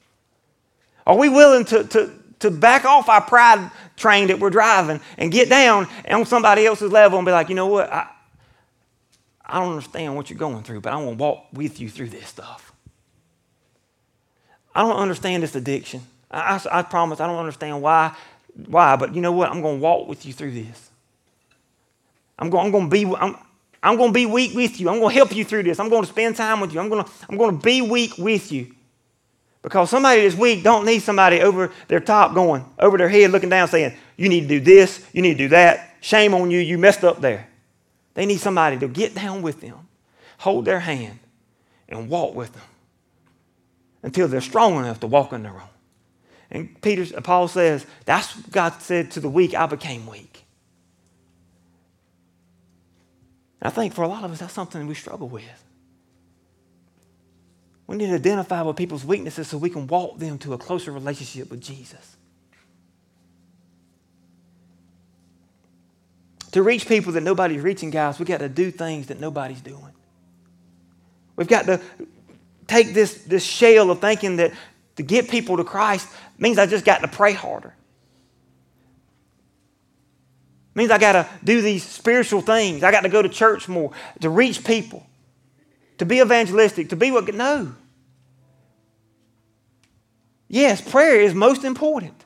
Are 1.06 1.18
we 1.18 1.30
willing 1.30 1.66
to, 1.66 1.84
to, 1.84 2.12
to 2.42 2.52
back 2.52 2.86
off 2.86 3.10
our 3.10 3.22
pride 3.22 3.72
train 3.98 4.28
that 4.28 4.40
we're 4.40 4.50
driving 4.50 5.00
and 5.18 5.32
get 5.32 5.50
down 5.50 5.88
on 6.10 6.26
somebody 6.26 6.66
else's 6.66 6.92
level 6.92 7.18
and 7.18 7.26
be 7.26 7.32
like, 7.32 7.50
you 7.50 7.56
know 7.56 7.68
what? 7.68 7.92
I, 7.92 8.08
I 9.46 9.60
don't 9.60 9.72
understand 9.72 10.16
what 10.16 10.30
you're 10.30 10.40
going 10.40 10.64
through, 10.64 10.82
but 10.82 10.94
I 10.94 10.96
want 10.98 11.18
to 11.18 11.24
walk 11.24 11.48
with 11.54 11.80
you 11.80 11.90
through 11.90 12.10
this 12.10 12.28
stuff. 12.28 12.72
I 14.74 14.82
don't 14.82 14.96
understand 14.96 15.44
this 15.44 15.56
addiction. 15.56 16.02
I, 16.30 16.62
I, 16.72 16.80
I 16.80 16.82
promise 16.84 17.20
I 17.20 17.28
don't 17.28 17.40
understand 17.40 17.82
why, 17.82 18.16
why, 18.68 18.96
but 18.96 19.14
you 19.14 19.22
know 19.22 19.34
what? 19.34 19.50
I'm 19.50 19.62
going 19.62 19.78
to 19.78 19.84
walk 19.84 20.08
with 20.08 20.26
you 20.26 20.34
through 20.34 20.52
this. 20.52 20.90
I'm 22.40 22.50
going, 22.50 22.66
I'm 22.66 22.72
going 22.72 22.90
to 22.90 22.90
be, 22.90 23.06
I'm, 23.06 23.36
I'm 23.84 23.98
going 23.98 24.10
to 24.10 24.14
be 24.14 24.26
weak 24.26 24.56
with 24.56 24.80
you. 24.80 24.90
I'm 24.90 25.00
going 25.00 25.10
to 25.10 25.16
help 25.16 25.36
you 25.36 25.44
through 25.44 25.64
this. 25.64 25.80
I'm 25.80 25.90
going 25.90 26.04
to 26.04 26.10
spend 26.10 26.36
time 26.38 26.60
with 26.60 26.74
you. 26.74 26.80
I'm 26.80 26.90
going 26.90 27.04
to, 27.04 27.12
I'm 27.30 27.38
going 27.38 27.58
to 27.58 27.64
be 27.64 27.82
weak 27.82 28.18
with 28.18 28.52
you. 28.52 28.74
Because 29.62 29.90
somebody 29.90 30.24
that's 30.24 30.36
weak 30.36 30.64
don't 30.64 30.86
need 30.86 31.00
somebody 31.00 31.42
over 31.42 31.72
their 31.88 32.00
top 32.00 32.34
going, 32.34 32.66
over 32.80 32.98
their 32.98 33.10
head 33.10 33.32
looking 33.32 33.50
down 33.50 33.68
saying, 33.68 33.96
you 34.18 34.28
need 34.28 34.42
to 34.42 34.48
do 34.48 34.60
this, 34.60 35.06
you 35.14 35.22
need 35.22 35.34
to 35.38 35.46
do 35.46 35.50
that. 35.50 35.96
Shame 36.02 36.34
on 36.34 36.50
you, 36.50 36.60
you 36.60 36.78
messed 36.78 37.04
up 37.04 37.22
there. 37.22 37.48
They 38.16 38.26
need 38.26 38.40
somebody 38.40 38.78
to 38.80 38.88
get 38.88 39.14
down 39.14 39.42
with 39.42 39.62
them, 39.62 39.88
hold 40.40 40.66
their 40.66 40.80
hand, 40.80 41.20
and 41.88 42.10
walk 42.10 42.34
with 42.36 42.54
them 42.54 42.64
until 44.04 44.28
they're 44.28 44.42
strong 44.42 44.78
enough 44.78 45.00
to 45.02 45.08
walk 45.08 45.32
on 45.32 45.44
their 45.44 45.54
own. 45.54 45.70
And 46.50 46.82
Peter, 46.82 47.06
uh, 47.16 47.22
Paul 47.22 47.48
says, 47.48 47.86
that's 48.06 48.36
what 48.36 48.52
God 48.52 48.82
said 48.82 49.12
to 49.12 49.20
the 49.20 49.30
weak, 49.30 49.54
I 49.54 49.68
became 49.68 50.06
weak. 50.08 50.44
I 53.62 53.70
think 53.70 53.94
for 53.94 54.02
a 54.02 54.08
lot 54.08 54.24
of 54.24 54.32
us, 54.32 54.40
that's 54.40 54.54
something 54.54 54.86
we 54.88 54.96
struggle 54.96 55.30
with. 55.30 55.44
We 57.92 57.98
need 57.98 58.08
to 58.08 58.16
identify 58.16 58.62
with 58.62 58.78
people's 58.78 59.04
weaknesses 59.04 59.50
so 59.50 59.58
we 59.58 59.70
can 59.70 59.86
walk 59.86 60.18
them 60.18 60.38
to 60.40 60.54
a 60.54 60.58
closer 60.58 60.94
relationship 60.94 61.52
with 61.52 61.60
Jesus. 61.60 62.16
To 66.54 66.64
reach 66.64 66.88
people 66.88 67.12
that 67.12 67.22
nobody's 67.22 67.60
reaching, 67.60 67.90
guys, 67.90 68.18
we 68.18 68.24
got 68.24 68.38
to 68.38 68.48
do 68.48 68.72
things 68.72 69.08
that 69.08 69.20
nobody's 69.20 69.60
doing. 69.60 69.92
We've 71.36 71.50
got 71.50 71.66
to 71.66 71.82
take 72.66 72.94
this, 72.94 73.26
this 73.26 73.44
shell 73.44 73.92
of 73.92 74.00
thinking 74.00 74.38
that 74.38 74.54
to 74.96 75.04
get 75.04 75.28
people 75.28 75.58
to 75.58 75.66
Christ 75.66 76.08
means 76.38 76.58
I 76.58 76.68
just 76.68 76.86
got 76.86 77.00
to 77.00 77.10
pray 77.10 77.34
harder. 77.34 77.76
Means 80.76 80.92
I 80.92 80.98
got 80.98 81.12
to 81.12 81.28
do 81.44 81.62
these 81.62 81.84
spiritual 81.84 82.40
things. 82.40 82.84
I 82.84 82.92
got 82.92 83.02
to 83.02 83.10
go 83.10 83.22
to 83.22 83.28
church 83.28 83.68
more 83.68 83.92
to 84.22 84.30
reach 84.30 84.64
people, 84.64 85.06
to 85.98 86.06
be 86.06 86.22
evangelistic, 86.22 86.88
to 86.92 86.96
be 86.96 87.12
what. 87.12 87.36
No. 87.36 87.76
Yes, 90.52 90.82
prayer 90.82 91.22
is 91.22 91.34
most 91.34 91.64
important. 91.64 92.26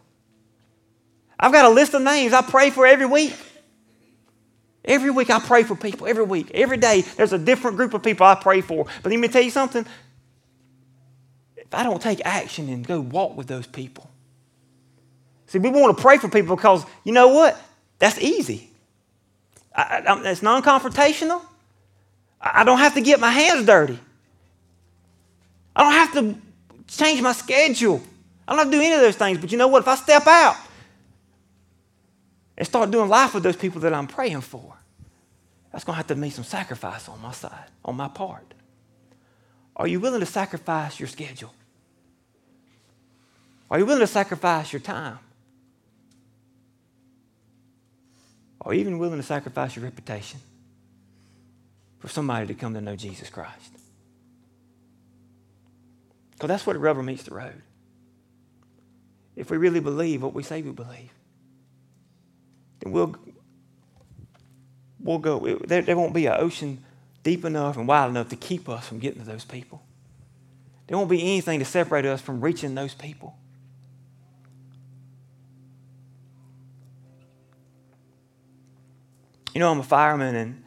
I've 1.40 1.52
got 1.52 1.66
a 1.66 1.70
list 1.70 1.94
of 1.94 2.02
names 2.02 2.34
I 2.34 2.42
pray 2.42 2.72
for 2.72 2.88
every 2.88 3.06
week. 3.06 3.36
Every 4.84 5.12
week 5.12 5.30
I 5.30 5.40
pray 5.40 5.62
for 5.62 5.76
people. 5.76 6.08
Every 6.08 6.24
week. 6.24 6.50
Every 6.56 6.78
day 6.78 7.02
there's 7.02 7.34
a 7.34 7.38
different 7.38 7.78
group 7.78 7.94
of 7.94 8.02
people 8.02 8.26
I 8.26 8.34
pray 8.34 8.62
for. 8.62 8.88
But 9.04 9.12
let 9.12 9.20
me 9.20 9.28
tell 9.28 9.44
you 9.44 9.52
something. 9.52 9.86
If 11.56 11.72
I 11.72 11.84
don't 11.84 12.02
take 12.02 12.20
action 12.26 12.68
and 12.68 12.86
go 12.86 13.00
walk 13.00 13.38
with 13.38 13.46
those 13.46 13.68
people. 13.68 14.10
See, 15.46 15.60
we 15.60 15.70
want 15.70 15.96
to 15.96 16.02
pray 16.02 16.18
for 16.18 16.28
people 16.28 16.56
because 16.56 16.84
you 17.04 17.14
know 17.14 17.28
what? 17.28 17.62
That's 18.00 18.18
easy. 18.18 18.72
I, 19.76 20.02
I, 20.04 20.32
it's 20.32 20.42
non 20.42 20.64
confrontational. 20.64 21.44
I 22.42 22.64
don't 22.64 22.80
have 22.80 22.96
to 22.96 23.02
get 23.02 23.20
my 23.20 23.30
hands 23.30 23.68
dirty. 23.68 24.00
I 25.76 25.84
don't 25.84 25.94
have 25.94 26.14
to 26.14 26.42
change 26.88 27.22
my 27.22 27.34
schedule. 27.34 28.02
I 28.48 28.52
don't 28.52 28.60
have 28.60 28.72
to 28.72 28.78
do 28.78 28.84
any 28.84 28.94
of 28.94 29.02
those 29.02 29.16
things. 29.16 29.40
But 29.40 29.52
you 29.52 29.58
know 29.58 29.68
what? 29.68 29.82
If 29.82 29.88
I 29.88 29.96
step 29.96 30.28
out 30.28 30.58
and 32.58 32.68
start 32.68 32.92
doing 32.92 33.10
life 33.10 33.34
with 33.34 33.44
those 33.44 33.56
people 33.56 33.82
that 33.82 33.94
I'm 33.94 34.08
praying 34.08 34.42
for, 34.42 34.76
that's 35.72 35.84
going 35.84 35.96
to 35.96 35.98
have 35.98 36.08
to 36.08 36.16
mean 36.16 36.32
some 36.32 36.44
sacrifice 36.44 37.10
on 37.10 37.22
my 37.22 37.32
side, 37.32 37.66
on 37.84 37.96
my 37.96 38.08
part. 38.08 38.54
Are 39.76 39.88
you 39.88 40.00
willing 40.00 40.22
to 40.22 40.26
sacrifice 40.26 41.00
your 41.00 41.08
schedule? 41.08 41.54
Are 43.70 43.80
you 43.80 43.86
willing 43.86 44.02
to 44.02 44.08
sacrifice 44.08 44.72
your 44.72 44.80
time? 44.80 45.20
Are 48.62 48.74
you 48.74 48.80
even 48.80 49.00
willing 49.00 49.18
to 49.18 49.24
sacrifice 49.24 49.76
your 49.76 49.84
reputation 49.86 50.40
for 52.00 52.08
somebody 52.08 52.48
to 52.48 52.54
come 52.54 52.74
to 52.74 52.82
know 52.82 52.96
Jesus 52.96 53.30
Christ? 53.30 53.74
Because 56.32 56.48
that's 56.48 56.66
where 56.66 56.74
the 56.74 56.80
rubber 56.80 57.04
meets 57.04 57.24
the 57.24 57.36
road 57.36 57.62
if 59.36 59.50
we 59.50 59.58
really 59.58 59.80
believe 59.80 60.22
what 60.24 60.34
we 60.34 60.44
say 60.44 60.62
we 60.62 60.72
believe, 60.72 61.12
then 62.80 62.92
we'll, 62.92 63.16
we'll 65.00 65.20
go. 65.20 65.60
There, 65.66 65.82
there 65.82 65.98
won't 65.98 66.14
be 66.14 66.26
an 66.28 66.36
ocean 66.38 66.84
deep 67.24 67.44
enough 67.44 67.76
and 67.78 67.88
wide 67.88 68.10
enough 68.10 68.30
to 68.30 68.36
keep 68.36 68.70
us 68.70 68.88
from 68.88 69.00
getting 69.00 69.20
to 69.20 69.28
those 69.28 69.44
people. 69.44 69.82
There 70.88 70.98
won't 70.98 71.10
be 71.10 71.22
anything 71.22 71.60
to 71.60 71.66
separate 71.66 72.06
us 72.06 72.22
from 72.22 72.42
reaching 72.42 72.76
those 72.76 72.94
people. 72.94 73.36
You 79.54 79.60
know, 79.60 79.72
I'm 79.72 79.80
a 79.80 79.84
fireman, 79.84 80.36
and 80.36 80.64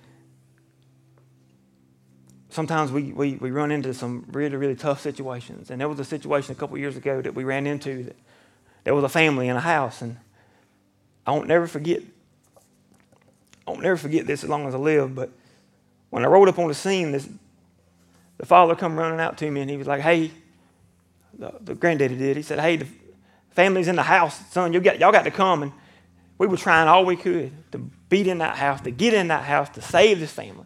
sometimes 2.48 2.90
we, 2.90 3.12
we, 3.12 3.34
we 3.36 3.50
run 3.50 3.70
into 3.70 3.92
some 3.92 4.24
really, 4.32 4.56
really 4.56 4.74
tough 4.74 5.00
situations. 5.00 5.70
And 5.70 5.80
there 5.80 5.88
was 5.88 6.00
a 6.00 6.04
situation 6.04 6.52
a 6.52 6.54
couple 6.54 6.76
years 6.78 6.96
ago 6.96 7.20
that 7.20 7.34
we 7.34 7.44
ran 7.44 7.66
into 7.66 8.04
that 8.04 8.16
there 8.88 8.94
was 8.94 9.04
a 9.04 9.08
family 9.10 9.48
in 9.48 9.54
a 9.54 9.60
house, 9.60 10.00
and 10.00 10.16
I 11.26 11.32
won't 11.32 11.46
never 11.46 11.66
forget. 11.66 12.00
I 13.66 13.70
won't 13.70 13.82
never 13.82 13.98
forget 13.98 14.26
this 14.26 14.42
as 14.42 14.48
long 14.48 14.66
as 14.66 14.74
I 14.74 14.78
live. 14.78 15.14
But 15.14 15.28
when 16.08 16.24
I 16.24 16.26
rolled 16.26 16.48
up 16.48 16.58
on 16.58 16.68
the 16.68 16.74
scene, 16.74 17.12
this 17.12 17.28
the 18.38 18.46
father 18.46 18.74
come 18.74 18.98
running 18.98 19.20
out 19.20 19.36
to 19.36 19.50
me, 19.50 19.60
and 19.60 19.68
he 19.68 19.76
was 19.76 19.86
like, 19.86 20.00
"Hey," 20.00 20.30
the, 21.38 21.52
the 21.60 21.74
granddaddy 21.74 22.16
did. 22.16 22.38
He 22.38 22.42
said, 22.42 22.60
"Hey, 22.60 22.76
the 22.76 22.86
family's 23.50 23.88
in 23.88 23.96
the 23.96 24.02
house, 24.02 24.40
son. 24.52 24.72
You 24.72 24.80
got 24.80 24.98
y'all 24.98 25.12
got 25.12 25.24
to 25.24 25.30
come." 25.30 25.64
And 25.64 25.72
we 26.38 26.46
were 26.46 26.56
trying 26.56 26.88
all 26.88 27.04
we 27.04 27.16
could 27.16 27.52
to 27.72 27.78
beat 28.08 28.26
in 28.26 28.38
that 28.38 28.56
house, 28.56 28.80
to 28.80 28.90
get 28.90 29.12
in 29.12 29.28
that 29.28 29.44
house, 29.44 29.68
to 29.68 29.82
save 29.82 30.18
this 30.18 30.32
family 30.32 30.64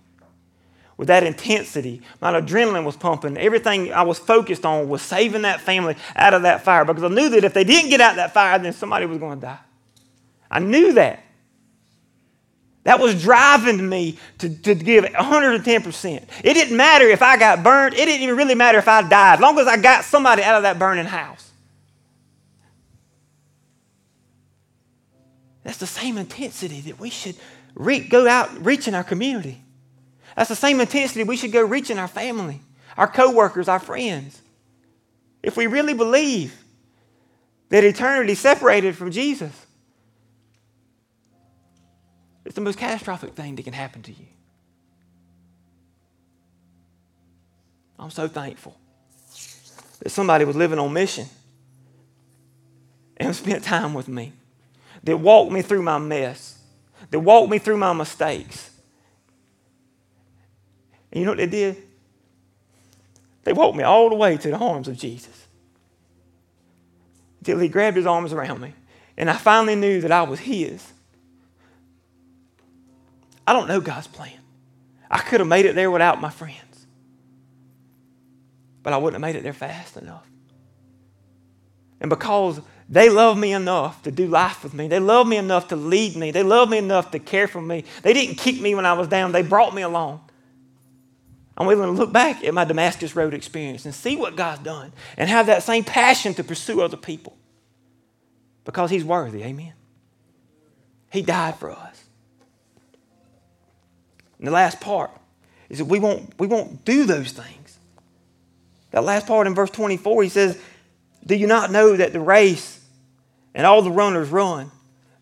with 1.03 1.09
that 1.09 1.25
intensity. 1.25 2.01
My 2.21 2.31
adrenaline 2.41 2.85
was 2.85 2.97
pumping. 2.97 3.37
Everything 3.37 3.93
I 3.93 4.03
was 4.03 4.21
focused 4.21 4.65
on 4.65 4.89
was 4.89 5.03
saving 5.03 5.43
that 5.43 5.61
family 5.61 5.97
out 6.15 6.33
of 6.33 6.43
that 6.43 6.63
fire 6.63 6.85
because 6.85 7.03
I 7.03 7.09
knew 7.09 7.29
that 7.31 7.43
if 7.43 7.53
they 7.53 7.65
didn't 7.65 7.91
get 7.91 8.01
out 8.01 8.15
that 8.15 8.33
fire, 8.33 8.57
then 8.61 8.73
somebody 8.73 9.07
was 9.07 9.19
going 9.19 9.41
to 9.41 9.47
die. 9.47 9.59
I 10.49 10.61
knew 10.61 10.93
that. 10.93 11.25
That 12.85 13.01
was 13.01 13.21
driving 13.21 13.89
me 13.89 14.17
to, 14.39 14.49
to 14.49 14.77
give 14.77 15.03
110%. 15.03 16.23
It 16.45 16.55
didn't 16.55 16.77
matter 16.77 17.09
if 17.09 17.21
I 17.21 17.37
got 17.37 17.65
burned. 17.65 17.95
It 17.95 18.07
didn't 18.07 18.23
even 18.23 18.37
really 18.37 18.55
matter 18.55 18.79
if 18.79 18.87
I 18.87 19.03
died, 19.03 19.35
as 19.35 19.41
long 19.41 19.59
as 19.59 19.67
I 19.67 19.79
got 19.79 20.05
somebody 20.05 20.45
out 20.45 20.55
of 20.55 20.63
that 20.63 20.79
burning 20.79 21.07
house. 21.07 21.51
That's 25.65 25.79
the 25.79 25.87
same 25.89 26.17
intensity 26.17 26.81
that 26.83 27.01
we 27.01 27.11
should 27.11 27.35
re- 27.75 28.07
go 28.07 28.29
out 28.29 28.65
reaching 28.65 28.95
our 28.95 29.03
community. 29.03 29.62
That's 30.37 30.49
the 30.49 30.57
same 30.57 30.81
intensity 30.81 31.25
we 31.25 31.37
should 31.37 31.53
go 31.53 31.65
reach 31.65 31.91
in 31.91 31.99
our 31.99 32.09
family, 32.09 32.61
our 32.97 33.07
coworkers, 33.07 33.69
our 33.69 33.79
friends. 33.79 34.41
If 35.43 35.57
we 35.57 35.67
really 35.67 35.95
believe 35.95 36.55
that 37.69 37.85
eternity 37.85 38.35
separated 38.35 38.97
from 38.97 39.11
Jesus, 39.11 39.67
it's 42.45 42.55
the 42.55 42.61
most 42.61 42.79
catastrophic 42.79 43.35
thing 43.35 43.57
that 43.57 43.63
can 43.63 43.73
happen 43.73 44.03
to 44.03 44.13
you. 44.13 44.27
I'm 47.99 48.11
so 48.11 48.27
thankful 48.27 48.77
that 50.01 50.11
somebody 50.11 50.45
was 50.45 50.57
living 50.57 50.79
on 50.79 50.93
mission 50.93 51.27
and 53.17 53.35
spent 53.37 53.63
time 53.63 53.95
with 53.95 54.09
me, 54.09 54.33
that 55.05 55.19
walked 55.19 55.53
me 55.53 55.63
through 55.63 55.83
my 55.83 55.99
mess, 55.99 56.59
that 57.11 57.21
walked 57.21 57.51
me 57.51 57.59
through 57.59 57.77
my 57.77 57.93
mistakes. 57.93 58.72
And 61.13 61.21
you 61.21 61.27
know 61.27 61.33
what 61.33 61.39
they 61.39 61.47
did? 61.47 61.77
They 63.45 63.53
walked 63.53 63.77
me 63.77 63.85
all 63.85 64.09
the 64.09 64.17
way 64.17 64.37
to 64.37 64.49
the 64.49 64.57
arms 64.57 64.89
of 64.89 64.97
Jesus. 64.97 65.47
Until 67.41 67.59
he 67.59 67.69
grabbed 67.69 67.97
his 67.97 68.07
arms 68.07 68.33
around 68.33 68.61
me. 68.61 68.73
And 69.17 69.29
I 69.29 69.37
finally 69.37 69.75
knew 69.75 70.01
that 70.01 70.11
I 70.13 70.23
was 70.23 70.41
his. 70.41 70.93
I 73.47 73.53
don't 73.53 73.69
know 73.69 73.81
God's 73.81 74.07
plan. 74.07 74.39
I 75.11 75.19
could 75.19 75.41
have 75.41 75.49
made 75.49 75.67
it 75.67 75.75
there 75.75 75.91
without 75.91 76.21
my 76.21 76.31
friends, 76.31 76.87
but 78.83 78.95
I 78.95 78.97
wouldn't 78.97 79.23
have 79.23 79.29
made 79.29 79.39
it 79.39 79.43
there 79.43 79.53
fast 79.53 79.99
enough. 79.99 80.27
And 82.01 82.09
because 82.09 82.63
they 82.89 83.11
love 83.11 83.37
me 83.37 83.53
enough 83.53 84.03
to 84.05 84.11
do 84.11 84.27
life 84.27 84.65
with 84.65 84.73
me, 84.73 84.89
they 84.89 85.01
love 85.01 85.29
me 85.29 85.37
enough 85.37 85.69
to 85.69 85.77
lead 85.77 86.17
me, 86.17 86.31
they 86.31 86.43
love 86.43 86.71
me 86.71 86.79
enough 86.79 87.11
to 87.11 87.19
care 87.19 87.47
for 87.47 87.61
me, 87.61 87.85
they 88.03 88.15
didn't 88.15 88.37
kick 88.37 88.59
me 88.59 88.75
when 88.75 88.87
I 88.87 88.95
was 88.95 89.09
down, 89.09 89.33
they 89.33 89.43
brought 89.43 89.75
me 89.75 89.83
along. 89.83 90.23
I'm 91.57 91.67
willing 91.67 91.95
to 91.95 92.01
look 92.01 92.13
back 92.13 92.45
at 92.45 92.55
my 92.55 92.65
Damascus 92.65 93.15
Road 93.15 93.35
experience 93.35 93.85
and 93.85 93.95
see 93.95 94.17
what 94.17 94.37
God's 94.37 94.63
done 94.63 94.93
and 95.17 95.29
have 95.29 95.47
that 95.47 95.63
same 95.63 95.85
passion 95.85 96.35
to 96.35 96.45
pursue 96.45 96.81
other 96.81 96.97
people 96.97 97.37
because 98.65 98.91
He's 98.91 99.05
worthy. 99.05 99.43
Amen. 99.45 99.75
He 101.11 101.21
died 101.21 101.57
for 101.57 101.71
us. 101.71 102.05
And 104.39 104.47
the 104.47 104.53
last 104.53 104.81
part 104.81 105.11
is 105.69 105.79
that 105.79 105.85
we 105.85 105.99
won't, 105.99 106.33
we 106.39 106.47
won't 106.47 106.85
do 106.85 107.05
those 107.05 107.33
things. 107.33 107.79
That 108.91 109.05
last 109.05 109.27
part 109.27 109.47
in 109.47 109.55
verse 109.55 109.71
24, 109.71 110.23
he 110.23 110.29
says, 110.29 110.59
Do 111.25 111.35
you 111.35 111.47
not 111.47 111.71
know 111.71 111.97
that 111.97 112.13
the 112.13 112.21
race 112.21 112.81
and 113.55 113.67
all 113.67 113.83
the 113.83 113.91
runners 113.91 114.31
run, 114.31 114.71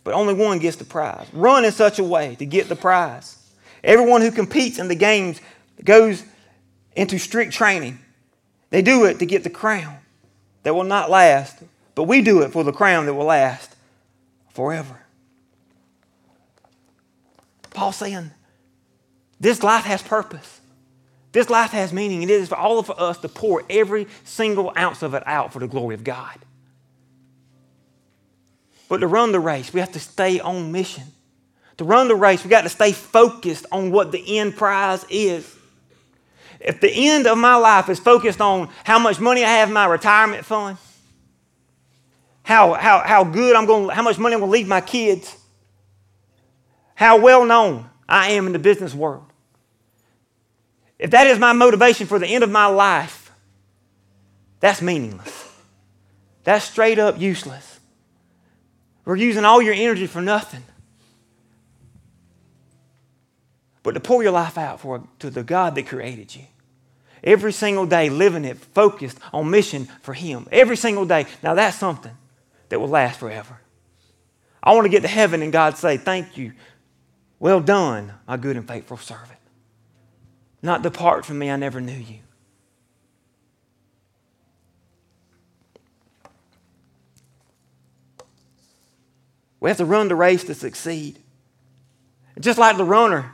but 0.05 0.15
only 0.15 0.35
one 0.35 0.59
gets 0.59 0.77
the 0.77 0.85
prize? 0.85 1.27
Run 1.33 1.65
in 1.65 1.73
such 1.73 1.99
a 1.99 2.05
way 2.05 2.37
to 2.37 2.47
get 2.47 2.69
the 2.69 2.77
prize. 2.77 3.37
Everyone 3.83 4.21
who 4.21 4.31
competes 4.31 4.79
in 4.79 4.89
the 4.89 4.95
games 4.95 5.41
goes 5.85 6.23
into 6.95 7.19
strict 7.19 7.53
training. 7.53 7.99
They 8.71 8.83
do 8.83 9.05
it 9.05 9.19
to 9.19 9.27
get 9.27 9.45
the 9.45 9.51
crown 9.51 9.99
that 10.63 10.75
will 10.75 10.85
not 10.85 11.11
last, 11.11 11.59
but 11.95 12.05
we 12.05 12.23
do 12.23 12.43
it 12.43 12.53
for 12.53 12.65
the 12.65 12.73
crown 12.73 13.07
that 13.07 13.15
will 13.15 13.27
last 13.27 13.75
forever. 14.53 15.01
Paul 17.71 17.93
saying, 17.93 18.31
this 19.39 19.63
life 19.63 19.85
has 19.85 20.03
purpose. 20.03 20.61
This 21.33 21.49
life 21.49 21.71
has 21.71 21.93
meaning. 21.93 22.23
It 22.23 22.31
is 22.31 22.49
for 22.49 22.57
all 22.57 22.79
of 22.79 22.91
us 22.91 23.19
to 23.19 23.29
pour 23.29 23.63
every 23.71 24.07
single 24.25 24.73
ounce 24.77 25.03
of 25.03 25.15
it 25.15 25.23
out 25.27 25.53
for 25.53 25.61
the 25.61 25.69
glory 25.69 25.95
of 25.95 26.05
God. 26.05 26.39
But 28.89 28.99
to 28.99 29.07
run 29.07 29.31
the 29.31 29.41
race, 29.41 29.73
we 29.73 29.81
have 29.81 29.93
to 29.93 30.01
stay 30.01 30.41
on 30.41 30.73
mission. 30.73 31.05
To 31.77 31.85
run 31.85 32.09
the 32.09 32.17
race, 32.17 32.45
we 32.45 32.51
got 32.51 32.63
to 32.63 32.69
stay 32.69 32.93
focused 32.93 33.65
on 33.71 33.93
what 33.93 34.13
the 34.13 34.39
end 34.39 34.57
prize 34.57 35.07
is. 35.09 35.57
If 36.61 36.81
the 36.81 36.91
end 36.93 37.27
of 37.27 37.39
my 37.39 37.57
life 37.57 37.89
is 37.89 37.99
focused 37.99 38.41
on 38.41 38.69
how 38.85 38.99
much 38.99 39.19
money 39.19 39.43
I 39.45 39.49
have 39.49 39.69
in 39.69 39.75
my 39.75 39.87
retirement 39.87 40.45
fund, 40.45 40.77
how, 42.43 42.75
how, 42.75 43.01
how 43.01 43.25
good 43.25 43.57
I'm 43.57 43.65
going, 43.65 43.89
how 43.89 44.03
much 44.03 44.19
money 44.19 44.35
I'm 44.35 44.41
going 44.41 44.51
to 44.51 44.59
leave 44.59 44.69
my 44.69 44.83
kids, 44.83 45.37
how 46.95 47.19
well 47.19 47.47
known 47.47 47.89
I 48.09 48.33
am 48.33 48.47
in 48.47 48.53
the 48.53 48.59
business 48.59 48.95
world, 48.95 49.25
if 50.99 51.11
that 51.13 51.27
is 51.27 51.39
my 51.39 51.55
motivation 51.55 52.07
for 52.07 52.19
the 52.19 52.27
end 52.27 52.45
of 52.45 52.51
my 52.51 52.67
life, 52.67 53.33
that's 54.61 54.83
meaningless. 54.83 55.51
That's 56.45 56.65
straight 56.65 56.99
up 56.99 57.19
useless. 57.19 57.81
We're 59.07 59.17
using 59.17 59.47
all 59.47 59.63
your 59.63 59.73
energy 59.73 60.07
for 60.07 60.21
nothing. 60.21 60.63
But 63.83 63.93
to 63.93 64.01
pour 64.01 64.23
your 64.23 64.33
life 64.33 64.59
out 64.59 64.81
for, 64.81 65.03
to 65.21 65.31
the 65.31 65.43
God 65.43 65.75
that 65.75 65.87
created 65.87 66.35
you. 66.35 66.45
Every 67.23 67.53
single 67.53 67.87
day, 67.87 68.09
living 68.09 68.45
it, 68.45 68.57
focused 68.59 69.19
on 69.33 69.51
mission 69.51 69.87
for 70.03 70.15
Him. 70.15 70.47
Every 70.51 70.77
single 70.77 71.05
day. 71.05 71.27
Now, 71.43 71.55
that's 71.55 71.77
something 71.77 72.17
that 72.69 72.81
will 72.81 72.89
last 72.89 73.19
forever. 73.19 73.61
I 74.63 74.73
want 74.73 74.85
to 74.85 74.91
get 74.91 75.03
to 75.03 75.09
heaven 75.09 75.43
and 75.43 75.53
God 75.53 75.77
say, 75.77 75.97
Thank 75.97 76.37
you. 76.37 76.53
Well 77.39 77.61
done, 77.61 78.13
my 78.29 78.37
good 78.37 78.57
and 78.57 78.69
faithful 78.69 78.99
servant. 78.99 79.39
Not 80.63 80.83
depart 80.83 81.25
from 81.25 81.39
me, 81.39 81.51
I 81.51 81.57
never 81.57 81.81
knew 81.81 81.93
you. 81.93 82.19
We 89.59 89.69
have 89.69 89.77
to 89.79 89.85
run 89.85 90.09
the 90.09 90.15
race 90.15 90.45
to 90.45 90.55
succeed. 90.55 91.19
Just 92.39 92.59
like 92.59 92.79
the 92.79 92.85
runner, 92.85 93.33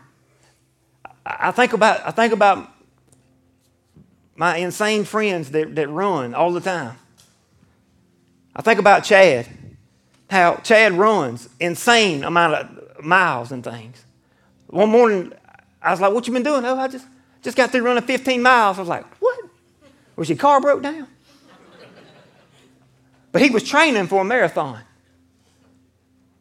I 1.24 1.52
think 1.52 1.72
about, 1.72 2.04
I 2.04 2.10
think 2.10 2.32
about 2.32 2.68
my 4.36 4.56
insane 4.56 5.04
friends 5.04 5.50
that, 5.50 5.74
that 5.74 5.88
run 5.88 6.34
all 6.34 6.52
the 6.52 6.60
time. 6.60 6.96
I 8.54 8.62
think 8.62 8.78
about 8.78 9.04
Chad, 9.04 9.48
how 10.30 10.56
Chad 10.56 10.92
runs 10.92 11.48
insane 11.60 12.24
amount 12.24 12.54
of 12.54 13.04
miles 13.04 13.52
and 13.52 13.62
things. 13.62 14.04
One 14.68 14.90
morning, 14.90 15.32
I 15.80 15.90
was 15.90 16.00
like, 16.00 16.12
"What 16.12 16.26
you 16.26 16.32
been 16.32 16.42
doing?" 16.42 16.64
Oh, 16.64 16.76
I 16.76 16.88
just 16.88 17.06
just 17.46 17.56
got 17.56 17.70
through 17.70 17.82
running 17.82 18.02
15 18.02 18.42
miles. 18.42 18.76
I 18.76 18.80
was 18.80 18.88
like, 18.88 19.04
what? 19.20 19.38
Was 20.16 20.28
your 20.28 20.36
car 20.36 20.60
broke 20.60 20.82
down? 20.82 21.06
But 23.30 23.40
he 23.40 23.50
was 23.50 23.62
training 23.62 24.08
for 24.08 24.22
a 24.22 24.24
marathon. 24.24 24.80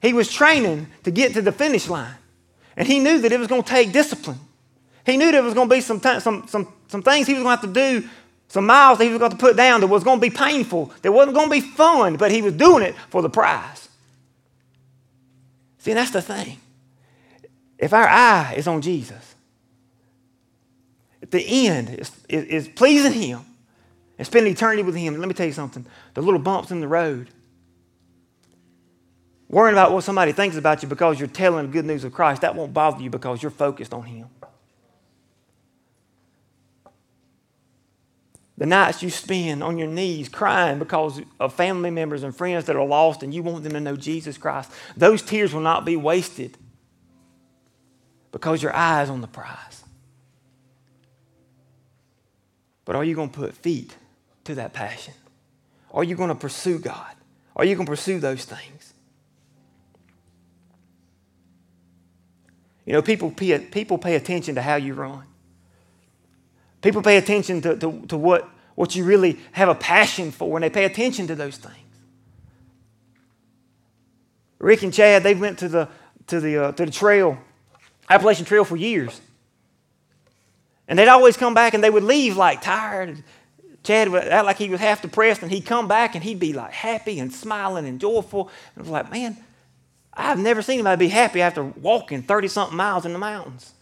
He 0.01 0.13
was 0.13 0.31
training 0.31 0.87
to 1.03 1.11
get 1.11 1.35
to 1.35 1.43
the 1.43 1.51
finish 1.51 1.87
line. 1.87 2.15
And 2.75 2.87
he 2.87 2.97
knew 2.97 3.19
that 3.19 3.31
it 3.31 3.37
was 3.37 3.47
going 3.47 3.61
to 3.61 3.69
take 3.69 3.91
discipline. 3.91 4.39
He 5.05 5.15
knew 5.15 5.31
there 5.31 5.43
was 5.43 5.53
going 5.53 5.69
to 5.69 5.75
be 5.75 5.81
some, 5.81 5.99
time, 5.99 6.19
some, 6.21 6.47
some, 6.47 6.73
some 6.87 7.01
things 7.01 7.27
he 7.27 7.33
was 7.33 7.43
going 7.43 7.57
to 7.57 7.61
have 7.61 7.73
to 7.73 8.01
do, 8.01 8.09
some 8.47 8.65
miles 8.65 8.97
that 8.99 9.05
he 9.05 9.09
was 9.09 9.19
going 9.19 9.31
to 9.31 9.37
put 9.37 9.57
down 9.57 9.81
that 9.81 9.87
was 9.87 10.03
going 10.03 10.19
to 10.19 10.21
be 10.21 10.35
painful, 10.35 10.91
that 11.01 11.11
wasn't 11.11 11.35
going 11.35 11.49
to 11.49 11.51
be 11.51 11.61
fun, 11.61 12.15
but 12.17 12.31
he 12.31 12.41
was 12.41 12.53
doing 12.53 12.83
it 12.83 12.95
for 13.09 13.21
the 13.21 13.29
prize. 13.29 13.89
See, 15.79 15.93
that's 15.93 16.11
the 16.11 16.21
thing. 16.21 16.59
If 17.77 17.93
our 17.93 18.07
eye 18.07 18.55
is 18.57 18.67
on 18.67 18.81
Jesus, 18.81 19.35
at 21.21 21.31
the 21.31 21.67
end 21.67 21.89
is, 21.89 22.11
is, 22.29 22.43
is 22.45 22.67
pleasing 22.67 23.13
Him 23.13 23.41
and 24.17 24.25
spending 24.27 24.53
eternity 24.53 24.83
with 24.83 24.95
Him. 24.95 25.17
Let 25.17 25.27
me 25.27 25.33
tell 25.33 25.47
you 25.47 25.53
something 25.53 25.85
the 26.13 26.21
little 26.21 26.39
bumps 26.39 26.71
in 26.71 26.79
the 26.79 26.87
road, 26.87 27.29
worrying 29.49 29.73
about 29.73 29.91
what 29.91 30.03
somebody 30.03 30.31
thinks 30.31 30.55
about 30.55 30.83
you 30.83 30.89
because 30.89 31.19
you're 31.19 31.27
telling 31.27 31.65
the 31.67 31.71
good 31.71 31.85
news 31.85 32.03
of 32.03 32.13
Christ, 32.13 32.41
that 32.41 32.55
won't 32.55 32.73
bother 32.73 33.01
you 33.03 33.09
because 33.09 33.41
you're 33.41 33.51
focused 33.51 33.93
on 33.93 34.03
Him. 34.03 34.27
The 38.57 38.65
nights 38.65 39.03
you 39.03 39.09
spend 39.09 39.61
on 39.61 39.77
your 39.77 39.89
knees 39.89 40.29
crying 40.29 40.79
because 40.79 41.21
of 41.39 41.53
family 41.53 41.91
members 41.91 42.23
and 42.23 42.35
friends 42.35 42.65
that 42.65 42.75
are 42.75 42.85
lost 42.85 43.21
and 43.21 43.33
you 43.33 43.43
want 43.43 43.63
them 43.63 43.73
to 43.73 43.79
know 43.81 43.97
Jesus 43.97 44.37
Christ, 44.37 44.71
those 44.95 45.21
tears 45.21 45.53
will 45.53 45.61
not 45.61 45.83
be 45.83 45.97
wasted 45.97 46.57
because 48.31 48.63
your 48.63 48.73
eye 48.73 49.03
is 49.03 49.09
on 49.09 49.21
the 49.21 49.27
prize. 49.27 49.83
But 52.85 52.95
are 52.95 53.03
you 53.03 53.15
going 53.15 53.29
to 53.29 53.35
put 53.35 53.55
feet 53.55 53.97
to 54.45 54.55
that 54.55 54.73
passion? 54.73 55.13
Are 55.93 56.03
you 56.03 56.15
going 56.15 56.29
to 56.29 56.35
pursue 56.35 56.79
God? 56.79 57.15
Are 57.55 57.65
you 57.65 57.75
going 57.75 57.85
to 57.85 57.91
pursue 57.91 58.19
those 58.19 58.45
things? 58.45 58.93
You 62.85 62.93
know, 62.93 63.01
people 63.01 63.31
pay, 63.31 63.57
people 63.59 63.97
pay 63.97 64.15
attention 64.15 64.55
to 64.55 64.61
how 64.61 64.75
you 64.75 64.93
run. 64.93 65.23
People 66.81 67.01
pay 67.01 67.17
attention 67.17 67.61
to, 67.61 67.75
to, 67.77 68.01
to 68.07 68.17
what, 68.17 68.49
what 68.75 68.95
you 68.95 69.03
really 69.03 69.39
have 69.53 69.69
a 69.69 69.75
passion 69.75 70.31
for, 70.31 70.55
and 70.57 70.63
they 70.63 70.69
pay 70.69 70.85
attention 70.85 71.27
to 71.27 71.35
those 71.35 71.57
things. 71.57 71.75
Rick 74.59 74.83
and 74.83 74.93
Chad, 74.93 75.23
they 75.23 75.35
went 75.35 75.59
to 75.59 75.67
the, 75.67 75.89
to 76.27 76.39
the, 76.39 76.57
uh, 76.57 76.71
to 76.73 76.85
the 76.85 76.91
trail 76.91 77.39
Appalachian 78.09 78.45
Trail 78.45 78.63
for 78.63 78.75
years. 78.75 79.21
And 80.87 80.99
they'd 80.99 81.07
always 81.07 81.37
come 81.37 81.53
back 81.53 81.73
and 81.73 81.83
they 81.83 81.89
would 81.89 82.03
leave 82.03 82.37
like 82.37 82.61
tired. 82.61 83.23
Chad 83.83 84.09
would 84.09 84.23
act 84.23 84.45
like 84.45 84.57
he 84.57 84.69
was 84.69 84.79
half 84.79 85.01
depressed, 85.01 85.43
and 85.43 85.51
he'd 85.51 85.65
come 85.65 85.87
back 85.87 86.15
and 86.15 86.23
he'd 86.23 86.39
be 86.39 86.53
like 86.53 86.71
happy 86.71 87.19
and 87.19 87.31
smiling 87.31 87.85
and 87.87 87.99
joyful. 87.99 88.49
And 88.75 88.79
I 88.79 88.81
was 88.81 88.89
like, 88.89 89.11
man, 89.11 89.37
I've 90.13 90.39
never 90.39 90.61
seen 90.61 90.75
anybody 90.75 91.05
be 91.05 91.09
happy 91.09 91.41
after 91.41 91.63
walking 91.63 92.23
30 92.23 92.47
something 92.47 92.77
miles 92.77 93.05
in 93.05 93.13
the 93.13 93.19
mountains. 93.19 93.73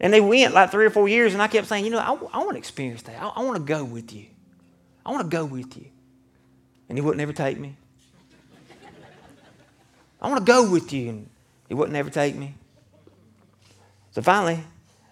And 0.00 0.12
they 0.12 0.20
went 0.20 0.54
like 0.54 0.70
three 0.70 0.86
or 0.86 0.90
four 0.90 1.08
years, 1.08 1.32
and 1.32 1.42
I 1.42 1.48
kept 1.48 1.66
saying, 1.66 1.84
you 1.84 1.90
know, 1.90 1.98
I, 1.98 2.38
I 2.38 2.38
want 2.38 2.52
to 2.52 2.58
experience 2.58 3.02
that. 3.02 3.20
I, 3.20 3.28
I 3.28 3.42
want 3.42 3.56
to 3.56 3.62
go 3.62 3.84
with 3.84 4.12
you. 4.12 4.26
I 5.04 5.10
want 5.10 5.28
to 5.28 5.36
go 5.36 5.44
with 5.44 5.76
you. 5.76 5.86
And 6.88 6.96
he 6.96 7.02
wouldn't 7.02 7.20
ever 7.20 7.32
take 7.32 7.58
me. 7.58 7.76
I 10.20 10.28
want 10.28 10.44
to 10.44 10.52
go 10.52 10.70
with 10.70 10.92
you. 10.92 11.10
And 11.10 11.30
he 11.68 11.74
wouldn't 11.74 11.96
ever 11.96 12.10
take 12.10 12.34
me. 12.34 12.54
So 14.12 14.22
finally, 14.22 14.62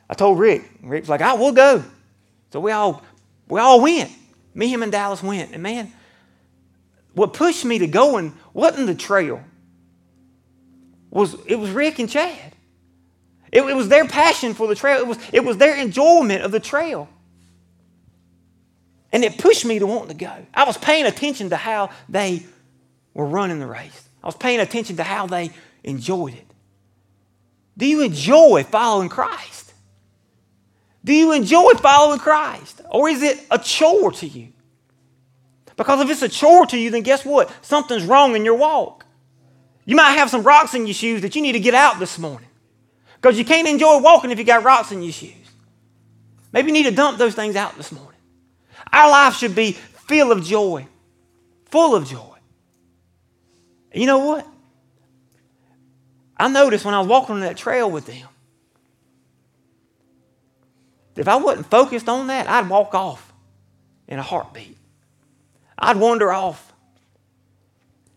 I 0.08 0.14
told 0.14 0.38
Rick. 0.38 0.68
Rick 0.82 1.02
was 1.02 1.08
like, 1.08 1.20
I 1.20 1.34
will 1.34 1.52
go. 1.52 1.84
So 2.50 2.60
we 2.60 2.72
all 2.72 3.02
we 3.48 3.60
all 3.60 3.80
went. 3.80 4.10
Me, 4.54 4.68
him, 4.72 4.82
and 4.82 4.90
Dallas 4.90 5.22
went. 5.22 5.52
And 5.52 5.62
man, 5.62 5.92
what 7.14 7.32
pushed 7.34 7.64
me 7.64 7.78
to 7.78 7.86
going 7.86 8.34
wasn't 8.52 8.86
the 8.86 8.94
trail. 8.94 9.42
Was 11.10 11.36
it 11.46 11.56
was 11.56 11.70
Rick 11.70 11.98
and 11.98 12.08
Chad. 12.08 12.55
It, 13.56 13.62
it 13.62 13.74
was 13.74 13.88
their 13.88 14.06
passion 14.06 14.52
for 14.52 14.66
the 14.66 14.74
trail. 14.74 15.00
It 15.00 15.06
was, 15.06 15.18
it 15.32 15.42
was 15.42 15.56
their 15.56 15.74
enjoyment 15.76 16.42
of 16.42 16.52
the 16.52 16.60
trail. 16.60 17.08
And 19.10 19.24
it 19.24 19.38
pushed 19.38 19.64
me 19.64 19.78
to 19.78 19.86
want 19.86 20.10
to 20.10 20.14
go. 20.14 20.30
I 20.52 20.64
was 20.64 20.76
paying 20.76 21.06
attention 21.06 21.48
to 21.48 21.56
how 21.56 21.88
they 22.06 22.44
were 23.14 23.24
running 23.24 23.58
the 23.58 23.66
race. 23.66 24.08
I 24.22 24.26
was 24.26 24.36
paying 24.36 24.60
attention 24.60 24.96
to 24.96 25.04
how 25.04 25.26
they 25.26 25.52
enjoyed 25.82 26.34
it. 26.34 26.44
Do 27.78 27.86
you 27.86 28.02
enjoy 28.02 28.64
following 28.64 29.08
Christ? 29.08 29.72
Do 31.02 31.14
you 31.14 31.32
enjoy 31.32 31.72
following 31.78 32.18
Christ? 32.18 32.82
Or 32.90 33.08
is 33.08 33.22
it 33.22 33.42
a 33.50 33.58
chore 33.58 34.12
to 34.12 34.26
you? 34.26 34.52
Because 35.78 36.02
if 36.02 36.10
it's 36.10 36.20
a 36.20 36.28
chore 36.28 36.66
to 36.66 36.76
you, 36.76 36.90
then 36.90 37.02
guess 37.02 37.24
what? 37.24 37.50
Something's 37.62 38.04
wrong 38.04 38.36
in 38.36 38.44
your 38.44 38.56
walk. 38.56 39.06
You 39.86 39.96
might 39.96 40.12
have 40.12 40.28
some 40.28 40.42
rocks 40.42 40.74
in 40.74 40.86
your 40.86 40.94
shoes 40.94 41.22
that 41.22 41.34
you 41.34 41.40
need 41.40 41.52
to 41.52 41.60
get 41.60 41.74
out 41.74 41.98
this 41.98 42.18
morning. 42.18 42.48
Because 43.26 43.40
you 43.40 43.44
can't 43.44 43.66
enjoy 43.66 43.98
walking 43.98 44.30
if 44.30 44.38
you 44.38 44.44
got 44.44 44.62
rocks 44.62 44.92
in 44.92 45.02
your 45.02 45.10
shoes. 45.10 45.32
Maybe 46.52 46.68
you 46.68 46.72
need 46.72 46.84
to 46.84 46.92
dump 46.92 47.18
those 47.18 47.34
things 47.34 47.56
out 47.56 47.76
this 47.76 47.90
morning. 47.90 48.20
Our 48.92 49.10
life 49.10 49.34
should 49.34 49.56
be 49.56 49.72
full 49.72 50.30
of 50.30 50.44
joy, 50.44 50.86
full 51.64 51.96
of 51.96 52.08
joy. 52.08 52.36
And 53.90 54.00
you 54.00 54.06
know 54.06 54.20
what? 54.20 54.46
I 56.36 56.46
noticed 56.46 56.84
when 56.84 56.94
I 56.94 57.00
was 57.00 57.08
walking 57.08 57.34
on 57.34 57.40
that 57.40 57.56
trail 57.56 57.90
with 57.90 58.06
them, 58.06 58.28
if 61.16 61.26
I 61.26 61.34
wasn't 61.34 61.68
focused 61.68 62.08
on 62.08 62.28
that, 62.28 62.48
I'd 62.48 62.68
walk 62.68 62.94
off 62.94 63.32
in 64.06 64.20
a 64.20 64.22
heartbeat. 64.22 64.78
I'd 65.76 65.96
wander 65.96 66.32
off. 66.32 66.72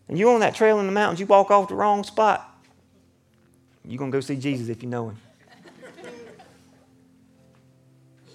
And 0.06 0.16
you 0.16 0.30
on 0.30 0.38
that 0.38 0.54
trail 0.54 0.78
in 0.78 0.86
the 0.86 0.92
mountains, 0.92 1.18
you 1.18 1.26
walk 1.26 1.50
off 1.50 1.68
the 1.68 1.74
wrong 1.74 2.04
spot. 2.04 2.46
You're 3.90 3.98
going 3.98 4.12
to 4.12 4.16
go 4.16 4.20
see 4.20 4.36
Jesus 4.36 4.68
if 4.68 4.84
you 4.84 4.88
know 4.88 5.08
him. 5.08 5.16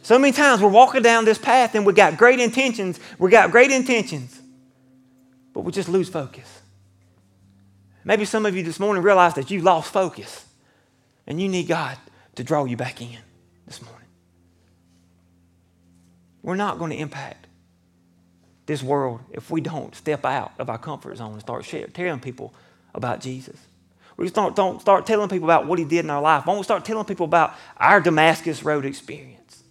so 0.02 0.20
many 0.20 0.34
times 0.34 0.62
we're 0.62 0.68
walking 0.68 1.02
down 1.02 1.24
this 1.24 1.38
path 1.38 1.76
and 1.76 1.86
we 1.86 1.94
got 1.94 2.18
great 2.18 2.42
intentions. 2.42 3.00
We 3.18 3.32
got 3.32 3.52
great 3.52 3.72
intentions, 3.72 4.38
but 5.54 5.62
we 5.62 5.72
just 5.72 5.88
lose 5.88 6.10
focus. 6.10 6.62
Maybe 8.04 8.26
some 8.26 8.46
of 8.46 8.54
you 8.54 8.64
this 8.64 8.82
morning 8.82 9.02
realize 9.02 9.36
that 9.36 9.50
you 9.50 9.62
lost 9.62 9.94
focus 9.94 10.46
and 11.26 11.42
you 11.42 11.48
need 11.48 11.70
God 11.70 11.98
to 12.36 12.44
draw 12.44 12.66
you 12.66 12.76
back 12.76 13.02
in 13.02 13.18
this 13.66 13.82
morning. 13.82 14.10
We're 16.44 16.58
not 16.58 16.80
going 16.80 16.92
to 16.92 16.98
impact 16.98 17.48
this 18.66 18.84
world 18.84 19.22
if 19.32 19.50
we 19.50 19.62
don't 19.62 19.96
step 19.96 20.26
out 20.26 20.52
of 20.60 20.70
our 20.70 20.78
comfort 20.78 21.16
zone 21.16 21.32
and 21.32 21.42
start 21.42 21.64
sharing, 21.64 21.92
telling 21.92 22.20
people 22.20 22.54
about 22.94 23.22
Jesus. 23.22 23.58
We 24.18 24.28
start, 24.30 24.56
don't 24.56 24.80
start 24.80 25.06
telling 25.06 25.28
people 25.28 25.48
about 25.48 25.68
what 25.68 25.78
he 25.78 25.86
did 25.86 26.06
in 26.06 26.10
our 26.10 26.22
life. 26.22 26.46
Why 26.46 26.54
don't 26.54 26.60
we 26.60 26.64
start 26.64 26.86
telling 26.86 27.06
people 27.06 27.26
about 27.26 27.54
our 27.78 28.00
Damascus 28.00 28.64
Road 28.64 28.86
experience? 28.86 29.64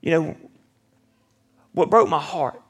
You 0.00 0.10
know, 0.10 0.36
what 1.72 1.90
broke 1.90 2.08
my 2.08 2.20
heart 2.20 2.60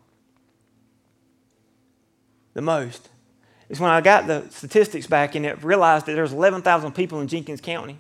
the 2.53 2.61
most 2.61 3.09
is 3.69 3.79
when 3.79 3.91
I 3.91 4.01
got 4.01 4.27
the 4.27 4.47
statistics 4.51 5.07
back 5.07 5.35
and 5.35 5.47
it 5.47 5.63
realized 5.63 6.07
that 6.07 6.15
there's 6.15 6.33
11,000 6.33 6.93
people 6.93 7.21
in 7.21 7.29
Jenkins 7.29 7.61
County. 7.61 7.99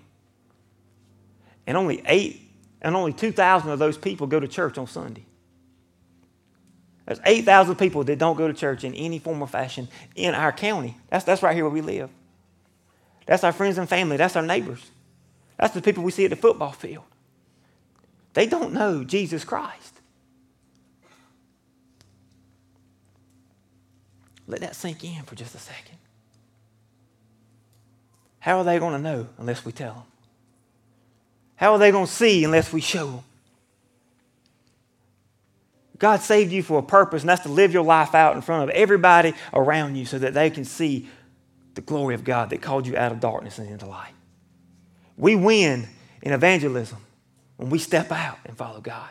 And 1.66 1.76
only 1.76 2.02
eight, 2.06 2.50
and 2.82 2.96
only 2.96 3.12
2,000 3.12 3.70
of 3.70 3.78
those 3.78 3.96
people 3.96 4.26
go 4.26 4.40
to 4.40 4.48
church 4.48 4.76
on 4.76 4.88
Sunday. 4.88 5.24
There's 7.10 7.18
8,000 7.24 7.74
people 7.74 8.04
that 8.04 8.20
don't 8.20 8.38
go 8.38 8.46
to 8.46 8.54
church 8.54 8.84
in 8.84 8.94
any 8.94 9.18
form 9.18 9.42
or 9.42 9.48
fashion 9.48 9.88
in 10.14 10.32
our 10.32 10.52
county. 10.52 10.96
That's, 11.08 11.24
that's 11.24 11.42
right 11.42 11.56
here 11.56 11.64
where 11.64 11.72
we 11.72 11.80
live. 11.80 12.08
That's 13.26 13.42
our 13.42 13.50
friends 13.50 13.78
and 13.78 13.88
family. 13.88 14.16
That's 14.16 14.36
our 14.36 14.46
neighbors. 14.46 14.92
That's 15.56 15.74
the 15.74 15.82
people 15.82 16.04
we 16.04 16.12
see 16.12 16.22
at 16.22 16.30
the 16.30 16.36
football 16.36 16.70
field. 16.70 17.02
They 18.34 18.46
don't 18.46 18.72
know 18.72 19.02
Jesus 19.02 19.42
Christ. 19.42 20.00
Let 24.46 24.60
that 24.60 24.76
sink 24.76 25.02
in 25.02 25.24
for 25.24 25.34
just 25.34 25.56
a 25.56 25.58
second. 25.58 25.98
How 28.38 28.58
are 28.58 28.64
they 28.64 28.78
going 28.78 28.92
to 28.92 29.02
know 29.02 29.26
unless 29.36 29.64
we 29.64 29.72
tell 29.72 29.94
them? 29.94 30.02
How 31.56 31.72
are 31.72 31.78
they 31.80 31.90
going 31.90 32.06
to 32.06 32.12
see 32.12 32.44
unless 32.44 32.72
we 32.72 32.80
show 32.80 33.06
them? 33.10 33.24
God 36.00 36.22
saved 36.22 36.50
you 36.50 36.62
for 36.62 36.78
a 36.78 36.82
purpose, 36.82 37.22
and 37.22 37.28
that's 37.28 37.42
to 37.42 37.50
live 37.50 37.72
your 37.74 37.84
life 37.84 38.14
out 38.14 38.34
in 38.34 38.40
front 38.40 38.64
of 38.64 38.70
everybody 38.70 39.34
around 39.52 39.96
you 39.96 40.06
so 40.06 40.18
that 40.18 40.32
they 40.32 40.48
can 40.48 40.64
see 40.64 41.06
the 41.74 41.82
glory 41.82 42.14
of 42.14 42.24
God 42.24 42.50
that 42.50 42.62
called 42.62 42.86
you 42.86 42.96
out 42.96 43.12
of 43.12 43.20
darkness 43.20 43.58
and 43.58 43.68
into 43.70 43.86
light. 43.86 44.14
We 45.18 45.36
win 45.36 45.86
in 46.22 46.32
evangelism 46.32 46.98
when 47.58 47.68
we 47.68 47.78
step 47.78 48.10
out 48.10 48.38
and 48.46 48.56
follow 48.56 48.80
God. 48.80 49.10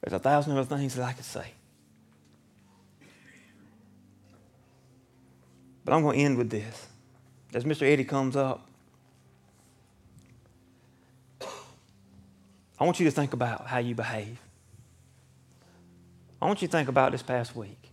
There's 0.00 0.12
a 0.12 0.20
thousand 0.20 0.56
other 0.56 0.76
things 0.76 0.94
that 0.94 1.04
I 1.04 1.12
could 1.12 1.24
say. 1.24 1.54
But 5.90 5.96
I'm 5.96 6.02
going 6.02 6.18
to 6.18 6.24
end 6.24 6.38
with 6.38 6.50
this. 6.50 6.86
As 7.52 7.64
Mr. 7.64 7.82
Eddie 7.82 8.04
comes 8.04 8.36
up, 8.36 8.64
I 12.78 12.84
want 12.84 13.00
you 13.00 13.06
to 13.06 13.10
think 13.10 13.32
about 13.32 13.66
how 13.66 13.78
you 13.78 13.96
behave. 13.96 14.38
I 16.40 16.46
want 16.46 16.62
you 16.62 16.68
to 16.68 16.72
think 16.72 16.88
about 16.88 17.10
this 17.10 17.24
past 17.24 17.56
week. 17.56 17.90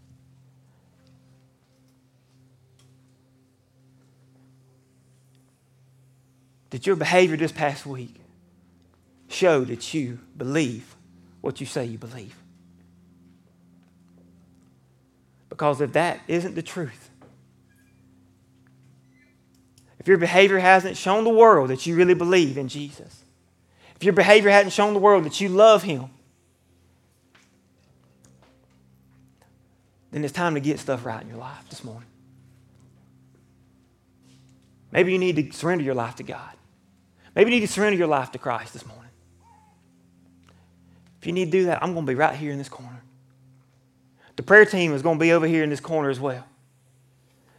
Did 6.70 6.86
your 6.86 6.98
behavior 6.98 7.36
this 7.36 7.52
past 7.52 7.88
week 7.88 8.14
show 9.28 9.66
that 9.66 9.92
you 9.96 10.20
believe 10.38 10.96
what 11.42 11.60
you 11.60 11.66
say 11.66 11.86
you 11.86 11.98
believe? 11.98 12.36
Because 15.50 15.82
if 15.82 15.94
that 15.94 16.20
isn't 16.28 16.54
the 16.54 16.62
truth, 16.62 17.07
if 20.08 20.10
your 20.10 20.18
behavior 20.18 20.58
hasn't 20.58 20.96
shown 20.96 21.26
the 21.26 21.30
world 21.30 21.70
that 21.70 21.86
you 21.86 21.94
really 21.94 22.14
believe 22.14 22.58
in 22.58 22.70
Jesus, 22.70 23.26
if 23.98 24.06
your 24.06 24.14
behavior 24.14 24.50
hasn't 24.50 24.72
shown 24.72 24.94
the 24.94 25.02
world 25.02 25.26
that 25.26 25.42
you 25.42 25.50
love 25.50 25.84
Him, 25.84 26.06
then 30.12 30.24
it's 30.24 30.32
time 30.32 30.54
to 30.54 30.62
get 30.62 30.80
stuff 30.80 31.06
right 31.06 31.22
in 31.22 31.28
your 31.28 31.40
life 31.40 31.70
this 31.70 31.84
morning. 31.84 32.08
Maybe 34.94 35.12
you 35.12 35.20
need 35.20 35.36
to 35.36 35.52
surrender 35.52 35.84
your 35.84 35.94
life 35.94 36.16
to 36.16 36.24
God. 36.24 36.56
Maybe 37.36 37.52
you 37.52 37.60
need 37.60 37.68
to 37.68 37.74
surrender 37.74 37.98
your 37.98 38.08
life 38.08 38.32
to 38.32 38.38
Christ 38.38 38.72
this 38.72 38.86
morning. 38.86 39.12
If 41.20 41.28
you 41.28 41.34
need 41.34 41.46
to 41.46 41.52
do 41.52 41.66
that, 41.66 41.84
I'm 41.84 41.92
going 41.92 42.06
to 42.06 42.10
be 42.10 42.16
right 42.16 42.34
here 42.34 42.54
in 42.54 42.58
this 42.58 42.70
corner. 42.70 43.02
The 44.38 44.44
prayer 44.44 44.64
team 44.64 44.94
is 44.94 45.02
going 45.02 45.18
to 45.18 45.22
be 45.22 45.34
over 45.34 45.48
here 45.48 45.66
in 45.66 45.70
this 45.70 45.82
corner 45.82 46.10
as 46.10 46.22
well. 46.22 46.46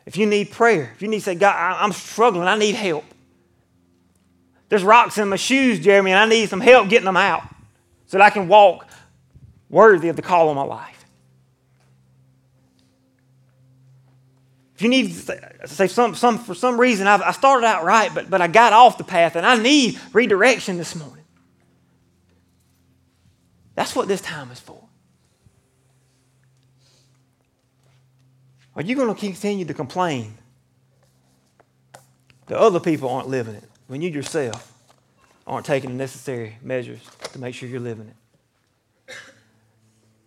If 0.08 0.16
you 0.16 0.24
need 0.24 0.52
prayer, 0.52 0.90
if 0.96 1.02
you 1.02 1.08
need 1.08 1.18
to 1.18 1.24
say, 1.24 1.34
God, 1.34 1.76
I'm 1.78 1.92
struggling, 1.92 2.48
I 2.48 2.56
need 2.56 2.74
help. 2.74 3.04
There's 4.70 4.82
rocks 4.82 5.18
in 5.18 5.28
my 5.28 5.36
shoes, 5.36 5.80
Jeremy, 5.80 6.12
and 6.12 6.18
I 6.18 6.24
need 6.24 6.48
some 6.48 6.62
help 6.62 6.88
getting 6.88 7.04
them 7.04 7.18
out 7.18 7.42
so 8.06 8.16
that 8.16 8.24
I 8.24 8.30
can 8.30 8.48
walk 8.48 8.88
worthy 9.68 10.08
of 10.08 10.16
the 10.16 10.22
call 10.22 10.48
on 10.48 10.56
my 10.56 10.62
life. 10.62 11.04
If 14.76 14.80
you 14.80 14.88
need 14.88 15.12
to 15.12 15.68
say 15.68 15.88
some, 15.88 16.14
some, 16.14 16.38
for 16.38 16.54
some 16.54 16.80
reason, 16.80 17.06
I've, 17.06 17.20
I 17.20 17.32
started 17.32 17.66
out 17.66 17.84
right, 17.84 18.10
but, 18.14 18.30
but 18.30 18.40
I 18.40 18.46
got 18.46 18.72
off 18.72 18.96
the 18.96 19.04
path 19.04 19.36
and 19.36 19.44
I 19.44 19.58
need 19.58 20.00
redirection 20.14 20.78
this 20.78 20.96
morning. 20.96 21.24
That's 23.74 23.94
what 23.94 24.08
this 24.08 24.22
time 24.22 24.50
is 24.52 24.58
for. 24.58 24.87
Are 28.78 28.82
you 28.82 28.94
going 28.94 29.12
to 29.12 29.20
continue 29.20 29.64
to 29.64 29.74
complain 29.74 30.34
that 32.46 32.56
other 32.56 32.78
people 32.78 33.10
aren't 33.10 33.26
living 33.26 33.56
it 33.56 33.64
when 33.88 34.00
you 34.00 34.08
yourself 34.08 34.72
aren't 35.48 35.66
taking 35.66 35.90
the 35.90 35.96
necessary 35.96 36.58
measures 36.62 37.00
to 37.32 37.40
make 37.40 37.56
sure 37.56 37.68
you're 37.68 37.80
living 37.80 38.06
it? 39.08 39.14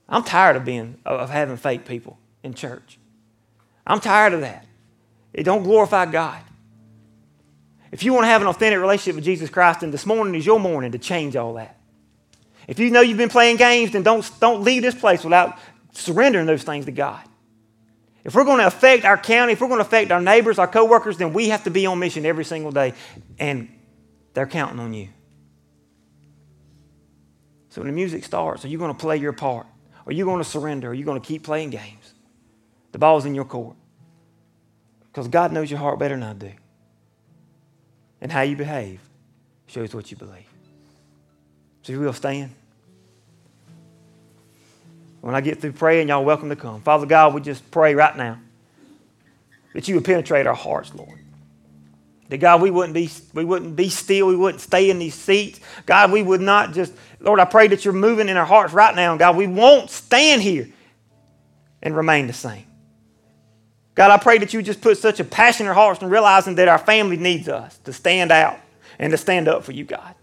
I'm 0.09 0.25
tired 0.25 0.57
of 0.57 0.65
being 0.65 0.97
of 1.05 1.29
having 1.29 1.55
fake 1.55 1.85
people 1.85 2.19
in 2.43 2.53
church. 2.53 2.99
I'm 3.87 4.01
tired 4.01 4.33
of 4.33 4.41
that. 4.41 4.65
It 5.33 5.43
don't 5.43 5.63
glorify 5.63 6.05
God. 6.07 6.41
If 7.89 8.03
you 8.03 8.11
want 8.11 8.25
to 8.25 8.27
have 8.27 8.41
an 8.41 8.49
authentic 8.49 8.81
relationship 8.81 9.15
with 9.15 9.23
Jesus 9.23 9.49
Christ, 9.49 9.79
then 9.79 9.91
this 9.91 10.05
morning 10.05 10.35
is 10.35 10.45
your 10.45 10.59
morning 10.59 10.91
to 10.91 10.99
change 10.99 11.37
all 11.37 11.53
that. 11.53 11.79
If 12.67 12.79
you 12.79 12.91
know 12.91 12.99
you've 12.99 13.17
been 13.17 13.29
playing 13.29 13.55
games, 13.55 13.93
then 13.93 14.03
don't, 14.03 14.29
don't 14.41 14.61
leave 14.63 14.81
this 14.81 14.95
place 14.95 15.23
without 15.23 15.57
surrendering 15.93 16.47
those 16.47 16.63
things 16.63 16.83
to 16.83 16.91
God. 16.91 17.21
If 18.23 18.35
we're 18.35 18.43
going 18.43 18.59
to 18.59 18.67
affect 18.67 19.03
our 19.03 19.17
county, 19.17 19.53
if 19.53 19.61
we're 19.61 19.67
going 19.67 19.79
to 19.79 19.85
affect 19.85 20.11
our 20.11 20.21
neighbors, 20.21 20.59
our 20.59 20.67
coworkers, 20.67 21.17
then 21.17 21.33
we 21.33 21.49
have 21.49 21.63
to 21.63 21.71
be 21.71 21.85
on 21.85 21.99
mission 21.99 22.25
every 22.25 22.45
single 22.45 22.71
day, 22.71 22.93
and 23.39 23.67
they're 24.33 24.47
counting 24.47 24.79
on 24.79 24.93
you. 24.93 25.09
So 27.69 27.81
when 27.81 27.87
the 27.87 27.95
music 27.95 28.23
starts, 28.23 28.65
are 28.65 28.67
you 28.67 28.77
going 28.77 28.93
to 28.93 28.99
play 28.99 29.17
your 29.17 29.33
part? 29.33 29.65
Are 30.05 30.11
you 30.11 30.25
going 30.25 30.43
to 30.43 30.47
surrender? 30.47 30.89
Are 30.89 30.93
you 30.93 31.05
going 31.05 31.19
to 31.19 31.25
keep 31.25 31.43
playing 31.43 31.69
games? 31.69 32.13
The 32.91 32.99
ball's 32.99 33.25
in 33.25 33.33
your 33.33 33.45
court. 33.45 33.75
Because 35.07 35.27
God 35.27 35.51
knows 35.51 35.71
your 35.71 35.79
heart 35.79 35.97
better 35.97 36.15
than 36.15 36.23
I 36.23 36.33
do. 36.33 36.51
And 38.19 38.31
how 38.31 38.41
you 38.41 38.55
behave 38.55 38.99
shows 39.67 39.95
what 39.95 40.11
you 40.11 40.17
believe. 40.17 40.47
So 41.81 41.93
you 41.93 41.99
will 41.99 42.13
stand. 42.13 42.53
When 45.21 45.35
I 45.35 45.41
get 45.41 45.61
through 45.61 45.73
praying, 45.73 46.09
y'all 46.09 46.25
welcome 46.25 46.49
to 46.49 46.55
come. 46.55 46.81
Father 46.81 47.05
God, 47.05 47.33
we 47.33 47.41
just 47.41 47.69
pray 47.71 47.93
right 47.95 48.15
now 48.17 48.39
that 49.73 49.87
you 49.87 49.95
would 49.95 50.03
penetrate 50.03 50.47
our 50.47 50.55
hearts, 50.55 50.93
Lord. 50.93 51.19
That 52.29 52.39
God, 52.39 52.61
we 52.61 52.71
wouldn't 52.71 52.93
be 52.93 53.09
we 53.33 53.45
wouldn't 53.45 53.75
be 53.75 53.89
still, 53.89 54.27
we 54.27 54.35
wouldn't 54.35 54.61
stay 54.61 54.89
in 54.89 54.99
these 54.99 55.15
seats. 55.15 55.59
God, 55.85 56.11
we 56.11 56.23
would 56.23 56.41
not 56.41 56.73
just, 56.73 56.93
Lord, 57.19 57.39
I 57.39 57.45
pray 57.45 57.67
that 57.67 57.85
you're 57.85 57.93
moving 57.93 58.29
in 58.29 58.37
our 58.37 58.45
hearts 58.45 58.73
right 58.73 58.95
now. 58.95 59.15
God, 59.17 59.35
we 59.35 59.47
won't 59.47 59.89
stand 59.89 60.41
here 60.41 60.67
and 61.83 61.95
remain 61.95 62.27
the 62.27 62.33
same. 62.33 62.65
God, 63.93 64.09
I 64.11 64.17
pray 64.17 64.37
that 64.39 64.53
you 64.53 64.61
just 64.61 64.81
put 64.81 64.97
such 64.97 65.19
a 65.19 65.23
passion 65.23 65.65
in 65.65 65.67
our 65.67 65.75
hearts 65.75 66.01
and 66.01 66.09
realizing 66.09 66.55
that 66.55 66.67
our 66.67 66.77
family 66.77 67.17
needs 67.17 67.49
us 67.49 67.77
to 67.79 67.93
stand 67.93 68.31
out 68.31 68.57
and 68.97 69.11
to 69.11 69.17
stand 69.17 69.47
up 69.47 69.63
for 69.63 69.73
you, 69.73 69.83
God. 69.83 70.15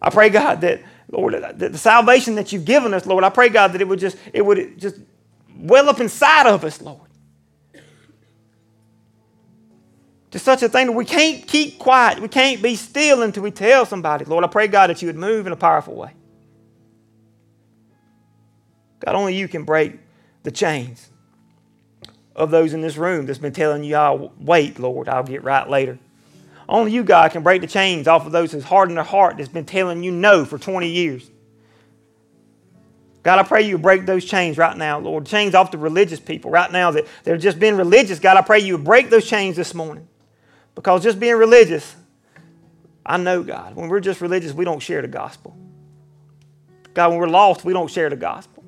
I 0.00 0.10
pray, 0.10 0.30
God, 0.30 0.60
that, 0.62 0.82
Lord, 1.12 1.34
the 1.58 1.76
salvation 1.76 2.36
that 2.36 2.52
you've 2.52 2.64
given 2.64 2.94
us, 2.94 3.04
Lord, 3.04 3.22
I 3.22 3.28
pray, 3.28 3.50
God, 3.50 3.74
that 3.74 3.82
it 3.82 3.86
would 3.86 3.98
just, 3.98 4.16
it 4.32 4.40
would 4.40 4.78
just 4.80 4.96
well 5.54 5.90
up 5.90 6.00
inside 6.00 6.46
of 6.46 6.64
us, 6.64 6.80
Lord. 6.80 7.00
To 10.30 10.38
such 10.38 10.62
a 10.62 10.70
thing 10.70 10.86
that 10.86 10.92
we 10.92 11.04
can't 11.04 11.46
keep 11.46 11.78
quiet. 11.78 12.18
We 12.18 12.28
can't 12.28 12.62
be 12.62 12.74
still 12.74 13.22
until 13.22 13.42
we 13.42 13.50
tell 13.50 13.84
somebody. 13.84 14.24
Lord, 14.24 14.42
I 14.42 14.46
pray, 14.46 14.66
God, 14.68 14.88
that 14.88 15.02
you 15.02 15.08
would 15.08 15.16
move 15.16 15.46
in 15.46 15.52
a 15.52 15.56
powerful 15.56 15.94
way. 15.94 16.14
God, 19.04 19.14
only 19.14 19.36
you 19.36 19.48
can 19.48 19.64
break 19.64 19.98
the 20.44 20.50
chains 20.50 21.10
of 22.34 22.50
those 22.50 22.72
in 22.72 22.80
this 22.80 22.96
room 22.96 23.26
that's 23.26 23.38
been 23.38 23.52
telling 23.52 23.84
you, 23.84 23.96
I'll 23.96 24.32
wait, 24.40 24.78
Lord, 24.78 25.10
I'll 25.10 25.22
get 25.22 25.44
right 25.44 25.68
later. 25.68 25.98
Only 26.68 26.92
you, 26.92 27.04
God, 27.04 27.30
can 27.32 27.42
break 27.42 27.60
the 27.60 27.66
chains 27.66 28.06
off 28.08 28.26
of 28.26 28.32
those 28.32 28.52
who's 28.52 28.64
hardened 28.64 28.96
their 28.96 29.04
heart 29.04 29.36
that's 29.36 29.48
been 29.48 29.64
telling 29.64 30.02
you 30.02 30.10
no 30.10 30.44
for 30.44 30.58
20 30.58 30.88
years. 30.88 31.30
God, 33.22 33.38
I 33.38 33.44
pray 33.44 33.62
you 33.62 33.78
break 33.78 34.04
those 34.04 34.24
chains 34.24 34.58
right 34.58 34.76
now, 34.76 34.98
Lord. 34.98 35.26
Chains 35.26 35.54
off 35.54 35.70
the 35.70 35.78
religious 35.78 36.18
people 36.18 36.50
right 36.50 36.70
now 36.70 36.90
that 36.90 37.06
they're 37.22 37.36
just 37.36 37.60
being 37.60 37.76
religious. 37.76 38.18
God, 38.18 38.36
I 38.36 38.42
pray 38.42 38.60
you 38.60 38.78
break 38.78 39.10
those 39.10 39.26
chains 39.26 39.54
this 39.54 39.74
morning. 39.74 40.08
Because 40.74 41.02
just 41.02 41.20
being 41.20 41.36
religious, 41.36 41.94
I 43.04 43.18
know, 43.18 43.42
God, 43.42 43.76
when 43.76 43.88
we're 43.88 44.00
just 44.00 44.20
religious, 44.20 44.52
we 44.52 44.64
don't 44.64 44.80
share 44.80 45.02
the 45.02 45.08
gospel. 45.08 45.56
God, 46.94 47.10
when 47.10 47.18
we're 47.18 47.28
lost, 47.28 47.64
we 47.64 47.72
don't 47.72 47.90
share 47.90 48.10
the 48.10 48.16
gospel. 48.16 48.64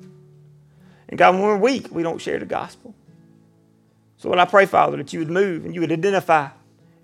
And 1.09 1.17
God, 1.17 1.35
when 1.35 1.43
we're 1.43 1.57
weak, 1.57 1.91
we 1.91 2.03
don't 2.03 2.19
share 2.19 2.39
the 2.39 2.45
gospel. 2.45 2.95
So, 4.17 4.29
Lord, 4.29 4.39
I 4.39 4.45
pray, 4.45 4.65
Father, 4.65 4.97
that 4.97 5.13
you 5.13 5.19
would 5.19 5.29
move 5.29 5.65
and 5.65 5.75
you 5.75 5.81
would 5.81 5.91
identify 5.91 6.49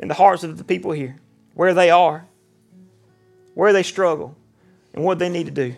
in 0.02 0.08
the 0.08 0.14
hearts 0.14 0.44
of 0.44 0.58
the 0.58 0.64
people 0.64 0.92
here 0.92 1.18
where 1.54 1.74
they 1.74 1.90
are, 1.90 2.26
where 3.54 3.72
they 3.72 3.84
struggle, 3.84 4.36
and 4.94 5.04
what 5.04 5.20
they 5.20 5.30
need 5.30 5.46
to 5.46 5.52
do. 5.52 5.76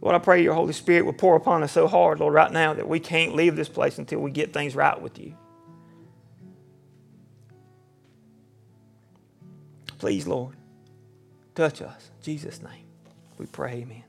Lord, 0.00 0.16
I 0.16 0.18
pray 0.18 0.42
your 0.42 0.54
Holy 0.54 0.72
Spirit 0.72 1.06
will 1.06 1.12
pour 1.12 1.36
upon 1.36 1.62
us 1.62 1.72
so 1.72 1.86
hard, 1.88 2.20
Lord, 2.20 2.34
right 2.34 2.52
now 2.52 2.74
that 2.74 2.88
we 2.88 3.00
can't 3.00 3.34
leave 3.34 3.56
this 3.56 3.68
place 3.68 3.98
until 3.98 4.20
we 4.20 4.30
get 4.30 4.52
things 4.52 4.74
right 4.74 5.00
with 5.00 5.18
you. 5.18 5.34
Please, 9.98 10.26
Lord, 10.26 10.54
touch 11.54 11.80
us. 11.80 12.10
In 12.18 12.24
Jesus' 12.24 12.62
name, 12.62 12.84
we 13.38 13.46
pray, 13.46 13.72
amen. 13.72 14.03